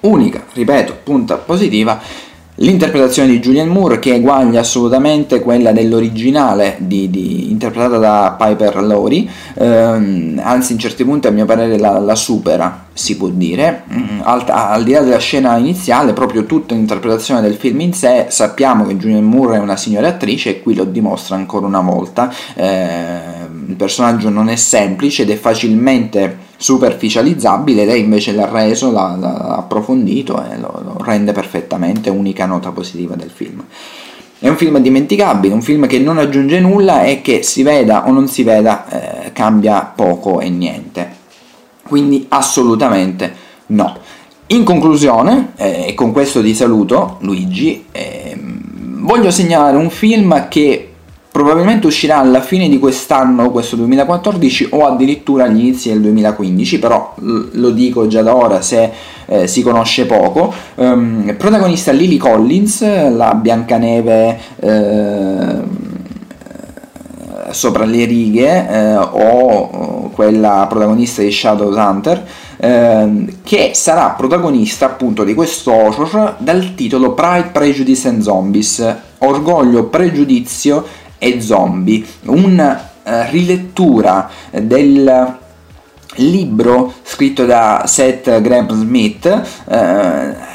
unica, 0.03 0.45
ripeto, 0.53 0.99
punta 1.03 1.37
positiva, 1.37 2.01
l'interpretazione 2.57 3.31
di 3.31 3.41
Julian 3.41 3.69
Moore 3.69 3.99
che 3.99 4.15
eguaglia 4.15 4.61
assolutamente 4.61 5.41
quella 5.41 5.73
dell'originale 5.73 6.77
di, 6.79 7.09
di, 7.09 7.51
interpretata 7.51 7.97
da 7.97 8.37
Piper 8.39 8.83
Laurie, 8.83 9.27
ehm, 9.55 10.41
anzi 10.43 10.73
in 10.73 10.79
certi 10.79 11.05
punti 11.05 11.29
a 11.29 11.31
mio 11.31 11.47
parere 11.47 11.79
la, 11.79 11.99
la 11.99 12.15
supera, 12.15 12.87
si 12.93 13.17
può 13.17 13.29
dire, 13.29 13.85
mm, 13.91 14.21
al, 14.23 14.45
al, 14.47 14.85
di 14.85 14.93
là 14.93 15.01
della 15.01 15.19
scena 15.19 15.57
iniziale, 15.57 16.13
proprio 16.13 16.45
tutta 16.45 16.75
l'interpretazione 16.75 17.41
del 17.41 17.55
film 17.55 17.81
in 17.81 17.95
sé, 17.95 18.27
sappiamo 18.29 18.87
che 18.87 18.97
Julian 18.97 19.25
Moore 19.25 19.57
è 19.57 19.61
una 19.61 19.77
signora 19.77 20.09
attrice 20.09 20.51
e 20.51 20.63
qui 20.63 20.75
lo 20.75 20.85
dimostra 20.85 21.37
ancora 21.37 21.67
una 21.67 21.81
volta, 21.81 22.33
eh, 22.55 23.21
il 23.67 23.75
personaggio 23.77 24.29
non 24.29 24.49
è 24.49 24.57
semplice 24.57 25.23
ed 25.23 25.31
è 25.31 25.37
facilmente 25.37 26.51
superficializzabile, 26.63 27.85
lei 27.85 28.03
invece 28.03 28.31
l'ha 28.31 28.49
reso, 28.49 28.93
l'ha, 28.93 29.17
l'ha 29.19 29.57
approfondito 29.57 30.41
e 30.49 30.57
lo, 30.59 30.81
lo, 30.85 30.97
rende 31.03 31.33
perfettamente 31.33 32.09
unica 32.09 32.47
nota 32.47 32.71
positiva 32.71 33.17
del 33.17 33.31
film. 33.31 33.65
È 34.39 34.49
un 34.49 34.57
film 34.57 34.79
dimenticabile, 34.79 35.53
un 35.53 35.63
film 35.63 35.89
che 35.89 35.99
non 35.99 36.19
aggiunge 36.19 36.61
nulla 36.61 37.03
e 37.03 37.21
che 37.21 37.43
si 37.43 37.65
veda 37.65 38.07
o 38.07 38.13
non 38.13 38.29
si 38.29 38.45
veda 38.45 39.25
eh, 39.25 39.33
cambia 39.33 39.93
poco 39.95 40.41
e 40.41 40.51
niente. 40.51 41.17
Quindi 41.83 42.27
assolutamente 42.29 43.35
no. 43.67 43.97
In 44.49 44.63
conclusione, 44.63 45.53
eh, 45.57 45.87
e 45.89 45.95
con 45.95 46.13
questo 46.13 46.43
ti 46.43 46.55
saluto 46.55 47.17
Luigi, 47.23 47.87
eh, 47.91 48.37
voglio 48.39 49.33
segnalare 49.33 49.77
un 49.77 49.91
film 49.91 50.49
che 50.49 50.92
probabilmente 51.33 51.87
uscirà 51.87 52.19
alla 52.19 52.43
fine 52.43 52.69
di 52.69 52.79
quest'anno, 52.79 53.51
questo 53.51 53.75
2014 53.77 54.69
o 54.73 54.87
addirittura 54.87 55.45
agli 55.45 55.61
inizi 55.61 55.89
del 55.89 56.03
2015, 56.03 56.79
però 56.79 57.15
lo 57.17 57.71
dico 57.71 58.07
già 58.07 58.21
da 58.21 58.37
ora 58.37 58.61
se 58.61 58.91
eh, 59.27 59.47
si 59.47 59.63
conosce 59.63 60.05
poco. 60.05 60.53
Um, 60.75 61.35
protagonista 61.39 61.91
Lily 61.91 62.19
Collins, 62.19 62.83
la 62.83 63.33
Biancaneve 63.35 64.39
eh, 64.61 65.61
sopra 67.51 67.85
le 67.85 68.05
righe 68.05 68.69
eh, 68.69 68.97
o 68.97 70.11
quella 70.15 70.67
protagonista 70.69 71.23
di 71.23 71.31
Shadowhunter 71.31 72.25
eh, 72.59 73.35
che 73.43 73.71
sarà 73.75 74.11
protagonista 74.11 74.87
appunto 74.87 75.25
di 75.25 75.33
questo 75.33 75.73
horror 75.73 76.37
dal 76.39 76.75
titolo 76.75 77.13
Pride, 77.13 77.51
Prejudice 77.53 78.09
and 78.09 78.21
Zombies 78.21 78.97
orgoglio, 79.23 79.85
pregiudizio 79.85 80.85
e 81.23 81.41
zombie, 81.41 82.05
una 82.25 82.91
uh, 83.05 83.11
rilettura 83.31 84.29
del 84.51 85.37
libro 86.17 86.95
scritto 87.05 87.45
da 87.47 87.85
Seth 87.87 88.41
Graham 88.41 88.69
Smith 88.73 89.43
uh, 89.67 90.51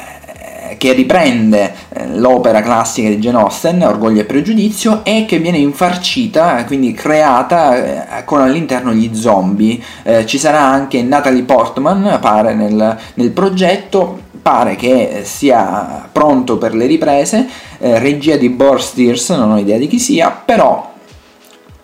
che 0.78 0.94
riprende 0.94 1.74
eh, 1.90 2.08
l'opera 2.18 2.62
classica 2.62 3.08
di 3.10 3.18
Jane 3.18 3.40
Austen, 3.40 3.82
Orgoglio 3.82 4.22
e 4.22 4.26
Pregiudizio, 4.26 5.04
e 5.04 5.26
che 5.26 5.40
viene 5.40 5.58
infarcita, 5.58 6.64
quindi 6.66 6.94
creata 6.94 8.24
con 8.26 8.42
all'interno 8.42 8.94
gli 8.94 9.10
zombie. 9.16 9.80
Eh, 10.04 10.26
ci 10.26 10.38
sarà 10.38 10.62
anche 10.62 11.02
Natalie 11.02 11.44
Portman, 11.44 12.20
pare, 12.22 12.54
nel, 12.54 12.98
nel 13.16 13.32
progetto, 13.32 14.26
pare 14.48 14.78
che 14.78 15.24
sia 15.26 16.08
pronto 16.10 16.58
per 16.58 16.74
le 16.74 16.86
riprese, 16.86 17.50
eh, 17.80 18.00
regia 18.00 18.38
di 18.38 18.48
Boris 18.48 18.86
Steers, 18.86 19.32
non 19.32 19.52
ho 19.52 19.58
idea 19.58 19.78
di 19.78 19.88
chi 19.88 20.00
sia, 20.00 20.32
però 20.32 20.94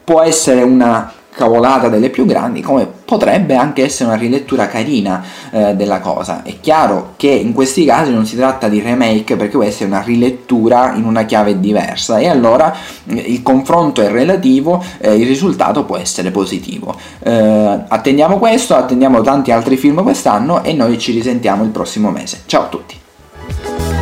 può 0.02 0.22
essere 0.22 0.62
una 0.62 1.12
cavolata 1.36 1.90
delle 1.90 2.10
più 2.10 2.26
grandi, 2.26 2.62
come 2.62 2.93
potrebbe 3.06 3.56
anche 3.56 3.84
essere 3.84 4.10
una 4.10 4.18
rilettura 4.18 4.68
carina 4.68 5.24
eh, 5.52 5.76
della 5.76 6.00
cosa. 6.00 6.44
È 6.44 6.60
chiaro 6.60 7.14
che 7.18 7.30
in 7.30 7.54
questi 7.54 7.86
casi 7.86 8.12
non 8.12 8.26
si 8.26 8.36
tratta 8.36 8.68
di 8.68 8.82
remake 8.82 9.36
perché 9.36 9.58
può 9.58 9.64
essere 9.64 9.86
una 9.86 10.02
rilettura 10.02 10.94
in 10.96 11.06
una 11.06 11.24
chiave 11.26 11.60
diversa 11.60 12.18
e 12.20 12.28
allora 12.28 12.74
eh, 13.06 13.16
il 13.16 13.42
confronto 13.42 14.02
è 14.02 14.10
relativo, 14.10 14.84
eh, 15.00 15.16
il 15.16 15.28
risultato 15.28 15.84
può 15.86 15.98
essere 15.98 16.32
positivo. 16.32 16.96
Eh, 17.20 17.84
attendiamo 17.88 18.38
questo, 18.38 18.76
attendiamo 18.76 19.22
tanti 19.22 19.52
altri 19.52 19.78
film 19.78 20.02
quest'anno 20.04 20.64
e 20.64 20.74
noi 20.74 20.98
ci 20.98 21.12
risentiamo 21.12 21.64
il 21.64 21.70
prossimo 21.70 22.10
mese. 22.10 22.42
Ciao 22.46 22.64
a 22.64 22.68
tutti! 22.68 23.93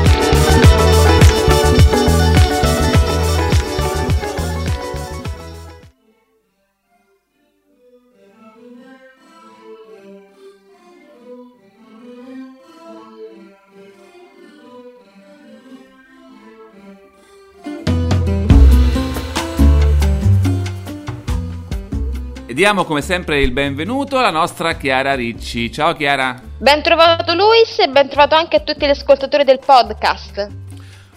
Diamo 22.62 22.86
come 22.86 23.01
sempre 23.01 23.41
il 23.41 23.49
benvenuto 23.53 24.20
alla 24.20 24.30
nostra 24.30 24.74
Chiara 24.74 25.16
Ricci. 25.16 25.72
Ciao 25.72 25.93
Chiara. 25.93 26.39
Ben 26.59 26.84
trovato 26.84 27.34
Luis 27.34 27.80
e 27.80 27.88
ben 27.88 28.07
trovato 28.07 28.36
anche 28.36 28.57
a 28.57 28.59
tutti 28.59 28.86
gli 28.86 28.89
ascoltatori 28.89 29.43
del 29.43 29.57
podcast. 29.57 30.61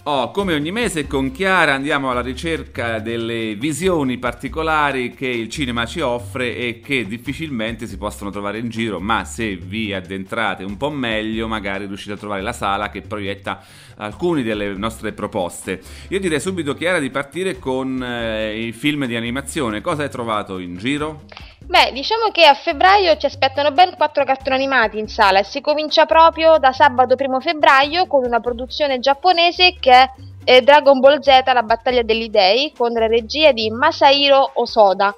Oh, 0.06 0.32
come 0.32 0.52
ogni 0.52 0.70
mese 0.70 1.06
con 1.06 1.32
Chiara 1.32 1.72
andiamo 1.72 2.10
alla 2.10 2.20
ricerca 2.20 2.98
delle 2.98 3.54
visioni 3.54 4.18
particolari 4.18 5.14
che 5.14 5.26
il 5.26 5.48
cinema 5.48 5.86
ci 5.86 6.00
offre 6.00 6.54
e 6.54 6.80
che 6.80 7.06
difficilmente 7.06 7.86
si 7.86 7.96
possono 7.96 8.28
trovare 8.28 8.58
in 8.58 8.68
giro, 8.68 9.00
ma 9.00 9.24
se 9.24 9.56
vi 9.56 9.94
addentrate 9.94 10.62
un 10.62 10.76
po' 10.76 10.90
meglio 10.90 11.48
magari 11.48 11.86
riuscite 11.86 12.12
a 12.12 12.16
trovare 12.18 12.42
la 12.42 12.52
sala 12.52 12.90
che 12.90 13.00
proietta 13.00 13.64
alcune 13.96 14.42
delle 14.42 14.74
nostre 14.74 15.12
proposte. 15.12 15.80
Io 16.08 16.20
direi 16.20 16.38
subito 16.38 16.74
Chiara 16.74 16.98
di 16.98 17.08
partire 17.08 17.58
con 17.58 18.02
eh, 18.02 18.66
i 18.66 18.72
film 18.72 19.06
di 19.06 19.16
animazione. 19.16 19.80
Cosa 19.80 20.02
hai 20.02 20.10
trovato 20.10 20.58
in 20.58 20.76
giro? 20.76 21.22
Beh, 21.66 21.92
diciamo 21.92 22.30
che 22.30 22.44
a 22.44 22.52
febbraio 22.52 23.16
ci 23.16 23.24
aspettano 23.24 23.72
ben 23.72 23.96
quattro 23.96 24.24
cartoni 24.24 24.56
animati 24.56 24.98
in 24.98 25.08
sala 25.08 25.38
e 25.38 25.44
si 25.44 25.62
comincia 25.62 26.04
proprio 26.04 26.58
da 26.58 26.72
sabato 26.72 27.14
1 27.18 27.40
febbraio 27.40 28.06
con 28.06 28.22
una 28.24 28.38
produzione 28.38 29.00
giapponese 29.00 29.76
che 29.80 29.90
è 29.90 30.10
eh, 30.44 30.60
Dragon 30.60 31.00
Ball 31.00 31.20
Z, 31.20 31.40
la 31.46 31.62
battaglia 31.62 32.02
degli 32.02 32.28
dei, 32.28 32.72
con 32.76 32.92
la 32.92 33.06
regia 33.06 33.52
di 33.52 33.70
Masahiro 33.70 34.52
Osoda. 34.54 35.14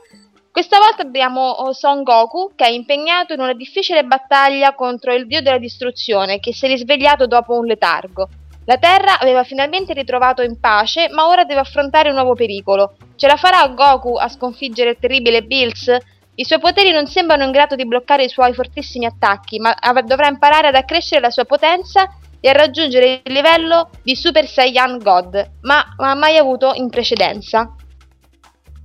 Questa 0.53 0.78
volta 0.78 1.03
abbiamo 1.03 1.40
oh, 1.40 1.72
Son 1.72 2.05
Goku 2.05 2.53
che 2.55 2.64
è 2.64 2.70
impegnato 2.70 3.34
in 3.34 3.40
una 3.40 3.53
difficile 3.53 4.05
battaglia 4.05 4.74
contro 4.74 5.12
il 5.12 5.26
dio 5.26 5.42
della 5.42 5.59
distruzione 5.59 6.38
che 6.38 6.55
si 6.55 6.64
è 6.64 6.68
risvegliato 6.68 7.26
dopo 7.26 7.59
un 7.59 7.66
letargo. 7.66 8.28
La 8.66 8.78
Terra 8.78 9.18
aveva 9.18 9.42
finalmente 9.44 9.92
ritrovato 9.92 10.42
in 10.42 10.59
pace, 10.59 11.09
ma 11.11 11.26
ora 11.26 11.44
deve 11.44 11.61
affrontare 11.61 12.09
un 12.09 12.14
nuovo 12.14 12.34
pericolo. 12.34 12.97
Ce 13.16 13.26
la 13.26 13.36
farà 13.36 13.66
Goku 13.68 14.16
a 14.16 14.28
sconfiggere 14.28 14.90
il 14.90 14.99
terribile 14.99 15.42
Bills? 15.42 16.14
I 16.39 16.45
suoi 16.45 16.59
poteri 16.59 16.93
non 16.93 17.07
sembrano 17.07 17.45
in 17.45 17.51
grado 17.51 17.76
di 17.76 17.87
bloccare 17.87 18.24
i 18.24 18.28
suoi 18.28 18.53
fortissimi 18.53 19.07
attacchi, 19.07 19.59
ma 19.59 19.74
dovrà 20.05 20.28
imparare 20.28 20.68
ad 20.68 20.74
accrescere 20.74 21.22
la 21.22 21.30
sua 21.30 21.47
potenza 21.47 22.11
e 22.41 22.51
a 22.51 22.53
raggiungere 22.53 23.22
il 23.24 23.32
livello 23.32 23.89
di 24.03 24.14
Super 24.14 24.47
Saiyan 24.47 24.99
God, 24.99 25.53
ma 25.62 25.95
ha 25.97 26.14
mai 26.14 26.37
avuto 26.37 26.74
in 26.74 26.91
precedenza. 26.91 27.74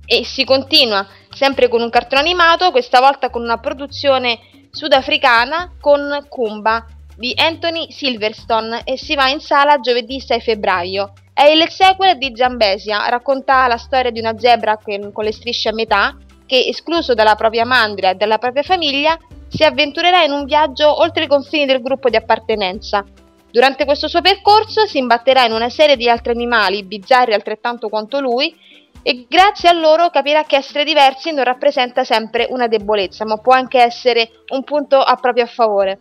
E 0.06 0.24
si 0.24 0.44
continua, 0.44 1.06
sempre 1.30 1.68
con 1.68 1.82
un 1.82 1.90
cartone 1.90 2.22
animato, 2.22 2.70
questa 2.70 3.00
volta 3.00 3.28
con 3.28 3.42
una 3.42 3.58
produzione 3.58 4.38
sudafricana 4.70 5.76
con 5.78 6.24
Kumba 6.30 6.86
di 7.14 7.34
Anthony 7.36 7.92
Silverstone 7.92 8.80
e 8.84 8.96
si 8.96 9.14
va 9.14 9.28
in 9.28 9.40
sala 9.40 9.78
giovedì 9.78 10.18
6 10.20 10.40
febbraio. 10.40 11.12
È 11.34 11.44
il 11.44 11.68
sequel 11.68 12.16
di 12.16 12.32
Zambesia, 12.34 13.06
racconta 13.10 13.66
la 13.66 13.76
storia 13.76 14.10
di 14.10 14.20
una 14.20 14.38
zebra 14.38 14.78
con 14.78 15.24
le 15.24 15.32
strisce 15.32 15.68
a 15.68 15.74
metà 15.74 16.16
che, 16.46 16.66
escluso 16.66 17.14
dalla 17.14 17.34
propria 17.34 17.64
mandria 17.64 18.10
e 18.10 18.14
dalla 18.14 18.38
propria 18.38 18.62
famiglia, 18.62 19.18
si 19.48 19.64
avventurerà 19.64 20.22
in 20.22 20.32
un 20.32 20.44
viaggio 20.44 21.00
oltre 21.00 21.24
i 21.24 21.28
confini 21.28 21.66
del 21.66 21.82
gruppo 21.82 22.08
di 22.08 22.16
appartenenza. 22.16 23.04
Durante 23.50 23.84
questo 23.84 24.08
suo 24.08 24.22
percorso 24.22 24.86
si 24.86 24.96
imbatterà 24.96 25.44
in 25.44 25.52
una 25.52 25.68
serie 25.68 25.96
di 25.96 26.08
altri 26.08 26.32
animali, 26.32 26.84
bizzarri 26.84 27.34
altrettanto 27.34 27.88
quanto 27.90 28.18
lui, 28.18 28.54
e 29.02 29.26
grazie 29.28 29.68
a 29.68 29.72
loro 29.72 30.10
capirà 30.10 30.44
che 30.44 30.56
essere 30.56 30.84
diversi 30.84 31.32
non 31.32 31.44
rappresenta 31.44 32.04
sempre 32.04 32.46
una 32.48 32.68
debolezza, 32.68 33.26
ma 33.26 33.36
può 33.36 33.52
anche 33.52 33.82
essere 33.82 34.30
un 34.50 34.64
punto 34.64 34.98
a 34.98 35.16
proprio 35.16 35.44
favore. 35.46 35.98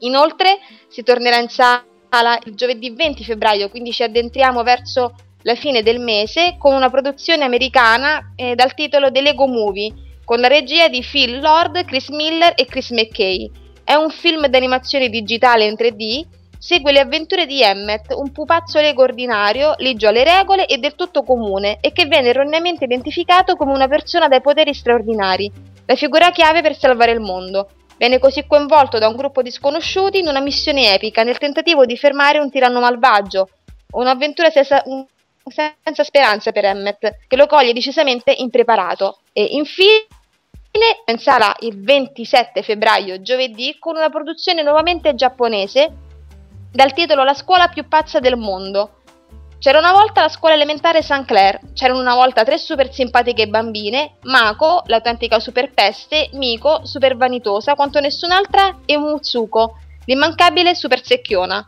Inoltre 0.00 0.58
si 0.88 1.02
tornerà 1.02 1.38
in 1.38 1.48
sala 1.48 2.38
il 2.44 2.54
giovedì 2.54 2.90
20 2.90 3.24
febbraio, 3.24 3.70
quindi 3.70 3.92
ci 3.92 4.02
addentriamo 4.02 4.62
verso 4.62 5.14
la 5.42 5.54
fine 5.54 5.82
del 5.82 6.00
mese 6.00 6.56
con 6.58 6.74
una 6.74 6.90
produzione 6.90 7.44
americana 7.44 8.32
eh, 8.34 8.54
dal 8.54 8.74
titolo 8.74 9.10
The 9.10 9.20
Lego 9.20 9.46
Movie, 9.46 9.92
con 10.24 10.40
la 10.40 10.48
regia 10.48 10.88
di 10.88 11.02
Phil 11.02 11.40
Lord, 11.40 11.84
Chris 11.84 12.08
Miller 12.08 12.52
e 12.56 12.66
Chris 12.66 12.90
McKay. 12.90 13.50
È 13.84 13.94
un 13.94 14.10
film 14.10 14.46
d'animazione 14.46 15.08
digitale 15.08 15.64
in 15.64 15.74
3D, 15.74 16.26
segue 16.58 16.92
le 16.92 17.00
avventure 17.00 17.46
di 17.46 17.62
Emmet, 17.62 18.12
un 18.14 18.32
pupazzo 18.32 18.80
Lego 18.80 19.02
ordinario, 19.02 19.74
ligio 19.78 20.08
alle 20.08 20.24
regole 20.24 20.66
e 20.66 20.78
del 20.78 20.96
tutto 20.96 21.22
comune, 21.22 21.78
e 21.80 21.92
che 21.92 22.04
viene 22.06 22.28
erroneamente 22.28 22.84
identificato 22.84 23.56
come 23.56 23.72
una 23.72 23.88
persona 23.88 24.28
dai 24.28 24.40
poteri 24.40 24.74
straordinari, 24.74 25.50
la 25.86 25.94
figura 25.94 26.30
chiave 26.30 26.60
per 26.60 26.76
salvare 26.76 27.12
il 27.12 27.20
mondo. 27.20 27.70
Viene 27.96 28.18
così 28.18 28.44
coinvolto 28.46 28.98
da 28.98 29.08
un 29.08 29.16
gruppo 29.16 29.42
di 29.42 29.50
sconosciuti 29.50 30.18
in 30.18 30.28
una 30.28 30.40
missione 30.40 30.92
epica 30.94 31.22
nel 31.22 31.38
tentativo 31.38 31.86
di 31.86 31.96
fermare 31.96 32.38
un 32.38 32.50
tiranno 32.50 32.80
malvagio, 32.80 33.48
un'avventura 33.92 34.50
senza, 34.50 34.82
senza 35.50 36.04
speranza 36.04 36.52
per 36.52 36.64
Emmet, 36.64 37.18
che 37.26 37.36
lo 37.36 37.46
coglie 37.46 37.72
decisamente 37.72 38.32
impreparato. 38.36 39.20
E 39.32 39.44
infine 39.52 40.06
in 41.06 41.18
sala 41.18 41.54
il 41.60 41.82
27 41.82 42.62
febbraio, 42.62 43.20
giovedì, 43.22 43.76
con 43.78 43.96
una 43.96 44.10
produzione 44.10 44.62
nuovamente 44.62 45.14
giapponese 45.14 45.92
dal 46.70 46.92
titolo 46.92 47.24
La 47.24 47.34
scuola 47.34 47.68
più 47.68 47.88
pazza 47.88 48.20
del 48.20 48.36
mondo. 48.36 48.92
C'era 49.58 49.78
una 49.78 49.90
volta 49.90 50.20
la 50.20 50.28
scuola 50.28 50.54
elementare 50.54 51.02
St. 51.02 51.24
Clair, 51.24 51.58
c'erano 51.74 51.98
una 51.98 52.14
volta 52.14 52.44
tre 52.44 52.58
super 52.58 52.92
simpatiche 52.92 53.48
bambine, 53.48 54.18
Mako, 54.22 54.84
l'autentica 54.86 55.40
super 55.40 55.72
peste, 55.72 56.28
Miko, 56.34 56.86
super 56.86 57.16
vanitosa 57.16 57.74
quanto 57.74 57.98
nessun'altra, 57.98 58.78
e 58.86 58.96
Mutsuko, 58.96 59.76
l'immancabile 60.04 60.76
super 60.76 61.04
secchiona. 61.04 61.66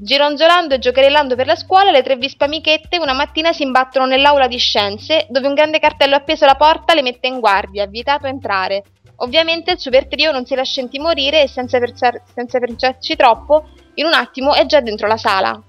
Gironzolando 0.00 0.74
e 0.74 0.78
giocherellando 0.78 1.34
per 1.34 1.46
la 1.46 1.56
scuola, 1.56 1.90
le 1.90 2.04
tre 2.04 2.14
vispe 2.14 2.44
amichette 2.44 2.98
una 2.98 3.14
mattina 3.14 3.52
si 3.52 3.64
imbattono 3.64 4.06
nell'aula 4.06 4.46
di 4.46 4.56
scienze, 4.56 5.26
dove 5.28 5.48
un 5.48 5.54
grande 5.54 5.80
cartello 5.80 6.14
appeso 6.14 6.44
alla 6.44 6.54
porta 6.54 6.94
le 6.94 7.02
mette 7.02 7.26
in 7.26 7.40
guardia, 7.40 7.84
vietato 7.86 8.28
entrare. 8.28 8.84
Ovviamente 9.16 9.72
il 9.72 9.80
super 9.80 10.06
trio 10.06 10.30
non 10.30 10.46
si 10.46 10.54
lascia 10.54 10.80
intimorire 10.80 11.42
e 11.42 11.48
senza, 11.48 11.80
pensar- 11.80 12.22
troppo, 13.16 13.70
in 13.94 14.06
un 14.06 14.12
attimo 14.12 14.54
è 14.54 14.66
già 14.66 14.80
dentro 14.80 15.08
la 15.08 15.16
sala. 15.16 15.60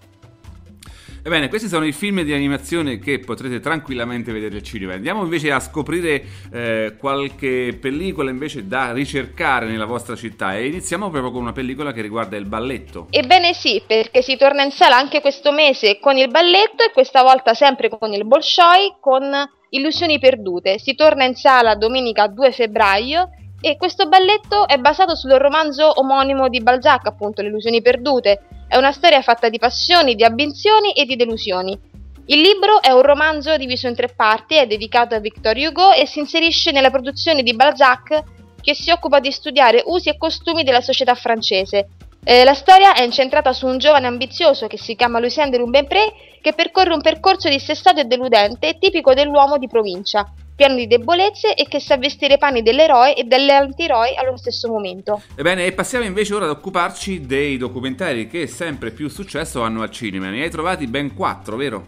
Ebbene, 1.21 1.49
questi 1.49 1.67
sono 1.67 1.85
i 1.85 1.91
film 1.91 2.21
di 2.21 2.33
animazione 2.33 2.97
che 2.97 3.19
potrete 3.19 3.59
tranquillamente 3.59 4.31
vedere 4.31 4.55
al 4.55 4.63
cinema. 4.63 4.93
Andiamo 4.93 5.23
invece 5.23 5.51
a 5.51 5.59
scoprire 5.59 6.23
eh, 6.51 6.95
qualche 6.97 7.77
pellicola 7.79 8.29
invece 8.29 8.67
da 8.67 8.93
ricercare 8.93 9.67
nella 9.67 9.85
vostra 9.85 10.15
città 10.15 10.55
e 10.55 10.67
iniziamo 10.67 11.09
proprio 11.09 11.31
con 11.31 11.41
una 11.41 11.51
pellicola 11.51 11.91
che 11.91 12.01
riguarda 12.01 12.37
il 12.37 12.45
balletto. 12.45 13.07
Ebbene 13.09 13.53
sì, 13.53 13.81
perché 13.85 14.21
si 14.21 14.37
torna 14.37 14.63
in 14.63 14.71
sala 14.71 14.97
anche 14.97 15.21
questo 15.21 15.51
mese 15.51 15.99
con 15.99 16.17
il 16.17 16.29
balletto 16.29 16.83
e 16.83 16.91
questa 16.93 17.21
volta 17.21 17.53
sempre 17.53 17.89
con 17.89 18.13
il 18.13 18.25
Bolshoi 18.25 18.95
con 18.99 19.23
Illusioni 19.71 20.19
perdute. 20.19 20.79
Si 20.79 20.95
torna 20.95 21.25
in 21.25 21.35
sala 21.35 21.75
domenica 21.75 22.27
2 22.27 22.51
febbraio 22.51 23.29
e 23.61 23.77
questo 23.77 24.07
balletto 24.07 24.67
è 24.67 24.77
basato 24.77 25.15
sul 25.15 25.31
romanzo 25.31 25.99
omonimo 25.99 26.47
di 26.47 26.61
Balzac, 26.61 27.05
appunto, 27.05 27.41
Le 27.41 27.49
illusioni 27.49 27.81
perdute. 27.81 28.41
È 28.69 28.77
una 28.77 28.91
storia 28.91 29.23
fatta 29.23 29.49
di 29.49 29.57
passioni, 29.57 30.13
di 30.13 30.23
ambizioni 30.23 30.93
e 30.93 31.05
di 31.05 31.15
delusioni. 31.15 31.75
Il 32.27 32.39
libro 32.39 32.83
è 32.83 32.91
un 32.91 33.01
romanzo 33.01 33.57
diviso 33.57 33.87
in 33.87 33.95
tre 33.95 34.09
parti, 34.09 34.57
è 34.57 34.67
dedicato 34.67 35.15
a 35.15 35.19
Victor 35.19 35.55
Hugo 35.57 35.91
e 35.91 36.05
si 36.05 36.19
inserisce 36.19 36.69
nella 36.69 36.91
produzione 36.91 37.41
di 37.41 37.55
Balzac 37.55 38.23
che 38.61 38.75
si 38.75 38.91
occupa 38.91 39.19
di 39.19 39.31
studiare 39.31 39.81
usi 39.87 40.09
e 40.09 40.17
costumi 40.19 40.63
della 40.63 40.81
società 40.81 41.15
francese. 41.15 41.87
Eh, 42.23 42.43
la 42.43 42.53
storia 42.53 42.93
è 42.93 43.01
incentrata 43.01 43.53
su 43.53 43.65
un 43.65 43.79
giovane 43.79 44.05
ambizioso 44.05 44.67
che 44.67 44.77
si 44.77 44.95
chiama 44.95 45.19
Lucien 45.19 45.49
de 45.49 45.57
Rubempré 45.57 46.13
che 46.39 46.53
percorre 46.53 46.93
un 46.93 47.01
percorso 47.01 47.49
dissestato 47.49 48.01
e 48.01 48.03
deludente 48.03 48.77
tipico 48.77 49.15
dell'uomo 49.15 49.57
di 49.57 49.67
provincia 49.67 50.31
pieno 50.59 50.75
di 50.75 50.87
debolezze 50.87 51.53
e 51.53 51.69
che 51.69 51.79
sa 51.79 51.95
vestire 51.95 52.33
i 52.33 52.37
panni 52.37 52.61
dell'eroe 52.61 53.15
e 53.15 53.23
dell'antieroe 53.23 54.13
allo 54.15 54.35
stesso 54.35 54.67
momento. 54.67 55.21
Ebbene, 55.37 55.65
e 55.65 55.71
passiamo 55.71 56.03
invece 56.03 56.35
ora 56.35 56.43
ad 56.43 56.51
occuparci 56.51 57.25
dei 57.25 57.55
documentari 57.55 58.27
che 58.27 58.45
sempre 58.45 58.91
più 58.91 59.07
successo 59.07 59.61
hanno 59.61 59.83
al 59.83 59.89
cinema. 59.89 60.27
Ne 60.27 60.43
hai 60.43 60.49
trovati 60.49 60.85
ben 60.87 61.15
quattro, 61.15 61.55
vero? 61.55 61.87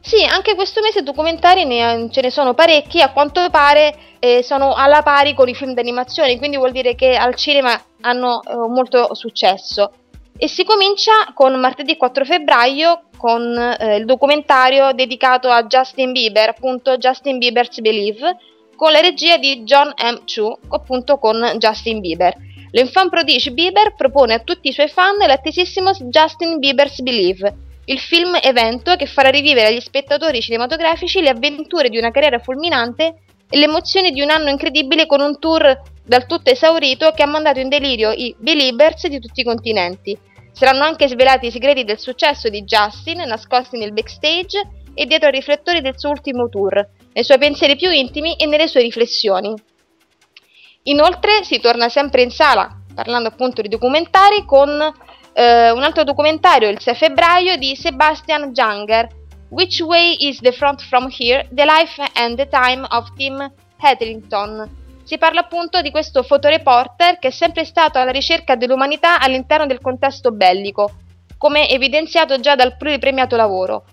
Sì, 0.00 0.24
anche 0.24 0.56
questo 0.56 0.80
mese 0.80 1.04
documentari 1.04 1.64
ne, 1.64 2.08
ce 2.10 2.22
ne 2.22 2.30
sono 2.30 2.54
parecchi, 2.54 3.00
a 3.00 3.12
quanto 3.12 3.48
pare 3.50 3.94
eh, 4.18 4.42
sono 4.42 4.74
alla 4.74 5.02
pari 5.02 5.32
con 5.34 5.48
i 5.48 5.54
film 5.54 5.72
d'animazione, 5.72 6.38
quindi 6.38 6.56
vuol 6.56 6.72
dire 6.72 6.96
che 6.96 7.14
al 7.14 7.36
cinema 7.36 7.80
hanno 8.00 8.42
eh, 8.42 8.56
molto 8.68 9.14
successo. 9.14 9.92
E 10.36 10.48
si 10.48 10.64
comincia 10.64 11.12
con 11.34 11.54
martedì 11.60 11.96
4 11.96 12.24
febbraio 12.24 13.02
con 13.16 13.56
eh, 13.58 13.96
il 13.96 14.04
documentario 14.04 14.92
dedicato 14.92 15.48
a 15.48 15.64
Justin 15.64 16.12
Bieber, 16.12 16.50
appunto 16.50 16.96
Justin 16.96 17.38
Bieber's 17.38 17.80
Believe, 17.80 18.36
con 18.76 18.92
la 18.92 19.00
regia 19.00 19.38
di 19.38 19.62
John 19.64 19.88
M. 19.88 20.24
Chu, 20.24 20.56
appunto 20.68 21.18
con 21.18 21.56
Justin 21.58 22.00
Bieber. 22.00 22.34
L'enfant 22.72 23.08
prodige 23.08 23.52
Bieber 23.52 23.94
propone 23.94 24.34
a 24.34 24.40
tutti 24.40 24.68
i 24.68 24.72
suoi 24.72 24.88
fan 24.88 25.16
l'attesissimo 25.16 25.92
Justin 25.92 26.58
Bieber's 26.58 27.00
Believe, 27.00 27.54
il 27.86 27.98
film 27.98 28.36
evento 28.42 28.96
che 28.96 29.06
farà 29.06 29.28
rivivere 29.28 29.68
agli 29.68 29.80
spettatori 29.80 30.40
cinematografici 30.40 31.20
le 31.20 31.30
avventure 31.30 31.88
di 31.88 31.98
una 31.98 32.10
carriera 32.10 32.38
fulminante 32.38 33.20
e 33.48 33.58
le 33.58 33.64
emozioni 33.64 34.10
di 34.10 34.20
un 34.20 34.30
anno 34.30 34.50
incredibile 34.50 35.06
con 35.06 35.20
un 35.20 35.38
tour 35.38 35.82
dal 36.04 36.26
tutto 36.26 36.50
esaurito 36.50 37.12
che 37.12 37.22
ha 37.22 37.26
mandato 37.26 37.60
in 37.60 37.68
delirio 37.68 38.10
i 38.10 38.34
Beliebers 38.36 39.06
di 39.06 39.20
tutti 39.20 39.40
i 39.40 39.44
continenti. 39.44 40.18
Saranno 40.56 40.84
anche 40.84 41.06
svelati 41.06 41.48
i 41.48 41.50
segreti 41.50 41.84
del 41.84 41.98
successo 41.98 42.48
di 42.48 42.64
Justin, 42.64 43.18
nascosti 43.26 43.76
nel 43.76 43.92
backstage 43.92 44.66
e 44.94 45.04
dietro 45.04 45.26
ai 45.26 45.34
riflettori 45.34 45.82
del 45.82 45.98
suo 45.98 46.08
ultimo 46.08 46.48
tour, 46.48 46.76
nei 47.12 47.24
suoi 47.24 47.36
pensieri 47.36 47.76
più 47.76 47.90
intimi 47.90 48.36
e 48.36 48.46
nelle 48.46 48.66
sue 48.66 48.80
riflessioni. 48.80 49.52
Inoltre 50.84 51.44
si 51.44 51.60
torna 51.60 51.90
sempre 51.90 52.22
in 52.22 52.30
sala, 52.30 52.74
parlando 52.94 53.28
appunto 53.28 53.60
di 53.60 53.68
documentari, 53.68 54.46
con 54.46 54.70
eh, 55.34 55.70
un 55.72 55.82
altro 55.82 56.04
documentario 56.04 56.70
il 56.70 56.80
6 56.80 56.94
febbraio 56.94 57.56
di 57.56 57.76
Sebastian 57.76 58.52
Junger, 58.52 59.08
Which 59.50 59.80
Way 59.80 60.16
is 60.20 60.38
the 60.40 60.52
Front 60.52 60.80
from 60.84 61.08
Here? 61.10 61.46
The 61.50 61.66
Life 61.66 62.02
and 62.14 62.34
the 62.34 62.48
Time 62.48 62.86
of 62.88 63.12
Tim 63.14 63.46
Hetherington, 63.76 64.85
si 65.06 65.18
parla 65.18 65.42
appunto 65.42 65.80
di 65.82 65.92
questo 65.92 66.24
fotoreporter 66.24 67.20
che 67.20 67.28
è 67.28 67.30
sempre 67.30 67.64
stato 67.64 68.00
alla 68.00 68.10
ricerca 68.10 68.56
dell'umanità 68.56 69.20
all'interno 69.20 69.64
del 69.64 69.80
contesto 69.80 70.32
bellico, 70.32 70.96
come 71.38 71.70
evidenziato 71.70 72.40
già 72.40 72.56
dal 72.56 72.76
pluripremiato 72.76 73.36
lavoro. 73.36 73.84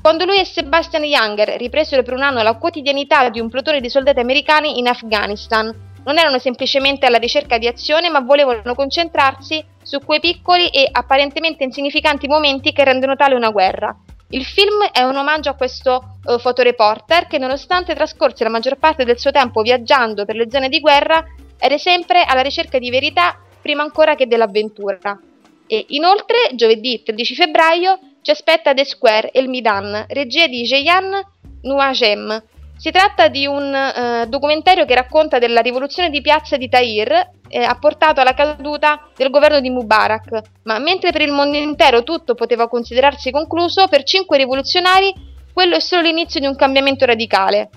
Quando 0.00 0.24
lui 0.24 0.38
e 0.38 0.44
Sebastian 0.44 1.02
Younger 1.02 1.56
ripresero 1.58 2.04
per 2.04 2.14
un 2.14 2.22
anno 2.22 2.40
la 2.42 2.56
quotidianità 2.56 3.28
di 3.30 3.40
un 3.40 3.50
plotone 3.50 3.80
di 3.80 3.90
soldati 3.90 4.20
americani 4.20 4.78
in 4.78 4.86
Afghanistan, 4.86 5.74
non 6.04 6.18
erano 6.18 6.38
semplicemente 6.38 7.04
alla 7.04 7.18
ricerca 7.18 7.58
di 7.58 7.66
azione, 7.66 8.08
ma 8.08 8.20
volevano 8.20 8.76
concentrarsi 8.76 9.62
su 9.82 9.98
quei 9.98 10.20
piccoli 10.20 10.68
e 10.68 10.88
apparentemente 10.90 11.64
insignificanti 11.64 12.28
momenti 12.28 12.72
che 12.72 12.84
rendono 12.84 13.16
tale 13.16 13.34
una 13.34 13.50
guerra, 13.50 13.94
il 14.30 14.44
film 14.44 14.84
è 14.92 15.02
un 15.02 15.16
omaggio 15.16 15.50
a 15.50 15.54
questo 15.54 16.18
uh, 16.24 16.38
fotoreporter 16.38 17.26
che 17.26 17.38
nonostante 17.38 17.94
trascorse 17.94 18.44
la 18.44 18.50
maggior 18.50 18.76
parte 18.76 19.04
del 19.04 19.18
suo 19.18 19.32
tempo 19.32 19.62
viaggiando 19.62 20.24
per 20.24 20.36
le 20.36 20.48
zone 20.48 20.68
di 20.68 20.78
guerra, 20.78 21.24
era 21.58 21.78
sempre 21.78 22.22
alla 22.22 22.40
ricerca 22.40 22.78
di 22.78 22.90
verità 22.90 23.38
prima 23.60 23.82
ancora 23.82 24.14
che 24.14 24.26
dell'avventura. 24.26 25.18
E 25.66 25.84
inoltre, 25.88 26.50
giovedì 26.54 27.02
13 27.02 27.34
febbraio, 27.34 27.98
ci 28.22 28.30
aspetta 28.30 28.72
The 28.72 28.84
Square 28.84 29.30
El 29.32 29.48
Midan, 29.48 30.06
regia 30.08 30.46
di 30.46 30.62
Jeyan 30.62 31.20
Nouagem, 31.62 32.42
si 32.76 32.90
tratta 32.90 33.28
di 33.28 33.46
un 33.46 33.74
eh, 33.74 34.26
documentario 34.28 34.84
che 34.86 34.94
racconta 34.94 35.38
della 35.38 35.60
rivoluzione 35.60 36.08
di 36.08 36.20
piazza 36.20 36.56
di 36.56 36.68
Tahir, 36.68 37.30
eh, 37.50 37.62
ha 37.64 37.76
portato 37.78 38.20
alla 38.20 38.32
caduta 38.32 39.08
del 39.16 39.28
governo 39.28 39.60
di 39.60 39.70
Mubarak, 39.70 40.40
ma 40.62 40.78
mentre 40.78 41.10
per 41.10 41.22
il 41.22 41.32
mondo 41.32 41.58
intero 41.58 42.04
tutto 42.04 42.34
poteva 42.34 42.68
considerarsi 42.68 43.30
concluso, 43.30 43.88
per 43.88 44.04
cinque 44.04 44.38
rivoluzionari 44.38 45.12
quello 45.52 45.74
è 45.74 45.80
solo 45.80 46.02
l'inizio 46.02 46.40
di 46.40 46.46
un 46.46 46.56
cambiamento 46.56 47.04
radicale. 47.04 47.68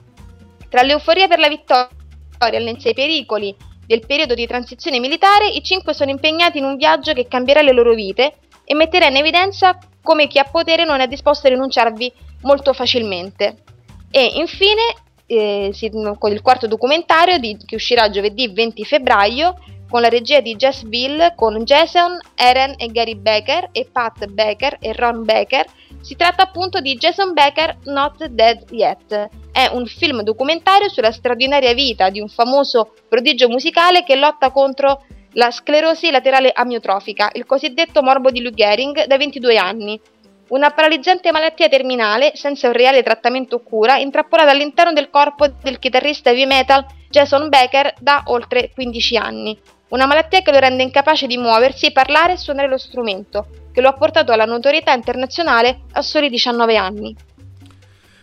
Tra 0.69 0.83
l'euforia 0.83 1.27
per 1.27 1.39
la 1.39 1.49
vittoria 1.49 1.89
e 2.39 2.77
i 2.77 2.93
pericoli 2.93 3.55
del 3.85 4.05
periodo 4.05 4.33
di 4.33 4.45
transizione 4.47 4.99
militare, 4.99 5.47
i 5.47 5.63
cinque 5.63 5.93
sono 5.93 6.11
impegnati 6.11 6.59
in 6.59 6.65
un 6.65 6.77
viaggio 6.77 7.13
che 7.13 7.27
cambierà 7.27 7.61
le 7.61 7.73
loro 7.73 7.93
vite 7.93 8.35
e 8.63 8.75
metterà 8.75 9.07
in 9.07 9.17
evidenza 9.17 9.77
come 10.01 10.27
chi 10.27 10.39
ha 10.39 10.45
potere 10.49 10.85
non 10.85 10.99
è 10.99 11.07
disposto 11.07 11.47
a 11.47 11.49
rinunciarvi 11.49 12.11
molto 12.41 12.73
facilmente. 12.73 13.63
E 14.11 14.31
infine, 14.35 14.81
eh, 15.25 15.73
con 16.17 16.31
il 16.31 16.41
quarto 16.41 16.67
documentario 16.67 17.37
di, 17.37 17.57
che 17.65 17.75
uscirà 17.75 18.09
giovedì 18.09 18.51
20 18.51 18.83
febbraio, 18.85 19.55
con 19.89 20.01
la 20.01 20.09
regia 20.09 20.39
di 20.39 20.55
Jess 20.55 20.81
Bill, 20.83 21.35
con 21.35 21.63
Jason, 21.63 22.17
Eren 22.33 22.73
e 22.77 22.87
Gary 22.87 23.15
Becker 23.15 23.69
e 23.71 23.87
Pat 23.91 24.25
Becker 24.25 24.77
e 24.79 24.91
Ron 24.93 25.23
Becker, 25.23 25.65
si 26.01 26.15
tratta 26.15 26.41
appunto 26.43 26.81
di 26.81 26.95
Jason 26.95 27.33
Becker 27.33 27.77
Not 27.83 28.25
Dead 28.25 28.71
Yet. 28.71 29.29
È 29.51 29.69
un 29.71 29.85
film 29.85 30.21
documentario 30.21 30.89
sulla 30.89 31.11
straordinaria 31.11 31.73
vita 31.73 32.09
di 32.09 32.19
un 32.19 32.27
famoso 32.27 32.93
prodigio 33.07 33.47
musicale 33.47 34.03
che 34.03 34.15
lotta 34.15 34.49
contro 34.49 35.05
la 35.33 35.51
sclerosi 35.51 36.09
laterale 36.11 36.51
amiotrofica, 36.53 37.29
il 37.33 37.45
cosiddetto 37.45 38.01
morbo 38.01 38.31
di 38.31 38.41
Lou 38.41 38.51
Gehrig, 38.51 39.05
da 39.05 39.17
22 39.17 39.57
anni. 39.57 40.01
Una 40.53 40.69
paralizzante 40.69 41.31
malattia 41.31 41.67
terminale, 41.67 42.33
senza 42.35 42.67
un 42.67 42.73
reale 42.73 43.01
trattamento 43.01 43.55
o 43.55 43.63
cura, 43.63 43.97
intrappolata 43.97 44.51
all'interno 44.51 44.93
del 44.93 45.09
corpo 45.09 45.47
del 45.47 45.79
chitarrista 45.79 46.29
heavy 46.29 46.45
metal 46.45 46.85
Jason 47.09 47.49
Becker 47.49 47.95
da 47.99 48.21
oltre 48.27 48.69
15 48.71 49.17
anni. 49.17 49.59
Una 49.89 50.05
malattia 50.05 50.43
che 50.43 50.51
lo 50.51 50.59
rende 50.59 50.83
incapace 50.83 51.25
di 51.25 51.37
muoversi, 51.37 51.91
parlare 51.91 52.33
e 52.33 52.37
suonare 52.37 52.67
lo 52.67 52.77
strumento, 52.77 53.47
che 53.73 53.81
lo 53.81 53.89
ha 53.89 53.93
portato 53.93 54.31
alla 54.31 54.45
notorietà 54.45 54.93
internazionale 54.93 55.85
a 55.93 56.03
soli 56.03 56.29
19 56.29 56.77
anni. 56.77 57.15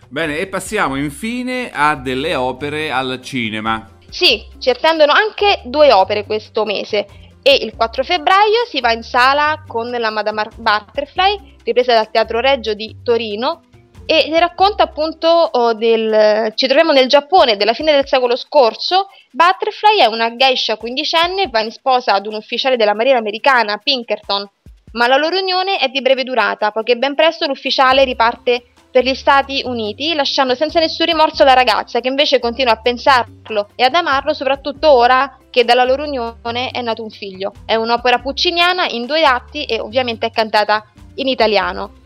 Bene, 0.07 0.39
e 0.39 0.47
passiamo 0.47 0.95
infine 0.95 1.73
a 1.73 1.97
delle 1.97 2.37
opere 2.37 2.93
al 2.93 3.21
cinema. 3.25 3.99
Sì, 4.09 4.47
ci 4.61 4.71
attendono 4.71 5.11
anche 5.11 5.63
due 5.65 5.93
opere 5.93 6.25
questo 6.25 6.65
mese 6.65 7.07
e 7.43 7.55
il 7.55 7.75
4 7.75 8.03
febbraio 8.03 8.65
si 8.69 8.81
va 8.81 8.93
in 8.93 9.03
sala 9.03 9.63
con 9.67 9.91
la 9.91 10.11
Madame 10.11 10.49
Butterfly, 10.57 11.57
ripresa 11.65 11.95
dal 11.95 12.11
Teatro 12.11 12.41
Reggio 12.41 12.75
di 12.75 12.97
Torino, 13.03 13.63
e 14.07 14.29
racconta 14.41 14.83
appunto 14.83 15.29
oh, 15.29 15.73
del... 15.73 16.53
ci 16.57 16.67
troviamo 16.67 16.91
nel 16.91 17.07
Giappone 17.07 17.57
della 17.57 17.75
fine 17.75 17.93
del 17.93 18.09
secolo 18.09 18.35
scorso. 18.35 19.07
Butterfly 19.31 19.99
è 19.99 20.07
una 20.07 20.35
geisha 20.35 20.77
quindicenne, 20.77 21.49
va 21.49 21.61
in 21.61 21.71
sposa 21.71 22.15
ad 22.15 22.27
un 22.27 22.35
ufficiale 22.35 22.77
della 22.77 22.95
marina 22.95 23.19
americana, 23.19 23.79
Pinkerton, 23.79 24.51
ma 24.93 25.07
la 25.07 25.17
loro 25.17 25.39
unione 25.39 25.79
è 25.79 25.89
di 25.89 26.03
breve 26.03 26.25
durata, 26.25 26.73
poiché 26.73 26.97
ben 26.97 27.15
presto 27.15 27.47
l'ufficiale 27.47 28.03
riparte 28.03 28.65
per 28.91 29.05
gli 29.05 29.15
Stati 29.15 29.63
Uniti, 29.65 30.13
lasciando 30.15 30.57
senza 30.57 30.81
nessun 30.81 31.07
rimorso 31.07 31.45
la 31.45 31.55
ragazza, 31.55 32.01
che 32.01 32.09
invece 32.09 32.41
continua 32.41 32.73
a 32.73 32.81
pensarlo 32.81 33.69
e 33.77 33.85
ad 33.85 33.95
amarlo, 33.95 34.33
soprattutto 34.33 34.91
ora 34.91 35.39
che 35.51 35.65
dalla 35.65 35.85
loro 35.85 36.05
unione 36.05 36.71
è 36.71 36.81
nato 36.81 37.03
un 37.03 37.11
figlio. 37.11 37.53
È 37.65 37.75
un'opera 37.75 38.21
pucciniana 38.21 38.87
in 38.89 39.07
due 39.07 39.25
atti 39.25 39.65
e 39.65 39.81
ovviamente 39.81 40.27
è 40.27 40.31
cantata 40.31 40.85
in 41.17 41.29
italiano. 41.29 41.99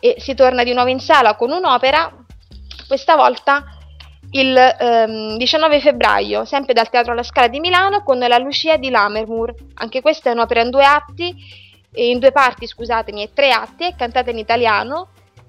E 0.00 0.16
si 0.18 0.34
torna 0.34 0.64
di 0.64 0.72
nuovo 0.72 0.88
in 0.88 1.00
sala 1.00 1.36
con 1.36 1.50
un'opera, 1.50 2.12
questa 2.86 3.16
volta 3.16 3.64
il 4.30 4.56
ehm, 4.56 5.36
19 5.36 5.80
febbraio, 5.80 6.44
sempre 6.44 6.72
dal 6.72 6.90
Teatro 6.90 7.12
alla 7.12 7.22
Scala 7.22 7.48
di 7.48 7.60
Milano, 7.60 8.02
con 8.02 8.18
la 8.18 8.38
Lucia 8.38 8.76
di 8.76 8.90
Lammermoor. 8.90 9.54
Anche 9.74 10.00
questa 10.00 10.30
è 10.30 10.32
un'opera 10.32 10.62
in 10.62 10.70
due 10.70 10.84
atti, 10.84 11.34
in 11.94 12.18
due 12.18 12.32
parti, 12.32 12.66
scusatemi, 12.66 13.22
e 13.22 13.30
tre 13.32 13.50
atti, 13.50 13.84
è 13.84 13.94
cantata 13.94 14.30
in 14.30 14.38
italiano 14.38 15.08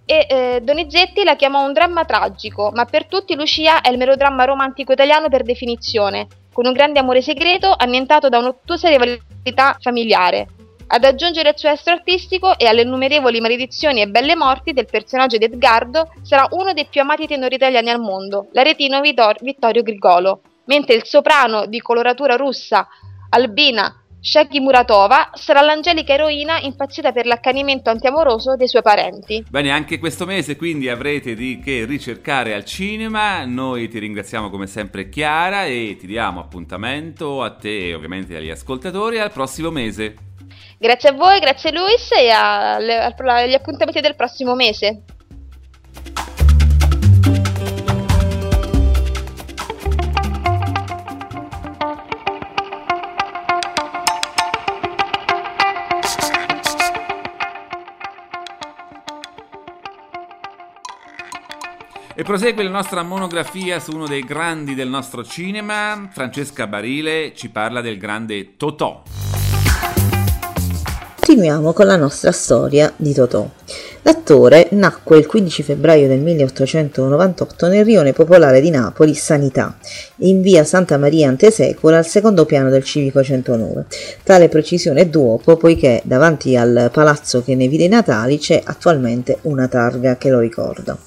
e 0.09 0.25
eh, 0.29 0.59
Donizetti 0.63 1.25
la 1.25 1.35
chiamò 1.35 1.65
un 1.65 1.73
dramma 1.73 2.05
tragico, 2.05 2.71
ma 2.73 2.85
per 2.85 3.07
tutti 3.07 3.35
Lucia 3.35 3.81
è 3.81 3.89
il 3.89 3.97
melodramma 3.97 4.45
romantico 4.45 4.93
italiano 4.93 5.27
per 5.27 5.43
definizione, 5.43 6.27
con 6.57 6.65
un 6.65 6.73
grande 6.73 6.97
amore 6.97 7.21
segreto 7.21 7.71
annientato 7.77 8.29
da 8.29 8.39
un'ottusa 8.39 8.89
rivalità 8.89 9.77
familiare. 9.79 10.47
Ad 10.87 11.03
aggiungere 11.03 11.49
il 11.49 11.55
suo 11.55 11.69
estro 11.69 11.93
artistico 11.93 12.57
e 12.57 12.65
alle 12.65 12.81
innumerevoli 12.81 13.39
maledizioni 13.39 14.01
e 14.01 14.07
belle 14.07 14.35
morti 14.35 14.73
del 14.73 14.87
personaggio 14.89 15.37
di 15.37 15.45
Edgardo 15.45 16.11
sarà 16.23 16.47
uno 16.53 16.73
dei 16.73 16.87
più 16.89 17.01
amati 17.01 17.27
tenori 17.27 17.53
italiani 17.53 17.91
al 17.91 17.99
mondo, 17.99 18.47
l'aretino 18.53 19.01
Vitor- 19.01 19.43
Vittorio 19.43 19.83
Grigolo, 19.83 20.41
mentre 20.65 20.95
il 20.95 21.05
soprano 21.05 21.67
di 21.67 21.79
coloratura 21.79 22.35
russa 22.35 22.87
Albina 23.29 23.93
Shaggy 24.29 24.59
Muratova 24.59 25.29
sarà 25.35 25.61
l'angelica 25.61 26.11
eroina 26.11 26.59
impazzita 26.59 27.13
per 27.13 27.25
l'accanimento 27.25 27.89
antiamoroso 27.89 28.57
dei 28.57 28.67
suoi 28.67 28.81
parenti. 28.81 29.41
Bene, 29.49 29.71
anche 29.71 29.99
questo 29.99 30.25
mese 30.25 30.57
quindi 30.57 30.89
avrete 30.89 31.33
di 31.33 31.61
che 31.63 31.85
ricercare 31.85 32.53
al 32.53 32.65
cinema. 32.65 33.45
Noi 33.45 33.87
ti 33.87 33.99
ringraziamo 33.99 34.49
come 34.49 34.67
sempre 34.67 35.07
Chiara 35.07 35.63
e 35.63 35.95
ti 35.97 36.07
diamo 36.07 36.41
appuntamento 36.41 37.41
a 37.41 37.51
te 37.51 37.87
e 37.87 37.93
ovviamente 37.93 38.35
agli 38.35 38.49
ascoltatori 38.49 39.17
al 39.17 39.31
prossimo 39.31 39.71
mese. 39.71 40.15
Grazie 40.77 41.09
a 41.09 41.13
voi, 41.13 41.39
grazie 41.39 41.71
Luis 41.71 42.11
e 42.11 42.29
agli 42.29 43.53
appuntamenti 43.53 44.01
del 44.01 44.17
prossimo 44.17 44.55
mese. 44.55 45.03
E 62.19 62.23
prosegue 62.23 62.63
la 62.63 62.71
nostra 62.71 63.03
monografia 63.03 63.79
su 63.79 63.91
uno 63.91 64.07
dei 64.07 64.23
grandi 64.23 64.73
del 64.73 64.87
nostro 64.87 65.23
cinema. 65.23 66.09
Francesca 66.11 66.65
Barile 66.65 67.31
ci 67.35 67.49
parla 67.49 67.79
del 67.79 67.99
grande 67.99 68.57
Totò. 68.57 69.03
Continuiamo 71.13 71.73
con 71.73 71.85
la 71.85 71.95
nostra 71.95 72.31
storia 72.31 72.91
di 72.95 73.13
Totò. 73.13 73.47
L'attore 74.01 74.69
nacque 74.71 75.19
il 75.19 75.27
15 75.27 75.61
febbraio 75.61 76.07
del 76.07 76.21
1898 76.21 77.67
nel 77.67 77.85
rione 77.85 78.13
popolare 78.13 78.61
di 78.61 78.71
Napoli, 78.71 79.13
Sanità, 79.13 79.77
in 80.21 80.41
via 80.41 80.63
Santa 80.63 80.97
Maria 80.97 81.27
Antesecula, 81.27 81.97
al 81.97 82.07
secondo 82.07 82.45
piano 82.45 82.71
del 82.71 82.83
civico 82.83 83.23
109. 83.23 83.85
Tale 84.23 84.49
precisione 84.49 85.01
è 85.01 85.05
d'uopo 85.05 85.55
poiché 85.55 86.01
davanti 86.03 86.55
al 86.55 86.89
palazzo 86.91 87.43
che 87.43 87.53
ne 87.53 87.67
vide 87.67 87.83
i 87.83 87.89
natali 87.89 88.39
c'è 88.39 88.59
attualmente 88.65 89.37
una 89.43 89.67
targa 89.67 90.17
che 90.17 90.31
lo 90.31 90.39
ricorda. 90.39 90.97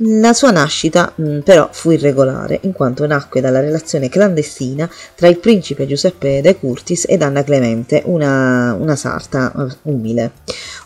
La 0.00 0.34
sua 0.34 0.50
nascita 0.50 1.10
mh, 1.14 1.38
però 1.38 1.70
fu 1.72 1.90
irregolare, 1.90 2.58
in 2.64 2.72
quanto 2.72 3.06
nacque 3.06 3.40
dalla 3.40 3.60
relazione 3.60 4.10
clandestina 4.10 4.90
tra 5.14 5.26
il 5.26 5.38
principe 5.38 5.86
Giuseppe 5.86 6.42
De 6.42 6.58
Curtis 6.58 7.06
ed 7.08 7.22
Anna 7.22 7.42
Clemente, 7.42 8.02
una, 8.04 8.74
una 8.78 8.94
sarta 8.94 9.50
uh, 9.54 9.90
umile. 9.90 10.32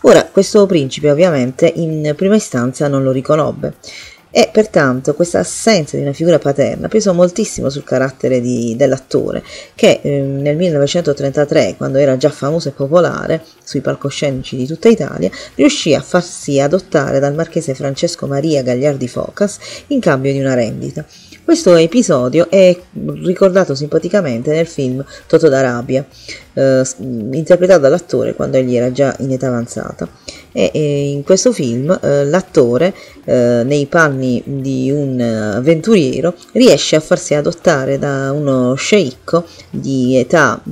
Ora, 0.03 0.27
questo 0.27 0.65
principe 0.67 1.11
ovviamente 1.11 1.73
in 1.75 2.13
prima 2.17 2.37
istanza 2.37 2.87
non 2.87 3.03
lo 3.03 3.11
riconobbe 3.11 3.75
e 4.31 4.49
pertanto 4.53 5.15
questa 5.15 5.41
assenza 5.41 5.97
di 5.97 6.03
una 6.03 6.13
figura 6.13 6.39
paterna 6.39 6.89
pesò 6.89 7.13
moltissimo 7.13 7.69
sul 7.69 7.85
carattere 7.85 8.41
di, 8.41 8.75
dell'attore 8.77 9.43
che 9.75 10.01
eh, 10.03 10.21
nel 10.21 10.57
1933 10.57 11.75
quando 11.77 11.99
era 11.99 12.17
già 12.17 12.31
famoso 12.31 12.69
e 12.69 12.73
popolare 12.73 13.43
sui 13.65 13.81
palcoscenici 13.81 14.57
di 14.57 14.67
tutta 14.67 14.89
Italia 14.89 15.31
riuscì 15.57 15.95
a 15.95 16.01
farsi 16.01 16.61
adottare 16.61 17.19
dal 17.19 17.35
marchese 17.35 17.75
Francesco 17.75 18.27
Maria 18.27 18.63
Gagliardi 18.63 19.09
Focas 19.09 19.59
in 19.89 20.01
cambio 20.01 20.33
di 20.33 20.41
una 20.41 20.55
rendita 20.55 21.05
questo 21.51 21.75
episodio 21.75 22.49
è 22.49 22.81
ricordato 22.93 23.75
simpaticamente 23.75 24.53
nel 24.53 24.69
film 24.69 25.05
Toto 25.27 25.49
d'Arabia, 25.49 26.07
eh, 26.53 26.85
interpretato 27.33 27.81
dall'attore 27.81 28.35
quando 28.35 28.57
egli 28.57 28.77
era 28.77 28.93
già 28.93 29.17
in 29.19 29.33
età 29.33 29.49
avanzata. 29.49 30.09
E, 30.53 30.71
e 30.73 31.11
in 31.11 31.25
questo 31.25 31.51
film 31.51 31.99
eh, 32.01 32.25
l'attore, 32.27 32.95
eh, 33.25 33.63
nei 33.65 33.87
panni 33.87 34.41
di 34.47 34.93
un 34.93 35.21
avventuriero, 35.21 36.37
riesce 36.53 36.95
a 36.95 37.01
farsi 37.01 37.35
adottare 37.35 37.99
da 37.99 38.31
uno 38.31 38.75
sceicco 38.75 39.45
di 39.71 40.17
età 40.19 40.63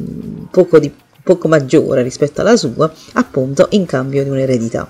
poco, 0.49 0.79
di, 0.79 0.95
poco 1.25 1.49
maggiore 1.49 2.05
rispetto 2.05 2.41
alla 2.41 2.57
sua, 2.57 2.89
appunto 3.15 3.67
in 3.71 3.85
cambio 3.85 4.23
di 4.23 4.31
un'eredità 4.31 4.89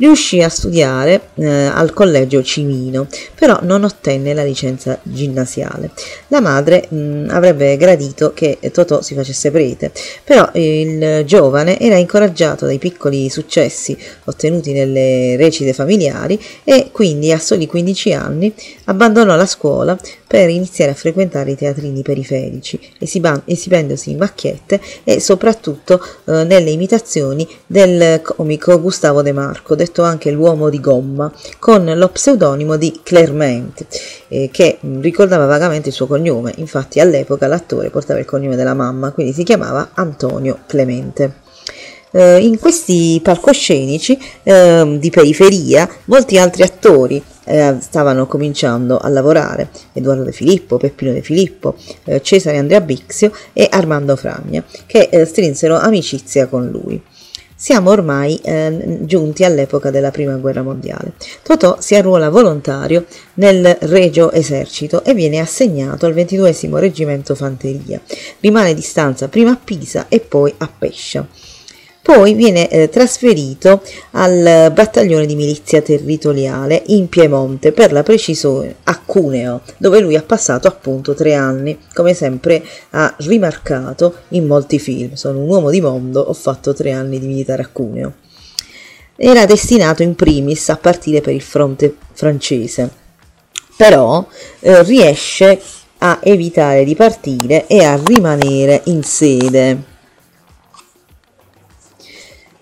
riuscì 0.00 0.42
a 0.42 0.48
studiare 0.48 1.28
eh, 1.34 1.66
al 1.66 1.92
collegio 1.92 2.42
Cimino, 2.42 3.06
però 3.34 3.58
non 3.62 3.84
ottenne 3.84 4.34
la 4.34 4.42
licenza 4.42 4.98
ginnasiale. 5.02 5.90
La 6.28 6.40
madre 6.40 6.86
mh, 6.88 6.96
mm, 6.96 7.28
avrebbe 7.30 7.76
gradito 7.76 8.32
che 8.34 8.58
Totò 8.72 9.02
si 9.02 9.14
facesse 9.14 9.50
prete, 9.50 9.92
però 10.24 10.48
il 10.54 11.24
giovane 11.24 11.78
era 11.78 11.96
incoraggiato 11.96 12.66
dai 12.66 12.78
piccoli 12.78 13.28
successi 13.28 13.96
ottenuti 14.24 14.72
nelle 14.72 15.36
recite 15.36 15.72
familiari 15.72 16.40
e 16.64 16.88
quindi 16.92 17.30
a 17.32 17.38
soli 17.38 17.66
15 17.66 18.12
anni 18.12 18.52
abbandonò 18.84 19.36
la 19.36 19.46
scuola 19.46 19.98
per 20.26 20.48
iniziare 20.48 20.92
a 20.92 20.94
frequentare 20.94 21.50
i 21.50 21.56
teatrini 21.56 22.02
periferici, 22.02 22.78
esibendosi 22.98 24.10
in 24.10 24.18
macchiette 24.18 24.80
e 25.04 25.18
soprattutto 25.18 26.00
eh, 26.26 26.44
nelle 26.44 26.70
imitazioni 26.70 27.46
del 27.66 28.22
comico 28.22 28.80
Gustavo 28.80 29.22
De 29.22 29.32
Marco, 29.32 29.74
detto 29.90 30.02
anche 30.04 30.30
l'uomo 30.30 30.70
di 30.70 30.80
gomma, 30.80 31.30
con 31.58 31.84
lo 31.84 32.08
pseudonimo 32.08 32.76
di 32.76 33.00
Clerment, 33.02 33.84
eh, 34.28 34.48
che 34.52 34.78
ricordava 35.00 35.46
vagamente 35.46 35.88
il 35.88 35.94
suo 35.94 36.06
cognome, 36.06 36.54
infatti 36.56 37.00
all'epoca 37.00 37.48
l'attore 37.48 37.90
portava 37.90 38.20
il 38.20 38.24
cognome 38.24 38.56
della 38.56 38.74
mamma, 38.74 39.10
quindi 39.10 39.32
si 39.32 39.42
chiamava 39.42 39.90
Antonio 39.94 40.60
Clemente. 40.66 41.48
Uh, 42.12 42.38
in 42.40 42.58
questi 42.58 43.20
palcoscenici 43.22 44.18
uh, 44.42 44.98
di 44.98 45.10
periferia 45.10 45.88
molti 46.06 46.38
altri 46.38 46.64
attori 46.64 47.22
uh, 47.44 47.78
stavano 47.78 48.26
cominciando 48.26 48.98
a 48.98 49.08
lavorare, 49.08 49.68
Edoardo 49.92 50.24
De 50.24 50.32
Filippo, 50.32 50.76
Peppino 50.76 51.12
De 51.12 51.22
Filippo, 51.22 51.76
Cesare 52.20 52.58
Andrea 52.58 52.80
Bixio 52.80 53.30
e 53.52 53.68
Armando 53.70 54.16
Fragna, 54.16 54.64
che 54.86 55.24
strinsero 55.24 55.76
amicizia 55.76 56.48
con 56.48 56.66
lui. 56.66 57.00
Siamo 57.62 57.90
ormai 57.90 58.40
eh, 58.42 59.00
giunti 59.02 59.44
all'epoca 59.44 59.90
della 59.90 60.10
Prima 60.10 60.34
Guerra 60.36 60.62
Mondiale. 60.62 61.12
Totò 61.42 61.76
si 61.78 61.94
arruola 61.94 62.30
volontario 62.30 63.04
nel 63.34 63.76
Regio 63.80 64.32
Esercito 64.32 65.04
e 65.04 65.12
viene 65.12 65.40
assegnato 65.40 66.06
al 66.06 66.14
22 66.14 66.56
Reggimento 66.80 67.34
Fanteria. 67.34 68.00
Rimane 68.40 68.72
di 68.72 68.80
stanza 68.80 69.28
prima 69.28 69.50
a 69.50 69.58
Pisa 69.62 70.06
e 70.08 70.20
poi 70.20 70.54
a 70.56 70.70
Pescia. 70.74 71.26
Poi 72.02 72.32
viene 72.32 72.68
eh, 72.70 72.88
trasferito 72.88 73.82
al 74.12 74.70
battaglione 74.72 75.26
di 75.26 75.34
milizia 75.34 75.82
territoriale 75.82 76.82
in 76.86 77.08
Piemonte, 77.10 77.72
per 77.72 77.92
la 77.92 78.02
precisione 78.02 78.76
a 78.84 78.98
Cuneo, 79.04 79.60
dove 79.76 80.00
lui 80.00 80.16
ha 80.16 80.22
passato 80.22 80.66
appunto 80.66 81.14
tre 81.14 81.34
anni, 81.34 81.78
come 81.92 82.14
sempre 82.14 82.64
ha 82.90 83.14
rimarcato 83.18 84.14
in 84.28 84.46
molti 84.46 84.78
film. 84.78 85.12
Sono 85.12 85.40
un 85.40 85.48
uomo 85.48 85.68
di 85.68 85.82
mondo, 85.82 86.20
ho 86.20 86.32
fatto 86.32 86.72
tre 86.72 86.92
anni 86.92 87.18
di 87.18 87.26
militare 87.26 87.62
a 87.62 87.68
Cuneo. 87.70 88.14
Era 89.14 89.44
destinato 89.44 90.02
in 90.02 90.14
primis 90.14 90.70
a 90.70 90.78
partire 90.78 91.20
per 91.20 91.34
il 91.34 91.42
fronte 91.42 91.94
francese, 92.14 92.90
però 93.76 94.26
eh, 94.60 94.82
riesce 94.84 95.60
a 95.98 96.18
evitare 96.22 96.84
di 96.84 96.96
partire 96.96 97.66
e 97.66 97.84
a 97.84 98.00
rimanere 98.02 98.80
in 98.84 99.02
sede 99.02 99.89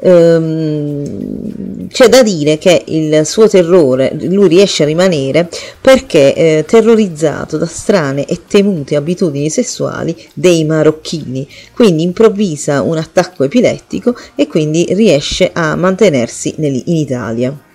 ehm, 0.00 1.88
c'è 1.88 2.08
da 2.08 2.22
dire 2.22 2.58
che 2.58 2.84
il 2.86 3.26
suo 3.26 3.48
terrore 3.48 4.16
lui 4.20 4.48
riesce 4.48 4.82
a 4.82 4.86
rimanere 4.86 5.48
perché 5.80 6.34
eh, 6.34 6.64
terrorizzato 6.66 7.56
da 7.56 7.66
strane 7.66 8.26
e 8.26 8.40
temute 8.46 8.96
abitudini 8.96 9.50
sessuali 9.50 10.16
dei 10.34 10.64
marocchini, 10.64 11.48
quindi 11.72 12.02
improvvisa 12.02 12.82
un 12.82 12.98
attacco 12.98 13.44
epilettico 13.44 14.14
e 14.34 14.46
quindi 14.46 14.86
riesce 14.90 15.50
a 15.52 15.74
mantenersi 15.76 16.54
in 16.58 16.82
Italia. 16.86 17.67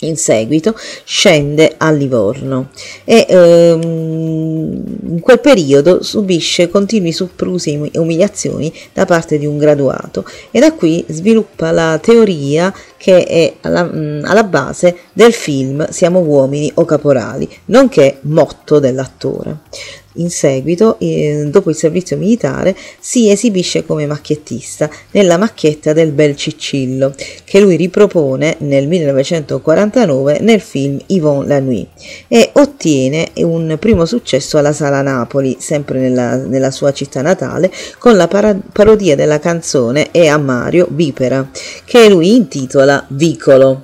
In 0.00 0.16
seguito 0.16 0.74
scende 1.04 1.74
a 1.78 1.90
Livorno 1.90 2.68
e 3.04 3.24
ehm, 3.26 4.84
in 5.08 5.20
quel 5.20 5.40
periodo 5.40 6.02
subisce 6.02 6.68
continui 6.68 7.12
soprusi 7.12 7.90
e 7.90 7.98
umiliazioni 7.98 8.72
da 8.92 9.06
parte 9.06 9.38
di 9.38 9.46
un 9.46 9.56
graduato 9.56 10.24
e 10.50 10.60
da 10.60 10.72
qui 10.72 11.02
sviluppa 11.08 11.70
la 11.70 11.98
teoria 12.02 12.74
che 12.98 13.24
è 13.24 13.54
alla, 13.62 13.84
mh, 13.84 14.24
alla 14.24 14.44
base 14.44 14.96
del 15.12 15.32
film 15.32 15.88
Siamo 15.90 16.20
uomini 16.20 16.70
o 16.74 16.84
caporali, 16.84 17.48
nonché 17.66 18.18
motto 18.22 18.78
dell'attore. 18.78 19.58
In 20.16 20.30
seguito, 20.30 20.98
eh, 20.98 21.48
dopo 21.50 21.70
il 21.70 21.76
servizio 21.76 22.16
militare, 22.16 22.74
si 22.98 23.30
esibisce 23.30 23.84
come 23.84 24.06
macchiettista 24.06 24.88
nella 25.12 25.36
macchietta 25.36 25.92
del 25.92 26.12
Bel 26.12 26.36
Ciccillo, 26.36 27.14
che 27.44 27.60
lui 27.60 27.76
ripropone 27.76 28.56
nel 28.60 28.88
1949 28.88 30.38
nel 30.40 30.60
film 30.60 30.98
Yvonne 31.06 31.48
la 31.48 31.60
Nuit 31.60 31.88
e 32.28 32.50
ottiene 32.54 33.30
un 33.36 33.76
primo 33.78 34.06
successo 34.06 34.58
alla 34.58 34.72
Sala 34.72 35.02
Napoli, 35.02 35.56
sempre 35.58 35.98
nella, 35.98 36.36
nella 36.36 36.70
sua 36.70 36.92
città 36.92 37.20
natale, 37.22 37.70
con 37.98 38.16
la 38.16 38.28
para- 38.28 38.58
parodia 38.72 39.16
della 39.16 39.38
canzone 39.38 40.10
E 40.12 40.28
a 40.28 40.38
Mario 40.38 40.88
Vipera, 40.90 41.48
che 41.84 42.08
lui 42.08 42.34
intitola 42.34 43.04
Vicolo 43.08 43.82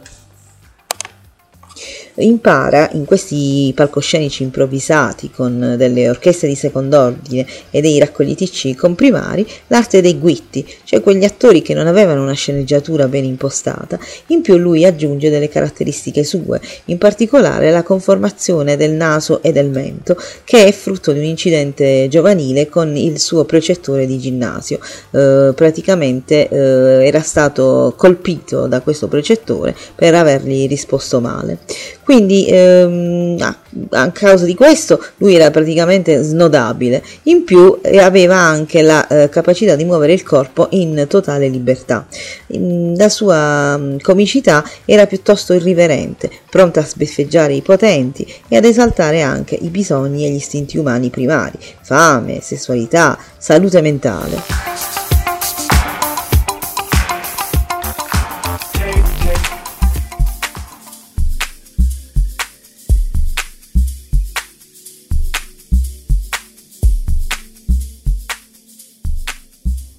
impara 2.17 2.91
in 2.93 3.05
questi 3.05 3.73
palcoscenici 3.75 4.43
improvvisati 4.43 5.31
con 5.31 5.75
delle 5.77 6.09
orchestre 6.09 6.49
di 6.49 6.55
second'ordine 6.55 7.47
e 7.71 7.81
dei 7.81 7.99
raccogliti 7.99 8.49
C 8.49 8.75
comprimari 8.75 9.47
l'arte 9.69 10.01
dei 10.01 10.19
guitti, 10.19 10.67
cioè 10.85 11.01
quegli 11.01 11.25
attori 11.25 11.63
che 11.63 11.75
non 11.75 11.87
avevano 11.87 12.23
una 12.23 12.35
sceneggiatura 12.35 13.09
ben 13.09 13.25
impostata. 13.25 13.99
In 14.29 14.43
più 14.43 14.57
lui 14.57 14.85
aggiunge 14.85 15.31
delle 15.31 15.49
caratteristiche 15.49 16.25
sue, 16.25 16.61
in 16.87 16.99
particolare 16.99 17.71
la 17.71 17.83
conformazione 17.83 18.77
del 18.77 18.93
naso 18.93 19.43
e 19.43 19.53
del 19.53 19.71
mento, 19.71 20.17
che 20.45 20.67
è 20.67 20.73
frutto 20.73 21.13
di 21.13 21.19
un 21.19 21.25
incidente 21.25 22.09
giovanile 22.09 22.69
con 22.69 22.97
il 22.97 23.19
suo 23.19 23.45
precettore 23.45 24.07
di 24.07 24.19
ginnasio. 24.19 24.79
Eh, 25.11 25.53
praticamente 25.55 26.49
eh, 26.49 27.07
era 27.07 27.21
stato 27.21 27.95
colpito 27.97 28.67
da 28.67 28.81
questo 28.81 29.09
precettore 29.09 29.75
per 29.95 30.15
avergli 30.15 30.67
risposto 30.69 31.21
male. 31.21 31.59
Quindi 32.05 32.47
ehm, 32.49 33.37
a 33.91 34.11
causa 34.11 34.45
di 34.45 34.55
questo 34.55 35.03
lui 35.19 35.35
era 35.35 35.51
praticamente 35.51 36.23
snodabile. 36.23 37.03
In 37.25 37.45
più 37.45 37.79
eh, 37.81 37.99
aveva 37.99 38.37
anche 38.37 38.83
la 38.83 39.07
eh, 39.07 39.29
capacità 39.29 39.77
di 39.77 39.85
muovere 39.85 40.13
il 40.13 40.23
corpo 40.23 40.69
in 40.71 41.07
totale 41.09 41.49
libertà. 41.49 42.07
La 42.49 43.09
sua 43.09 43.77
mm, 43.79 43.99
comicità 44.03 44.65
era 44.85 45.07
piuttosto 45.07 45.53
irriverente, 45.53 46.31
pronta 46.51 46.81
a 46.81 46.85
sbeffeggiare 46.85 47.55
i 47.55 47.63
potenti 47.63 48.27
e 48.49 48.57
ad 48.57 48.65
esaltare 48.65 49.23
anche 49.23 49.55
i 49.55 49.69
bisogni 49.69 50.27
e 50.27 50.31
gli 50.31 50.37
istinti 50.37 50.79
umani 50.79 51.11
primari, 51.11 51.59
fame, 51.83 52.41
sessualità, 52.41 53.17
salute 53.39 53.81
mentale. 53.81 54.92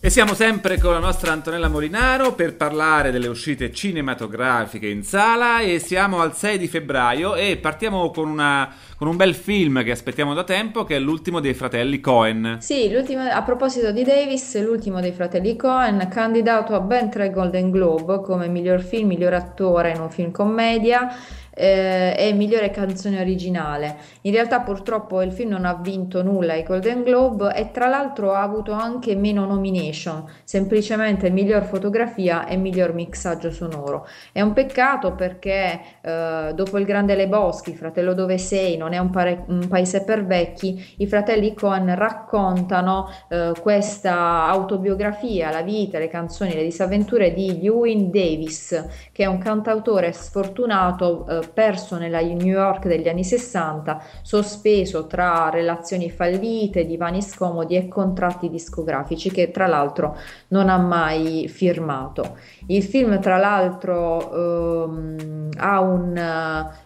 E 0.05 0.09
siamo 0.09 0.33
sempre 0.33 0.77
con 0.79 0.91
la 0.91 0.99
nostra 0.99 1.31
Antonella 1.31 1.69
Molinaro 1.69 2.33
per 2.33 2.57
parlare 2.57 3.09
delle 3.09 3.27
uscite 3.27 3.71
cinematografiche 3.71 4.85
in 4.85 5.01
sala 5.01 5.61
e 5.61 5.79
siamo 5.79 6.19
al 6.19 6.35
6 6.35 6.57
di 6.57 6.67
febbraio 6.67 7.35
e 7.35 7.55
partiamo 7.55 8.11
con, 8.11 8.27
una, 8.27 8.69
con 8.97 9.07
un 9.07 9.15
bel 9.15 9.33
film 9.33 9.81
che 9.81 9.91
aspettiamo 9.91 10.33
da 10.33 10.43
tempo 10.43 10.83
che 10.83 10.97
è 10.97 10.99
l'ultimo 10.99 11.39
dei 11.39 11.53
fratelli 11.53 12.01
Cohen. 12.01 12.57
Sì, 12.59 12.93
a 12.93 13.41
proposito 13.43 13.93
di 13.93 14.03
Davis, 14.03 14.61
l'ultimo 14.61 14.99
dei 14.99 15.13
fratelli 15.13 15.55
Cohen, 15.55 16.05
candidato 16.11 16.75
a 16.75 16.81
ben 16.81 17.09
tre 17.09 17.29
Golden 17.29 17.71
Globe 17.71 18.19
come 18.19 18.49
miglior 18.49 18.81
film, 18.81 19.07
miglior 19.07 19.35
attore 19.35 19.91
in 19.91 20.01
un 20.01 20.09
film 20.09 20.31
commedia 20.31 21.15
eh, 21.53 22.15
e 22.17 22.33
migliore 22.33 22.69
canzone 22.71 23.19
originale. 23.19 23.95
In 24.21 24.33
realtà 24.33 24.61
purtroppo 24.61 25.21
il 25.21 25.31
film 25.31 25.51
non 25.51 25.65
ha 25.65 25.75
vinto 25.75 26.23
nulla 26.23 26.53
ai 26.53 26.63
Golden 26.63 27.03
Globe 27.03 27.53
e 27.55 27.71
tra 27.71 27.87
l'altro 27.87 28.33
ha 28.33 28.41
avuto 28.41 28.71
anche 28.71 29.15
meno 29.15 29.45
nomination, 29.45 30.25
semplicemente 30.43 31.29
miglior 31.29 31.63
fotografia 31.63 32.47
e 32.47 32.57
miglior 32.57 32.93
mixaggio 32.93 33.51
sonoro. 33.51 34.07
È 34.31 34.41
un 34.41 34.53
peccato 34.53 35.13
perché 35.13 35.79
eh, 36.01 36.51
dopo 36.53 36.77
il 36.77 36.85
Grande 36.85 37.15
Leboschi, 37.15 37.75
Fratello 37.75 38.13
dove 38.13 38.37
sei, 38.37 38.77
non 38.77 38.93
è 38.93 38.97
un, 38.97 39.09
pare- 39.09 39.43
un 39.47 39.67
paese 39.67 40.03
per 40.03 40.25
vecchi, 40.25 40.95
i 40.97 41.07
fratelli 41.07 41.53
Cohen 41.53 41.93
raccontano 41.95 43.09
eh, 43.29 43.51
questa 43.61 44.45
autobiografia, 44.47 45.51
la 45.51 45.61
vita, 45.61 45.99
le 45.99 46.07
canzoni, 46.07 46.53
le 46.53 46.63
disavventure 46.63 47.33
di 47.33 47.59
Ewan 47.63 48.09
Davis, 48.09 49.09
che 49.11 49.23
è 49.23 49.27
un 49.27 49.37
cantautore 49.37 50.11
sfortunato 50.13 51.25
eh, 51.27 51.42
perso 51.49 51.97
nella 51.97 52.21
New 52.21 52.45
York 52.45 52.87
degli 52.87 53.07
anni 53.07 53.23
60, 53.23 54.01
sospeso 54.21 55.07
tra 55.07 55.49
relazioni 55.49 56.09
fallite, 56.09 56.85
divani 56.85 57.21
scomodi 57.21 57.75
e 57.75 57.87
contratti 57.87 58.49
discografici 58.49 59.31
che 59.31 59.51
tra 59.51 59.67
l'altro 59.67 60.17
non 60.49 60.69
ha 60.69 60.77
mai 60.77 61.47
firmato. 61.47 62.37
Il 62.67 62.83
film 62.83 63.19
tra 63.19 63.37
l'altro 63.37 64.85
ehm, 64.85 65.49
ha 65.57 65.79
un, 65.81 66.17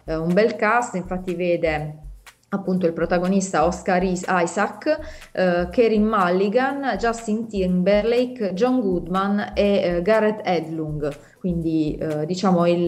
eh, 0.05 0.15
un 0.15 0.33
bel 0.33 0.55
cast, 0.55 0.95
infatti 0.95 1.35
vede 1.35 2.05
appunto 2.49 2.85
il 2.85 2.93
protagonista 2.93 3.65
Oscar 3.65 4.03
Isaac, 4.03 4.99
eh, 5.31 5.67
Kerin 5.69 6.05
Mulligan, 6.05 6.95
Justin 6.97 7.47
Timberlake, 7.47 8.53
John 8.53 8.79
Goodman 8.79 9.51
e 9.53 9.81
eh, 9.81 10.01
Gareth 10.01 10.41
Edlung, 10.43 11.11
quindi 11.39 11.97
eh, 11.97 12.25
diciamo 12.25 12.65
il, 12.65 12.83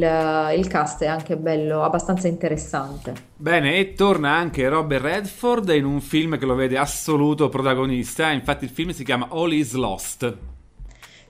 il, 0.56 0.68
cast 0.68 1.04
è 1.04 1.08
anche 1.08 1.36
bello, 1.36 1.84
abbastanza 1.84 2.28
interessante. 2.28 3.14
Bene, 3.36 3.78
e 3.78 3.94
torna 3.94 4.32
anche 4.32 4.68
Robert 4.70 5.04
Redford 5.04 5.70
in 5.70 5.86
un 5.86 6.00
film 6.00 6.38
che 6.38 6.46
lo 6.46 6.56
vede 6.56 6.78
assoluto 6.78 7.50
protagonista, 7.50 8.32
infatti 8.32 8.64
il 8.64 8.72
film 8.72 8.92
si 8.92 9.04
chiama 9.04 9.28
All 9.32 9.52
is 9.52 9.74
Lost. 9.74 10.58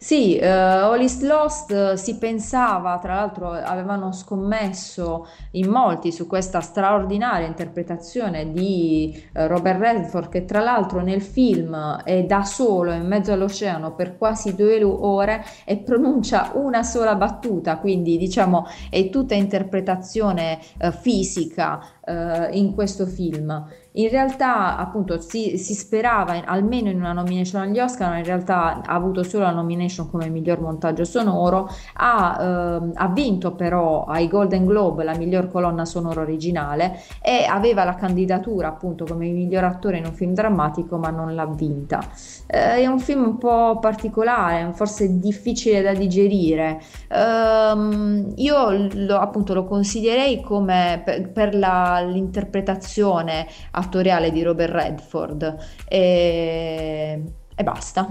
Sì, 0.02 0.40
uh, 0.42 0.46
All 0.46 1.02
is 1.02 1.22
Lost 1.24 1.72
uh, 1.72 1.98
si 1.98 2.18
pensava, 2.18 2.98
tra 3.00 3.16
l'altro 3.16 3.52
avevano 3.52 4.14
scommesso 4.14 5.28
in 5.52 5.68
molti 5.70 6.14
su 6.14 6.26
questa 6.26 6.62
straordinaria 6.62 7.46
interpretazione 7.46 8.54
di 8.54 9.22
uh, 9.34 9.48
Robert 9.48 9.78
Redford 9.78 10.30
che 10.30 10.46
tra 10.46 10.62
l'altro 10.62 11.02
nel 11.02 11.22
film 11.22 11.76
è 12.06 12.24
da 12.24 12.46
solo 12.46 12.94
in 12.94 13.08
mezzo 13.08 13.34
all'oceano 13.34 13.94
per 13.94 14.18
quasi 14.18 14.56
due 14.56 14.82
ore 14.82 15.44
e 15.66 15.76
pronuncia 15.80 16.52
una 16.54 16.82
sola 16.84 17.16
battuta, 17.16 17.78
quindi 17.78 18.18
diciamo 18.18 18.68
è 18.90 19.10
tutta 19.10 19.36
interpretazione 19.36 20.60
fisica 21.02 21.82
in 22.52 22.74
questo 22.74 23.06
film. 23.06 23.68
In 24.00 24.08
realtà, 24.08 24.78
appunto, 24.78 25.20
si, 25.20 25.58
si 25.58 25.74
sperava 25.74 26.36
in, 26.36 26.44
almeno 26.46 26.90
in 26.90 27.00
una 27.00 27.12
nomination 27.12 27.62
agli 27.62 27.80
Oscar, 27.80 28.10
ma 28.10 28.18
in 28.18 28.24
realtà 28.24 28.82
ha 28.86 28.94
avuto 28.94 29.24
solo 29.24 29.44
la 29.44 29.52
nomination 29.52 30.10
come 30.10 30.30
miglior 30.30 30.62
montaggio 30.62 31.04
sonoro. 31.04 31.70
Ha, 31.96 32.38
eh, 32.40 32.92
ha 32.94 33.08
vinto 33.10 33.56
però 33.56 34.06
ai 34.06 34.30
Golden 34.30 34.66
Globe 34.66 35.04
la 35.04 35.18
miglior 35.18 35.52
colonna 35.52 35.84
sonora 35.84 36.22
originale 36.22 37.02
e 37.22 37.44
aveva 37.44 37.84
la 37.84 37.96
candidatura 37.96 38.70
appunto 38.70 39.04
come 39.04 39.28
miglior 39.28 39.66
attore 39.66 39.98
in 39.98 40.06
un 40.06 40.14
film 40.14 40.34
drammatico, 40.34 40.96
ma 40.98 41.10
non 41.10 41.36
l'ha 41.36 41.48
vinta. 41.48 42.00
Eh, 42.48 42.76
è 42.76 42.88
un 42.88 43.00
film 43.00 43.24
un 43.24 43.38
po' 43.38 43.80
particolare, 43.80 44.72
forse 44.74 45.20
difficile 45.20 45.82
da 45.82 45.94
digerire. 45.94 46.82
Eh, 47.10 48.34
io 48.36 48.90
lo, 48.94 49.18
appunto 49.18 49.54
lo 49.54 49.66
consiglierei 49.66 50.40
come 50.42 51.02
per, 51.04 51.32
per 51.32 51.54
la, 51.54 52.00
l'interpretazione 52.00 53.46
attoriale 53.90 54.32
di 54.32 54.44
Robert 54.44 54.72
Redford 54.72 55.58
e, 55.88 57.22
e 57.56 57.64
basta. 57.64 58.08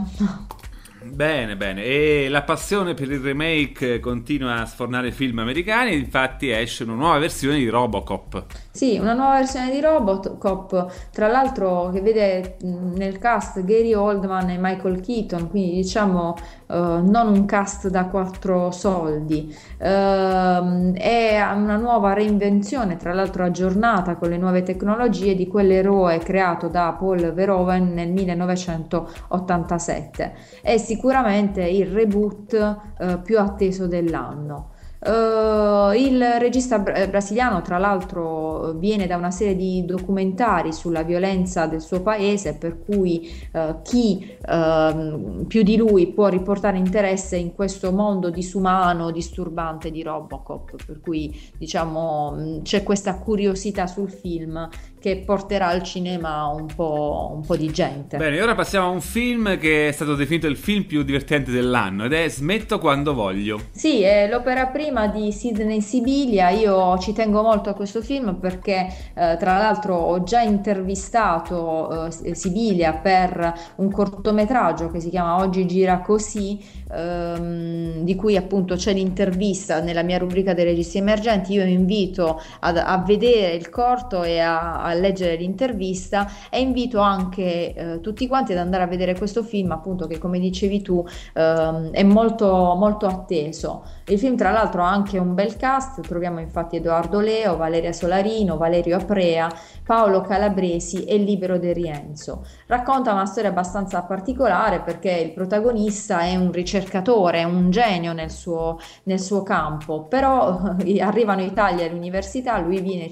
Bene, 1.00 1.56
bene. 1.56 1.84
E 1.84 2.26
la 2.28 2.42
passione 2.42 2.94
per 2.94 3.10
il 3.10 3.20
remake 3.20 4.00
continua 4.00 4.60
a 4.60 4.66
sfornare 4.66 5.12
film 5.12 5.38
americani, 5.38 5.94
infatti 5.94 6.50
esce 6.50 6.82
una 6.82 6.94
nuova 6.94 7.18
versione 7.18 7.58
di 7.58 7.68
Robocop. 7.68 8.44
Sì, 8.78 8.96
una 8.96 9.12
nuova 9.12 9.38
versione 9.38 9.72
di 9.72 9.80
Robocop, 9.80 11.10
tra 11.10 11.26
l'altro 11.26 11.90
che 11.90 12.00
vede 12.00 12.58
nel 12.60 13.18
cast 13.18 13.64
Gary 13.64 13.92
Oldman 13.92 14.50
e 14.50 14.56
Michael 14.56 15.00
Keaton, 15.00 15.50
quindi 15.50 15.74
diciamo 15.74 16.36
uh, 16.66 17.04
non 17.04 17.26
un 17.26 17.44
cast 17.44 17.88
da 17.88 18.04
quattro 18.04 18.70
soldi. 18.70 19.52
Uh, 19.78 20.92
è 20.92 21.44
una 21.56 21.74
nuova 21.74 22.12
reinvenzione, 22.12 22.96
tra 22.96 23.12
l'altro 23.12 23.42
aggiornata 23.42 24.14
con 24.14 24.28
le 24.28 24.36
nuove 24.36 24.62
tecnologie 24.62 25.34
di 25.34 25.48
quell'eroe 25.48 26.18
creato 26.18 26.68
da 26.68 26.94
Paul 26.96 27.32
Verhoeven 27.32 27.92
nel 27.92 28.12
1987. 28.12 30.34
È 30.62 30.76
sicuramente 30.76 31.64
il 31.64 31.88
reboot 31.88 32.78
uh, 32.96 33.20
più 33.22 33.40
atteso 33.40 33.88
dell'anno. 33.88 34.76
Uh, 35.00 35.92
il 35.92 36.20
regista 36.40 36.80
br- 36.80 36.96
eh, 36.96 37.08
brasiliano, 37.08 37.62
tra 37.62 37.78
l'altro, 37.78 38.72
viene 38.72 39.06
da 39.06 39.16
una 39.16 39.30
serie 39.30 39.54
di 39.54 39.84
documentari 39.84 40.72
sulla 40.72 41.04
violenza 41.04 41.66
del 41.66 41.80
suo 41.80 42.02
paese, 42.02 42.54
per 42.56 42.80
cui 42.80 43.30
uh, 43.52 43.80
chi 43.82 44.36
uh, 44.44 45.46
più 45.46 45.62
di 45.62 45.76
lui 45.76 46.08
può 46.08 46.26
riportare 46.26 46.78
interesse 46.78 47.36
in 47.36 47.54
questo 47.54 47.92
mondo 47.92 48.30
disumano, 48.30 49.12
disturbante 49.12 49.92
di 49.92 50.02
Robocop. 50.02 50.74
Per 50.84 51.00
cui, 51.00 51.32
diciamo, 51.56 52.60
c'è 52.62 52.82
questa 52.82 53.14
curiosità 53.18 53.86
sul 53.86 54.10
film 54.10 54.68
che 55.00 55.22
porterà 55.24 55.68
al 55.68 55.82
cinema 55.82 56.46
un 56.48 56.66
po', 56.66 57.32
un 57.34 57.44
po' 57.44 57.56
di 57.56 57.70
gente. 57.70 58.16
Bene, 58.16 58.40
ora 58.40 58.54
passiamo 58.54 58.86
a 58.86 58.90
un 58.90 59.00
film 59.00 59.58
che 59.58 59.88
è 59.88 59.92
stato 59.92 60.14
definito 60.14 60.46
il 60.46 60.56
film 60.56 60.84
più 60.84 61.02
divertente 61.02 61.50
dell'anno 61.50 62.04
ed 62.04 62.12
è 62.12 62.28
Smetto 62.28 62.78
quando 62.78 63.14
voglio. 63.14 63.60
Sì, 63.70 64.02
è 64.02 64.28
l'opera 64.28 64.66
prima 64.66 65.06
di 65.06 65.32
Sidney 65.32 65.80
Sibilia. 65.80 66.50
Io 66.50 66.98
ci 66.98 67.12
tengo 67.12 67.42
molto 67.42 67.70
a 67.70 67.74
questo 67.74 68.02
film 68.02 68.36
perché, 68.36 68.88
eh, 69.14 69.36
tra 69.38 69.56
l'altro, 69.58 69.94
ho 69.94 70.22
già 70.22 70.40
intervistato 70.40 72.06
eh, 72.06 72.34
Sibilia 72.34 72.94
per 72.94 73.52
un 73.76 73.90
cortometraggio 73.90 74.90
che 74.90 75.00
si 75.00 75.10
chiama 75.10 75.36
Oggi 75.36 75.66
gira 75.66 76.00
così, 76.00 76.58
ehm, 76.90 78.02
di 78.02 78.14
cui 78.14 78.36
appunto 78.36 78.74
c'è 78.74 78.92
l'intervista 78.92 79.80
nella 79.80 80.02
mia 80.02 80.18
rubrica 80.18 80.54
dei 80.54 80.64
registi 80.64 80.98
emergenti. 80.98 81.52
Io 81.52 81.64
invito 81.64 82.40
ad, 82.60 82.76
a 82.76 83.02
vedere 83.06 83.54
il 83.54 83.68
corto 83.68 84.22
e 84.22 84.38
a, 84.40 84.82
a 84.88 84.94
leggere 84.94 85.36
l'intervista 85.36 86.28
e 86.50 86.60
invito 86.60 87.00
anche 87.00 87.74
eh, 87.74 88.00
tutti 88.00 88.26
quanti 88.26 88.52
ad 88.52 88.58
andare 88.58 88.82
a 88.82 88.86
vedere 88.86 89.16
questo 89.16 89.42
film, 89.42 89.70
appunto, 89.72 90.06
che 90.06 90.18
come 90.18 90.38
dicevi 90.38 90.82
tu 90.82 91.04
ehm, 91.34 91.90
è 91.90 92.02
molto, 92.02 92.74
molto 92.76 93.06
atteso. 93.06 93.84
Il 94.10 94.18
film, 94.18 94.36
tra 94.36 94.50
l'altro, 94.50 94.82
ha 94.82 94.88
anche 94.88 95.18
un 95.18 95.34
bel 95.34 95.56
cast, 95.56 96.00
troviamo 96.00 96.40
infatti 96.40 96.76
Edoardo 96.76 97.20
Leo, 97.20 97.58
Valeria 97.58 97.92
Solarino, 97.92 98.56
Valerio 98.56 98.96
Aprea, 98.96 99.52
Paolo 99.84 100.22
Calabresi 100.22 101.04
e 101.04 101.18
Libero 101.18 101.58
De 101.58 101.74
Rienzo. 101.74 102.42
Racconta 102.68 103.12
una 103.12 103.26
storia 103.26 103.50
abbastanza 103.50 104.00
particolare 104.04 104.80
perché 104.80 105.10
il 105.10 105.32
protagonista 105.32 106.20
è 106.20 106.36
un 106.36 106.50
ricercatore, 106.52 107.44
un 107.44 107.68
genio 107.70 108.14
nel 108.14 108.30
suo, 108.30 108.78
nel 109.02 109.20
suo 109.20 109.42
campo, 109.42 110.04
però 110.04 110.58
arrivano 111.00 111.42
i 111.42 111.52
tagli 111.52 111.82
all'università, 111.82 112.58
lui 112.60 112.80
viene 112.80 113.10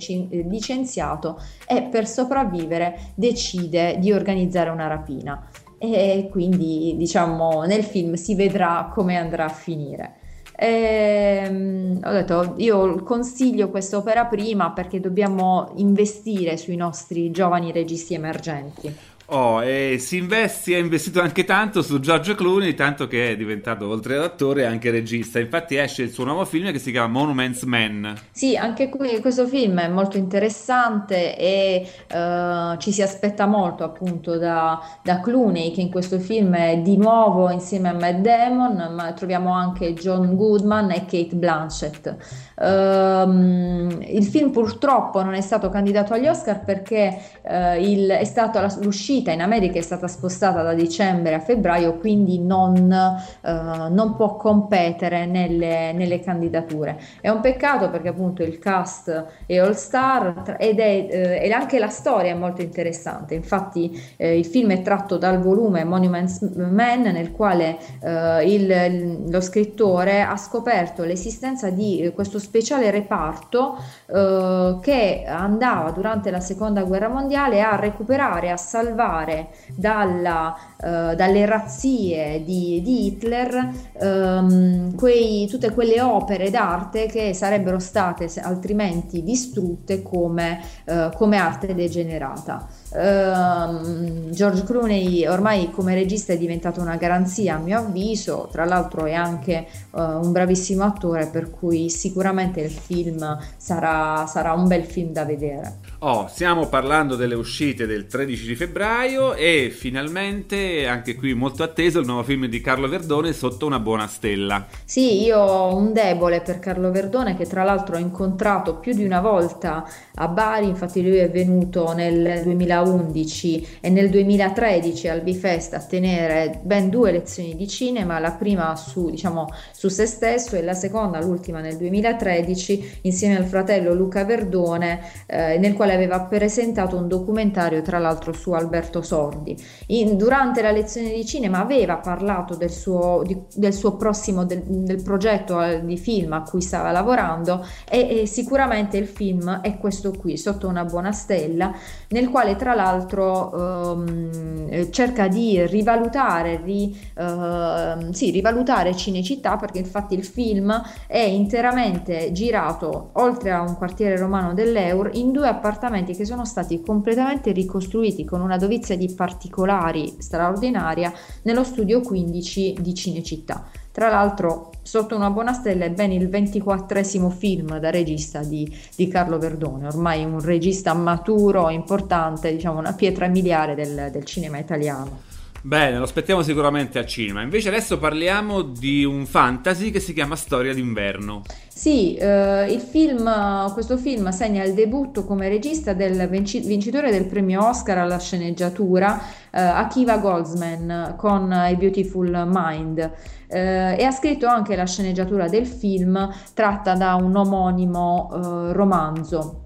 licenziato 0.49 1.38
e 1.66 1.82
per 1.82 2.07
sopravvivere 2.07 3.12
decide 3.14 3.99
di 3.99 4.12
organizzare 4.12 4.70
una 4.70 4.86
rapina 4.86 5.47
e 5.78 6.28
quindi 6.30 6.94
diciamo 6.97 7.64
nel 7.64 7.84
film 7.84 8.14
si 8.14 8.34
vedrà 8.34 8.90
come 8.94 9.18
andrà 9.18 9.44
a 9.44 9.51
finire. 9.51 10.20
Ehm, 10.59 12.00
ho 12.02 12.12
detto 12.12 12.54
io 12.57 13.02
consiglio 13.02 13.68
questa 13.68 13.98
opera 13.98 14.24
prima 14.24 14.70
perché 14.72 15.00
dobbiamo 15.00 15.72
investire 15.76 16.57
sui 16.57 16.76
nostri 16.76 17.30
giovani 17.30 17.72
registi 17.72 18.14
emergenti. 18.14 18.94
Oh, 19.29 19.61
e 19.61 19.97
si 19.99 20.18
investi, 20.18 20.72
ha 20.74 20.79
investito 20.79 21.20
anche 21.20 21.43
tanto 21.43 21.83
su 21.83 21.99
George 21.99 22.37
Clooney, 22.37 22.74
tanto 22.74 23.09
che 23.09 23.31
è 23.33 23.37
diventato 23.37 23.89
oltre 23.89 24.16
ad 24.16 24.22
attore 24.22 24.66
anche 24.66 24.93
regista. 24.93 25.41
Infatti 25.41 25.77
esce 25.77 26.03
il 26.03 26.12
suo 26.12 26.24
nuovo 26.24 26.45
film 26.45 26.70
che 26.70 26.79
si 26.79 26.93
chiama 26.93 27.09
Monuments 27.09 27.64
Man. 27.64 28.14
Sì, 28.31 28.57
anche 28.57 28.89
qui 28.89 29.18
questo 29.20 29.49
film 29.49 29.81
è 29.81 29.89
molto 29.89 30.16
interessante 30.16 31.37
e 31.37 31.89
uh, 32.12 32.77
ci 32.79 32.93
si 32.93 33.03
aspetta 33.03 33.47
molto 33.47 33.83
appunto 33.83 34.39
da, 34.39 34.81
da, 35.03 35.18
Clooney 35.18 35.72
che 35.72 35.81
in 35.81 35.91
questo 35.91 36.20
film 36.20 36.55
è 36.55 36.79
di 36.79 36.97
nuovo 36.97 37.51
insieme 37.51 37.89
a 37.89 37.95
Matt 37.95 38.18
Damon, 38.18 38.95
ma 38.95 39.12
troviamo 39.12 39.53
anche 39.53 39.93
John 39.95 40.37
Goodman 40.37 40.93
e 40.93 41.01
Kate 41.01 41.35
Blanchett. 41.35 42.16
Uh, 42.57 43.99
il 44.09 44.24
film 44.24 44.51
purtroppo 44.51 45.22
non 45.22 45.35
è 45.35 45.41
stato 45.41 45.68
candidato 45.68 46.14
agli 46.14 46.29
Oscar 46.29 46.64
perché 46.64 47.20
uh, 47.43 47.79
il, 47.81 48.09
è 48.09 48.24
stata 48.24 48.64
l'uscita 48.81 49.14
l'uscita 49.17 49.33
in 49.33 49.41
America 49.41 49.79
è 49.79 49.83
stata 49.83 50.09
spostata 50.09 50.62
da 50.62 50.75
dicembre 50.75 51.35
a 51.35 51.41
febbraio, 51.41 51.97
quindi 51.97 52.39
non, 52.39 52.93
eh, 52.93 53.51
non 53.51 54.14
può 54.14 54.37
competere 54.37 55.27
nelle, 55.27 55.93
nelle, 55.93 56.21
candidature. 56.21 56.99
È 57.21 57.29
un 57.29 57.41
peccato 57.41 57.91
perché 57.91 58.09
appunto 58.09 58.43
il 58.43 58.59
cast 58.59 59.25
è 59.47 59.59
all 59.59 59.73
star 59.73 60.57
ed 60.59 60.81
è, 60.81 61.09
eh, 61.11 61.47
e 61.47 61.51
anche 61.51 61.79
la 61.79 61.89
storia 61.89 62.33
è 62.33 62.35
molto 62.35 62.62
interessante. 62.62 63.35
Infatti 63.35 63.99
eh, 64.17 64.37
il 64.37 64.45
film 64.45 64.73
è 64.73 64.83
tratto 64.83 65.17
dal 65.17 65.41
volume 65.41 65.85
Monuments 65.85 66.41
Man 66.41 67.03
nel 67.03 67.33
quale 67.33 67.79
eh, 68.03 68.53
il, 68.53 69.31
lo 69.31 69.41
scrittore 69.41 70.23
ha 70.23 70.37
scoperto 70.37 71.05
l'esistenza 71.05 71.71
di 71.71 72.01
eh, 72.01 72.12
questo 72.12 72.39
speciale 72.39 72.91
reparto 72.91 73.77
eh, 74.07 74.79
che 74.83 75.25
andava 75.27 75.91
durante 75.91 76.31
la 76.31 76.41
seconda 76.41 76.83
guerra 76.83 77.09
mondiale 77.09 77.62
a 77.62 77.77
recuperare, 77.77 78.51
a 78.51 78.57
salvare 78.57 79.05
salvare 79.07 79.48
dalla, 79.74 80.54
uh, 80.76 81.14
dalle 81.14 81.46
razzie 81.46 82.42
di, 82.44 82.82
di 82.82 83.07
Hitler 83.07 83.70
um, 84.00 84.94
quei, 84.94 85.46
tutte 85.46 85.72
quelle 85.72 86.00
opere 86.00 86.50
d'arte 86.50 87.07
che 87.07 87.32
sarebbero 87.32 87.78
state 87.78 88.28
altrimenti 88.40 89.22
distrutte 89.22 90.02
come, 90.02 90.61
uh, 90.86 91.11
come 91.14 91.36
arte 91.36 91.74
degenerata. 91.74 92.76
Uh, 92.97 94.30
George 94.30 94.64
Clooney 94.64 95.26
ormai 95.26 95.70
come 95.70 95.94
regista 95.94 96.32
è 96.32 96.38
diventato 96.38 96.80
una 96.80 96.97
garanzia 96.97 97.57
a 97.57 97.59
mio 97.59 97.76
avviso, 97.78 98.49
tra 98.51 98.64
l'altro 98.64 99.05
è 99.05 99.12
anche 99.12 99.66
uh, 99.90 100.01
un 100.01 100.32
bravissimo 100.32 100.82
attore 100.82 101.26
per 101.26 101.51
cui 101.51 101.90
sicuramente 101.90 102.61
il 102.61 102.70
film 102.70 103.38
sarà, 103.59 104.24
sarà 104.26 104.55
un 104.55 104.66
bel 104.66 104.84
film 104.84 105.12
da 105.12 105.26
vedere. 105.26 105.80
Oh, 105.99 106.26
stiamo 106.28 106.68
parlando 106.68 107.16
delle 107.16 107.34
uscite 107.34 107.86
del 107.86 108.07
13 108.07 108.47
di 108.47 108.55
febbraio 108.55 109.34
e 109.34 109.70
finalmente 109.70 110.86
anche 110.86 111.16
qui 111.16 111.34
molto 111.34 111.64
atteso 111.64 112.01
il 112.01 112.07
nuovo 112.07 112.22
film 112.22 112.47
di 112.47 112.62
Carlo 112.62 112.88
Verdone 112.88 113.34
sotto 113.34 113.66
una 113.66 113.78
buona 113.78 114.07
stella. 114.07 114.66
Sì, 114.86 115.22
io 115.22 115.38
ho 115.38 115.76
un 115.76 115.92
debole 115.92 116.40
per 116.40 116.61
Carlo 116.61 116.90
Verdone 116.90 117.36
che 117.36 117.44
tra 117.44 117.62
l'altro 117.62 117.97
ho 117.97 117.99
incontrato 117.99 118.76
più 118.76 118.94
di 118.94 119.05
una 119.05 119.20
volta 119.20 119.86
a 120.14 120.28
Bari, 120.28 120.66
infatti 120.66 121.03
lui 121.03 121.18
è 121.18 121.30
venuto 121.30 121.92
nel 121.92 122.40
2001 122.42 122.84
2011 122.87 123.78
e 123.80 123.91
nel 123.91 124.09
2013 124.11 125.09
al 125.09 125.20
Bifest 125.20 125.74
a 125.74 125.80
tenere 125.80 126.61
ben 126.62 126.89
due 126.89 127.11
lezioni 127.11 127.57
di 127.57 127.66
cinema, 127.68 128.18
la 128.18 128.32
prima 128.32 128.76
su, 128.76 129.11
diciamo, 129.11 129.49
su 129.72 129.89
se 129.89 130.07
stesso 130.07 130.57
e 130.57 130.62
la 130.62 130.74
seconda, 130.74 131.20
l'ultima 131.20 131.61
nel 131.61 131.76
2013, 131.76 133.01
insieme 133.03 133.37
al 133.37 133.45
fratello 133.45 133.93
Luca 133.95 134.24
Verdone, 134.24 135.01
eh, 135.26 135.59
nel 135.59 135.74
quale 135.74 135.95
aveva 135.95 136.20
presentato 136.20 136.97
un 136.97 137.09
documentario 137.09 137.82
tra 137.82 137.99
l'altro 137.99 138.32
su 138.32 138.53
Alberto 138.53 139.03
Sordi. 139.03 139.57
In, 139.89 140.16
durante 140.16 140.62
la 140.62 140.70
lezione 140.70 141.12
di 141.12 141.24
cinema 141.24 141.61
aveva 141.61 141.97
parlato 141.97 142.55
del 142.55 142.70
suo, 142.70 143.22
di, 143.24 143.37
del 143.55 143.72
suo 143.72 143.97
prossimo, 143.97 144.45
del, 144.45 144.62
del 144.62 145.03
progetto 145.03 145.62
eh, 145.62 145.84
di 145.84 145.99
film 145.99 146.32
a 146.32 146.43
cui 146.43 146.61
stava 146.61 146.91
lavorando 146.93 147.64
e, 147.89 148.20
e 148.20 148.26
sicuramente 148.26 148.97
il 148.97 149.07
film 149.07 149.61
è 149.61 149.76
questo 149.78 150.12
qui, 150.12 150.37
Sotto 150.37 150.68
una 150.68 150.84
buona 150.84 151.12
stella, 151.12 151.74
nel 152.09 152.28
quale 152.28 152.57
tra 152.57 152.66
l'altro 152.75 153.93
ehm, 153.93 154.91
cerca 154.91 155.29
di 155.29 155.64
rivalutare, 155.67 156.61
ri, 156.62 156.97
ehm, 157.14 158.11
sì, 158.11 158.31
rivalutare 158.31 158.95
Cinecittà 158.95 159.57
perché 159.57 159.79
infatti 159.79 160.14
il 160.14 160.25
film 160.25 160.83
è 161.07 161.19
interamente 161.19 162.33
girato 162.33 163.11
oltre 163.14 163.53
a 163.53 163.61
un 163.61 163.77
quartiere 163.77 164.17
romano 164.17 164.55
dell'Eur 164.55 165.11
in 165.14 165.33
due 165.33 165.49
appartamenti 165.49 166.14
che 166.14 166.25
sono 166.25 166.45
stati 166.45 166.81
completamente 166.83 167.53
ricostruiti 167.53 168.25
con 168.25 168.41
una 168.41 168.57
dovizia 168.57 168.97
di 168.97 169.12
particolari 169.14 170.17
straordinaria 170.19 171.12
nello 171.43 171.64
studio 171.64 172.01
15 172.01 172.77
di 172.81 172.95
Cinecittà. 172.95 173.64
Tra 173.97 174.11
l'altro, 174.11 174.72
Sotto 174.82 175.16
una 175.16 175.30
buona 175.30 175.53
stella 175.53 175.86
è 175.86 175.90
ben 175.90 176.12
il 176.12 176.28
ventiquattresimo 176.28 177.28
film 177.28 177.78
da 177.78 177.90
regista 177.90 178.44
di, 178.44 178.72
di, 178.94 179.09
Carlo 179.09 179.36
Verdone, 179.36 179.88
ormai 179.88 180.22
un 180.22 180.40
regista 180.40 180.94
maturo, 180.94 181.70
importante, 181.70 182.53
diciamo 182.53 182.78
una 182.78 182.92
pietra 182.92 183.26
miliare 183.26 183.74
del, 183.74 184.11
del 184.12 184.24
cinema 184.24 184.59
italiano. 184.59 185.26
Bene, 185.67 185.99
lo 185.99 186.05
aspettiamo 186.05 186.43
sicuramente 186.43 186.97
al 187.01 187.07
cinema. 187.07 187.43
Invece 187.43 187.71
adesso 187.71 187.99
parliamo 187.99 188.62
di 188.62 189.05
un 189.05 189.27
fantasy 189.27 189.91
che 189.91 189.99
si 189.99 190.12
chiama 190.12 190.37
Storia 190.37 190.73
d'inverno. 190.73 191.43
Sì, 191.67 192.14
eh, 192.14 192.73
il 192.73 192.79
film, 192.79 193.73
questo 193.73 193.97
film 193.97 194.29
segna 194.29 194.62
il 194.62 194.75
debutto 194.75 195.25
come 195.25 195.49
regista 195.49 195.93
del 195.93 196.29
vincitore 196.29 197.11
del 197.11 197.27
premio 197.27 197.67
Oscar 197.67 197.99
alla 197.99 198.21
sceneggiatura, 198.21 199.21
eh, 199.51 199.61
Akiva 199.61 200.19
Goldsman, 200.19 201.14
con 201.17 201.51
A 201.51 201.75
Beautiful 201.75 202.45
Mind. 202.47 203.11
Eh, 203.49 203.97
e 203.99 204.05
ha 204.05 204.12
scritto 204.12 204.47
anche 204.47 204.77
la 204.77 204.87
sceneggiatura 204.87 205.49
del 205.49 205.67
film 205.67 206.33
tratta 206.55 206.95
da 206.95 207.17
un 207.17 207.35
omonimo 207.35 208.31
eh, 208.31 208.73
romanzo. 208.73 209.62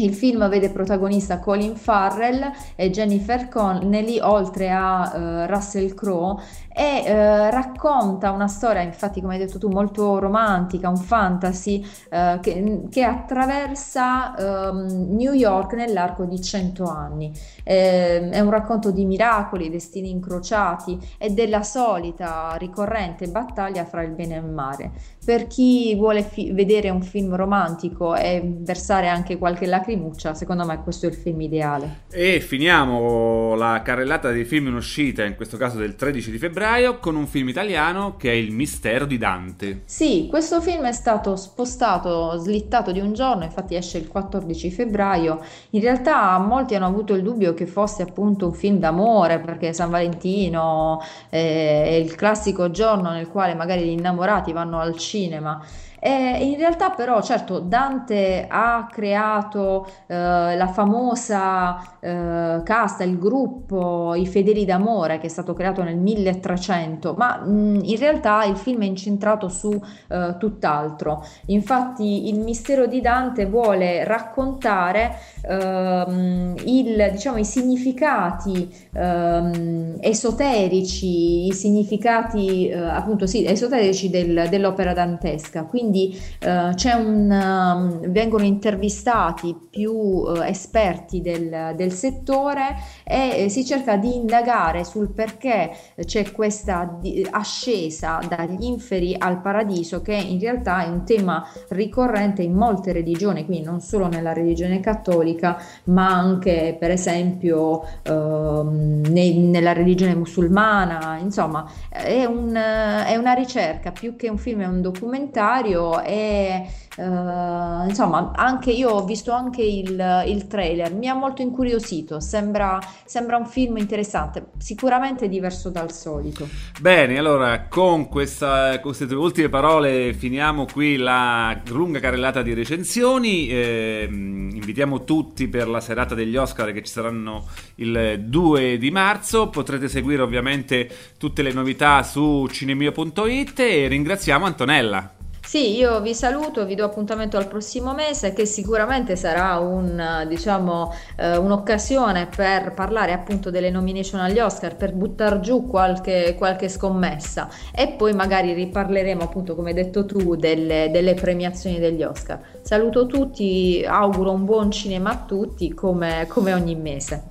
Il 0.00 0.14
film 0.14 0.48
vede 0.48 0.70
protagonista 0.70 1.40
Colin 1.40 1.76
Farrell 1.76 2.50
e 2.74 2.88
Jennifer 2.88 3.48
Connelly 3.48 4.18
oltre 4.18 4.70
a 4.70 5.12
uh, 5.14 5.52
Russell 5.52 5.92
Crowe 5.92 6.40
e 6.72 7.02
eh, 7.04 7.50
racconta 7.50 8.30
una 8.30 8.46
storia, 8.46 8.80
infatti 8.80 9.20
come 9.20 9.34
hai 9.34 9.40
detto 9.40 9.58
tu, 9.58 9.68
molto 9.68 10.18
romantica, 10.18 10.88
un 10.88 10.96
fantasy 10.96 11.84
eh, 12.10 12.38
che, 12.40 12.82
che, 12.90 13.02
attraversa 13.02 14.36
ehm, 14.36 15.08
New 15.10 15.32
York 15.32 15.72
nell'arco 15.72 16.24
di 16.24 16.40
cento 16.40 16.84
anni. 16.84 17.32
Eh, 17.64 18.28
è 18.30 18.40
un 18.40 18.50
racconto 18.50 18.92
di 18.92 19.04
miracoli, 19.04 19.68
destini 19.68 20.10
incrociati 20.10 20.98
e 21.18 21.30
della 21.30 21.62
solita 21.62 22.54
ricorrente 22.58 23.26
battaglia 23.28 23.84
fra 23.84 24.02
il 24.02 24.12
bene 24.12 24.36
e 24.36 24.38
il 24.38 24.46
male. 24.46 24.92
Per 25.24 25.48
chi 25.48 25.94
vuole 25.96 26.22
fi- 26.22 26.52
vedere 26.52 26.88
un 26.90 27.02
film 27.02 27.34
romantico 27.34 28.14
e 28.14 28.42
versare 28.44 29.08
anche 29.08 29.38
qualche 29.38 29.66
lacrimuccia, 29.66 30.34
secondo 30.34 30.64
me 30.64 30.82
questo 30.82 31.06
è 31.06 31.08
il 31.10 31.14
film 31.16 31.40
ideale. 31.40 32.02
E 32.10 32.40
finiamo 32.40 33.54
la 33.54 33.82
carrellata 33.82 34.30
dei 34.30 34.44
film 34.44 34.68
in 34.68 34.74
uscita, 34.74 35.24
in 35.24 35.34
questo 35.34 35.56
caso 35.56 35.78
del 35.78 35.94
13 35.94 36.30
di 36.30 36.38
febbraio, 36.38 36.58
con 37.00 37.16
un 37.16 37.26
film 37.26 37.48
italiano 37.48 38.16
che 38.18 38.30
è 38.30 38.34
Il 38.34 38.52
mistero 38.52 39.06
di 39.06 39.16
Dante. 39.16 39.82
Sì, 39.86 40.26
questo 40.28 40.60
film 40.60 40.84
è 40.84 40.92
stato 40.92 41.34
spostato, 41.36 42.36
slittato 42.36 42.92
di 42.92 43.00
un 43.00 43.14
giorno, 43.14 43.44
infatti 43.44 43.76
esce 43.76 43.96
il 43.96 44.08
14 44.08 44.70
febbraio. 44.70 45.40
In 45.70 45.80
realtà 45.80 46.36
molti 46.38 46.74
hanno 46.74 46.86
avuto 46.86 47.14
il 47.14 47.22
dubbio 47.22 47.54
che 47.54 47.66
fosse 47.66 48.02
appunto 48.02 48.46
un 48.46 48.52
film 48.52 48.78
d'amore, 48.78 49.38
perché 49.38 49.72
San 49.72 49.88
Valentino 49.88 51.00
eh, 51.30 51.84
è 51.84 51.94
il 51.94 52.14
classico 52.14 52.70
giorno 52.70 53.10
nel 53.10 53.28
quale 53.28 53.54
magari 53.54 53.84
gli 53.84 53.90
innamorati 53.90 54.52
vanno 54.52 54.80
al 54.80 54.96
cinema. 54.98 55.64
E 56.02 56.48
in 56.50 56.56
realtà 56.56 56.90
però, 56.90 57.20
certo, 57.22 57.60
Dante 57.60 58.46
ha 58.48 58.88
creato 58.90 59.86
eh, 60.06 60.56
la 60.56 60.68
famosa 60.72 61.98
eh, 62.00 62.62
casta, 62.64 63.04
il 63.04 63.18
gruppo, 63.18 64.14
i 64.14 64.26
fedeli 64.26 64.64
d'amore 64.64 65.18
che 65.18 65.26
è 65.26 65.28
stato 65.30 65.52
creato 65.52 65.82
nel 65.82 65.98
1300, 65.98 67.14
ma 67.18 67.36
mh, 67.44 67.80
in 67.84 67.98
realtà 67.98 68.44
il 68.44 68.56
film 68.56 68.80
è 68.80 68.86
incentrato 68.86 69.48
su 69.48 69.78
eh, 70.08 70.36
tutt'altro. 70.38 71.22
Infatti 71.46 72.28
il 72.28 72.40
mistero 72.40 72.86
di 72.86 73.02
Dante 73.02 73.44
vuole 73.44 74.04
raccontare 74.04 75.16
ehm, 75.42 76.54
il, 76.64 77.08
diciamo, 77.12 77.36
i 77.36 77.44
significati 77.44 78.68
ehm, 78.94 79.96
esoterici, 80.00 81.46
i 81.46 81.52
significati 81.52 82.68
eh, 82.68 82.78
appunto 82.78 83.26
sì, 83.26 83.44
esoterici 83.44 84.08
del, 84.08 84.46
dell'opera 84.48 84.94
dantesca. 84.94 85.64
Quindi 85.64 85.89
quindi 85.90 86.16
eh, 86.38 86.94
un, 86.94 87.30
um, 87.30 88.10
vengono 88.10 88.44
intervistati 88.44 89.56
più 89.68 89.92
uh, 89.92 90.42
esperti 90.42 91.20
del, 91.20 91.74
del, 91.74 91.92
settore 91.92 92.76
e 93.04 93.44
eh, 93.44 93.48
si 93.48 93.64
cerca 93.64 93.96
di 93.96 94.14
indagare 94.14 94.84
sul 94.84 95.10
perché 95.10 95.70
c'è 96.04 96.30
questa 96.30 96.98
di, 97.00 97.26
ascesa 97.30 98.20
dagli 98.26 98.64
inferi 98.64 99.16
al 99.18 99.40
paradiso 99.40 100.00
che 100.00 100.14
in 100.14 100.38
realtà 100.38 100.84
è 100.84 100.88
un 100.88 101.04
tema 101.04 101.44
ricorrente 101.70 102.42
in 102.42 102.54
molte 102.54 102.92
religioni, 102.92 103.44
quindi 103.44 103.64
non 103.64 103.80
solo 103.80 104.06
nella 104.06 104.32
religione 104.32 104.78
cattolica 104.80 105.60
ma 105.84 106.08
anche 106.08 106.76
per 106.78 106.90
esempio 106.90 107.82
uh, 108.08 108.62
ne, 108.62 109.32
nella 109.32 109.72
religione 109.72 110.14
musulmana, 110.14 111.18
insomma 111.20 111.68
è, 111.88 112.24
un, 112.24 112.52
è 112.54 113.16
una 113.16 113.32
ricerca 113.32 113.90
più 113.90 114.14
che 114.16 114.28
un 114.28 114.38
film, 114.38 114.60
è 114.60 114.66
un 114.66 114.80
documentario 114.80 115.79
e 116.02 116.66
uh, 116.96 117.88
insomma 117.88 118.32
anche 118.34 118.70
io 118.70 118.90
ho 118.90 119.04
visto 119.04 119.32
anche 119.32 119.62
il, 119.62 120.24
il 120.26 120.46
trailer, 120.46 120.92
mi 120.92 121.08
ha 121.08 121.14
molto 121.14 121.42
incuriosito, 121.42 122.20
sembra, 122.20 122.78
sembra, 123.04 123.36
un 123.36 123.46
film 123.46 123.76
interessante, 123.78 124.46
sicuramente 124.58 125.28
diverso 125.28 125.70
dal 125.70 125.92
solito. 125.92 126.48
Bene, 126.80 127.18
allora 127.18 127.66
con 127.68 128.08
questa, 128.08 128.78
queste 128.80 129.06
tue 129.06 129.16
ultime 129.16 129.48
parole 129.48 130.12
finiamo 130.12 130.66
qui 130.66 130.96
la 130.96 131.58
lunga 131.68 132.00
carrellata 132.00 132.42
di 132.42 132.54
recensioni, 132.54 133.48
eh, 133.48 134.06
invitiamo 134.10 135.04
tutti 135.04 135.48
per 135.48 135.68
la 135.68 135.80
serata 135.80 136.14
degli 136.14 136.36
Oscar 136.36 136.72
che 136.72 136.82
ci 136.82 136.92
saranno 136.92 137.46
il 137.76 138.24
2 138.24 138.78
di 138.78 138.90
marzo, 138.90 139.48
potrete 139.48 139.88
seguire 139.88 140.22
ovviamente 140.22 140.88
tutte 141.18 141.42
le 141.42 141.52
novità 141.52 142.02
su 142.02 142.46
cinemio.it 142.50 143.58
e 143.60 143.86
ringraziamo 143.88 144.44
Antonella. 144.44 145.14
Sì, 145.50 145.76
io 145.76 146.00
vi 146.00 146.14
saluto, 146.14 146.64
vi 146.64 146.76
do 146.76 146.84
appuntamento 146.84 147.36
al 147.36 147.48
prossimo 147.48 147.92
mese 147.92 148.32
che 148.32 148.46
sicuramente 148.46 149.16
sarà 149.16 149.58
un, 149.58 150.24
diciamo, 150.28 150.94
eh, 151.16 151.36
un'occasione 151.38 152.28
per 152.28 152.72
parlare 152.72 153.10
appunto 153.10 153.50
delle 153.50 153.68
nomination 153.68 154.20
agli 154.20 154.38
Oscar, 154.38 154.76
per 154.76 154.92
buttare 154.92 155.40
giù 155.40 155.66
qualche, 155.66 156.36
qualche 156.38 156.68
scommessa 156.68 157.48
e 157.74 157.88
poi 157.88 158.12
magari 158.12 158.52
riparleremo 158.52 159.24
appunto 159.24 159.56
come 159.56 159.70
hai 159.70 159.74
detto 159.74 160.06
tu 160.06 160.36
delle, 160.36 160.88
delle 160.92 161.14
premiazioni 161.14 161.80
degli 161.80 162.04
Oscar. 162.04 162.40
Saluto 162.62 163.06
tutti, 163.06 163.84
auguro 163.84 164.30
un 164.30 164.44
buon 164.44 164.70
cinema 164.70 165.10
a 165.10 165.24
tutti 165.26 165.74
come, 165.74 166.26
come 166.28 166.54
ogni 166.54 166.76
mese. 166.76 167.24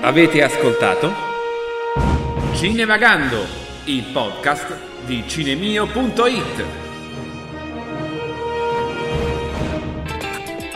Avete 0.00 0.42
ascoltato? 0.42 1.27
Cinevagando, 2.58 3.46
il 3.84 4.02
podcast 4.12 4.76
di 5.06 5.22
cinemio.it. 5.28 6.64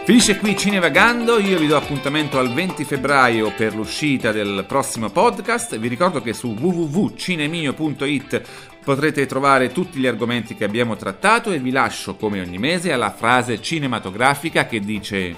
Finisce 0.04 0.38
qui 0.38 0.56
Cinevagando, 0.56 1.40
io 1.40 1.58
vi 1.58 1.66
do 1.66 1.76
appuntamento 1.76 2.38
al 2.38 2.54
20 2.54 2.84
febbraio 2.84 3.52
per 3.56 3.74
l'uscita 3.74 4.30
del 4.30 4.64
prossimo 4.68 5.10
podcast. 5.10 5.76
Vi 5.76 5.88
ricordo 5.88 6.22
che 6.22 6.32
su 6.34 6.54
www.cinemio.it 6.56 8.42
potrete 8.84 9.26
trovare 9.26 9.72
tutti 9.72 9.98
gli 9.98 10.06
argomenti 10.06 10.54
che 10.54 10.62
abbiamo 10.62 10.94
trattato 10.94 11.50
e 11.50 11.58
vi 11.58 11.72
lascio 11.72 12.14
come 12.14 12.40
ogni 12.40 12.58
mese 12.58 12.92
alla 12.92 13.10
frase 13.10 13.60
cinematografica 13.60 14.66
che 14.66 14.78
dice 14.78 15.34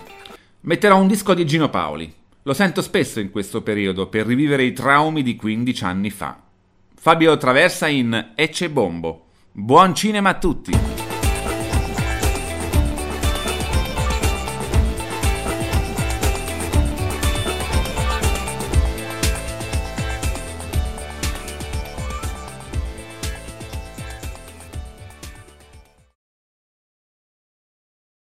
Metterò 0.61 0.99
un 0.99 1.07
disco 1.07 1.33
di 1.33 1.47
Gino 1.47 1.71
Paoli. 1.71 2.24
Lo 2.47 2.53
sento 2.53 2.83
spesso 2.83 3.21
in 3.21 3.31
questo 3.31 3.63
periodo 3.63 4.09
per 4.09 4.27
rivivere 4.27 4.65
i 4.65 4.75
traumi 4.75 5.23
di 5.23 5.35
15 5.35 5.85
anni 5.85 6.11
fa. 6.11 6.43
Fabio 6.95 7.39
Traversa 7.39 7.87
in 7.89 8.33
Ecce 8.35 8.69
Bombo. 8.69 9.29
Buon 9.51 9.95
cinema 9.95 10.29
a 10.31 10.39
tutti! 10.39 11.04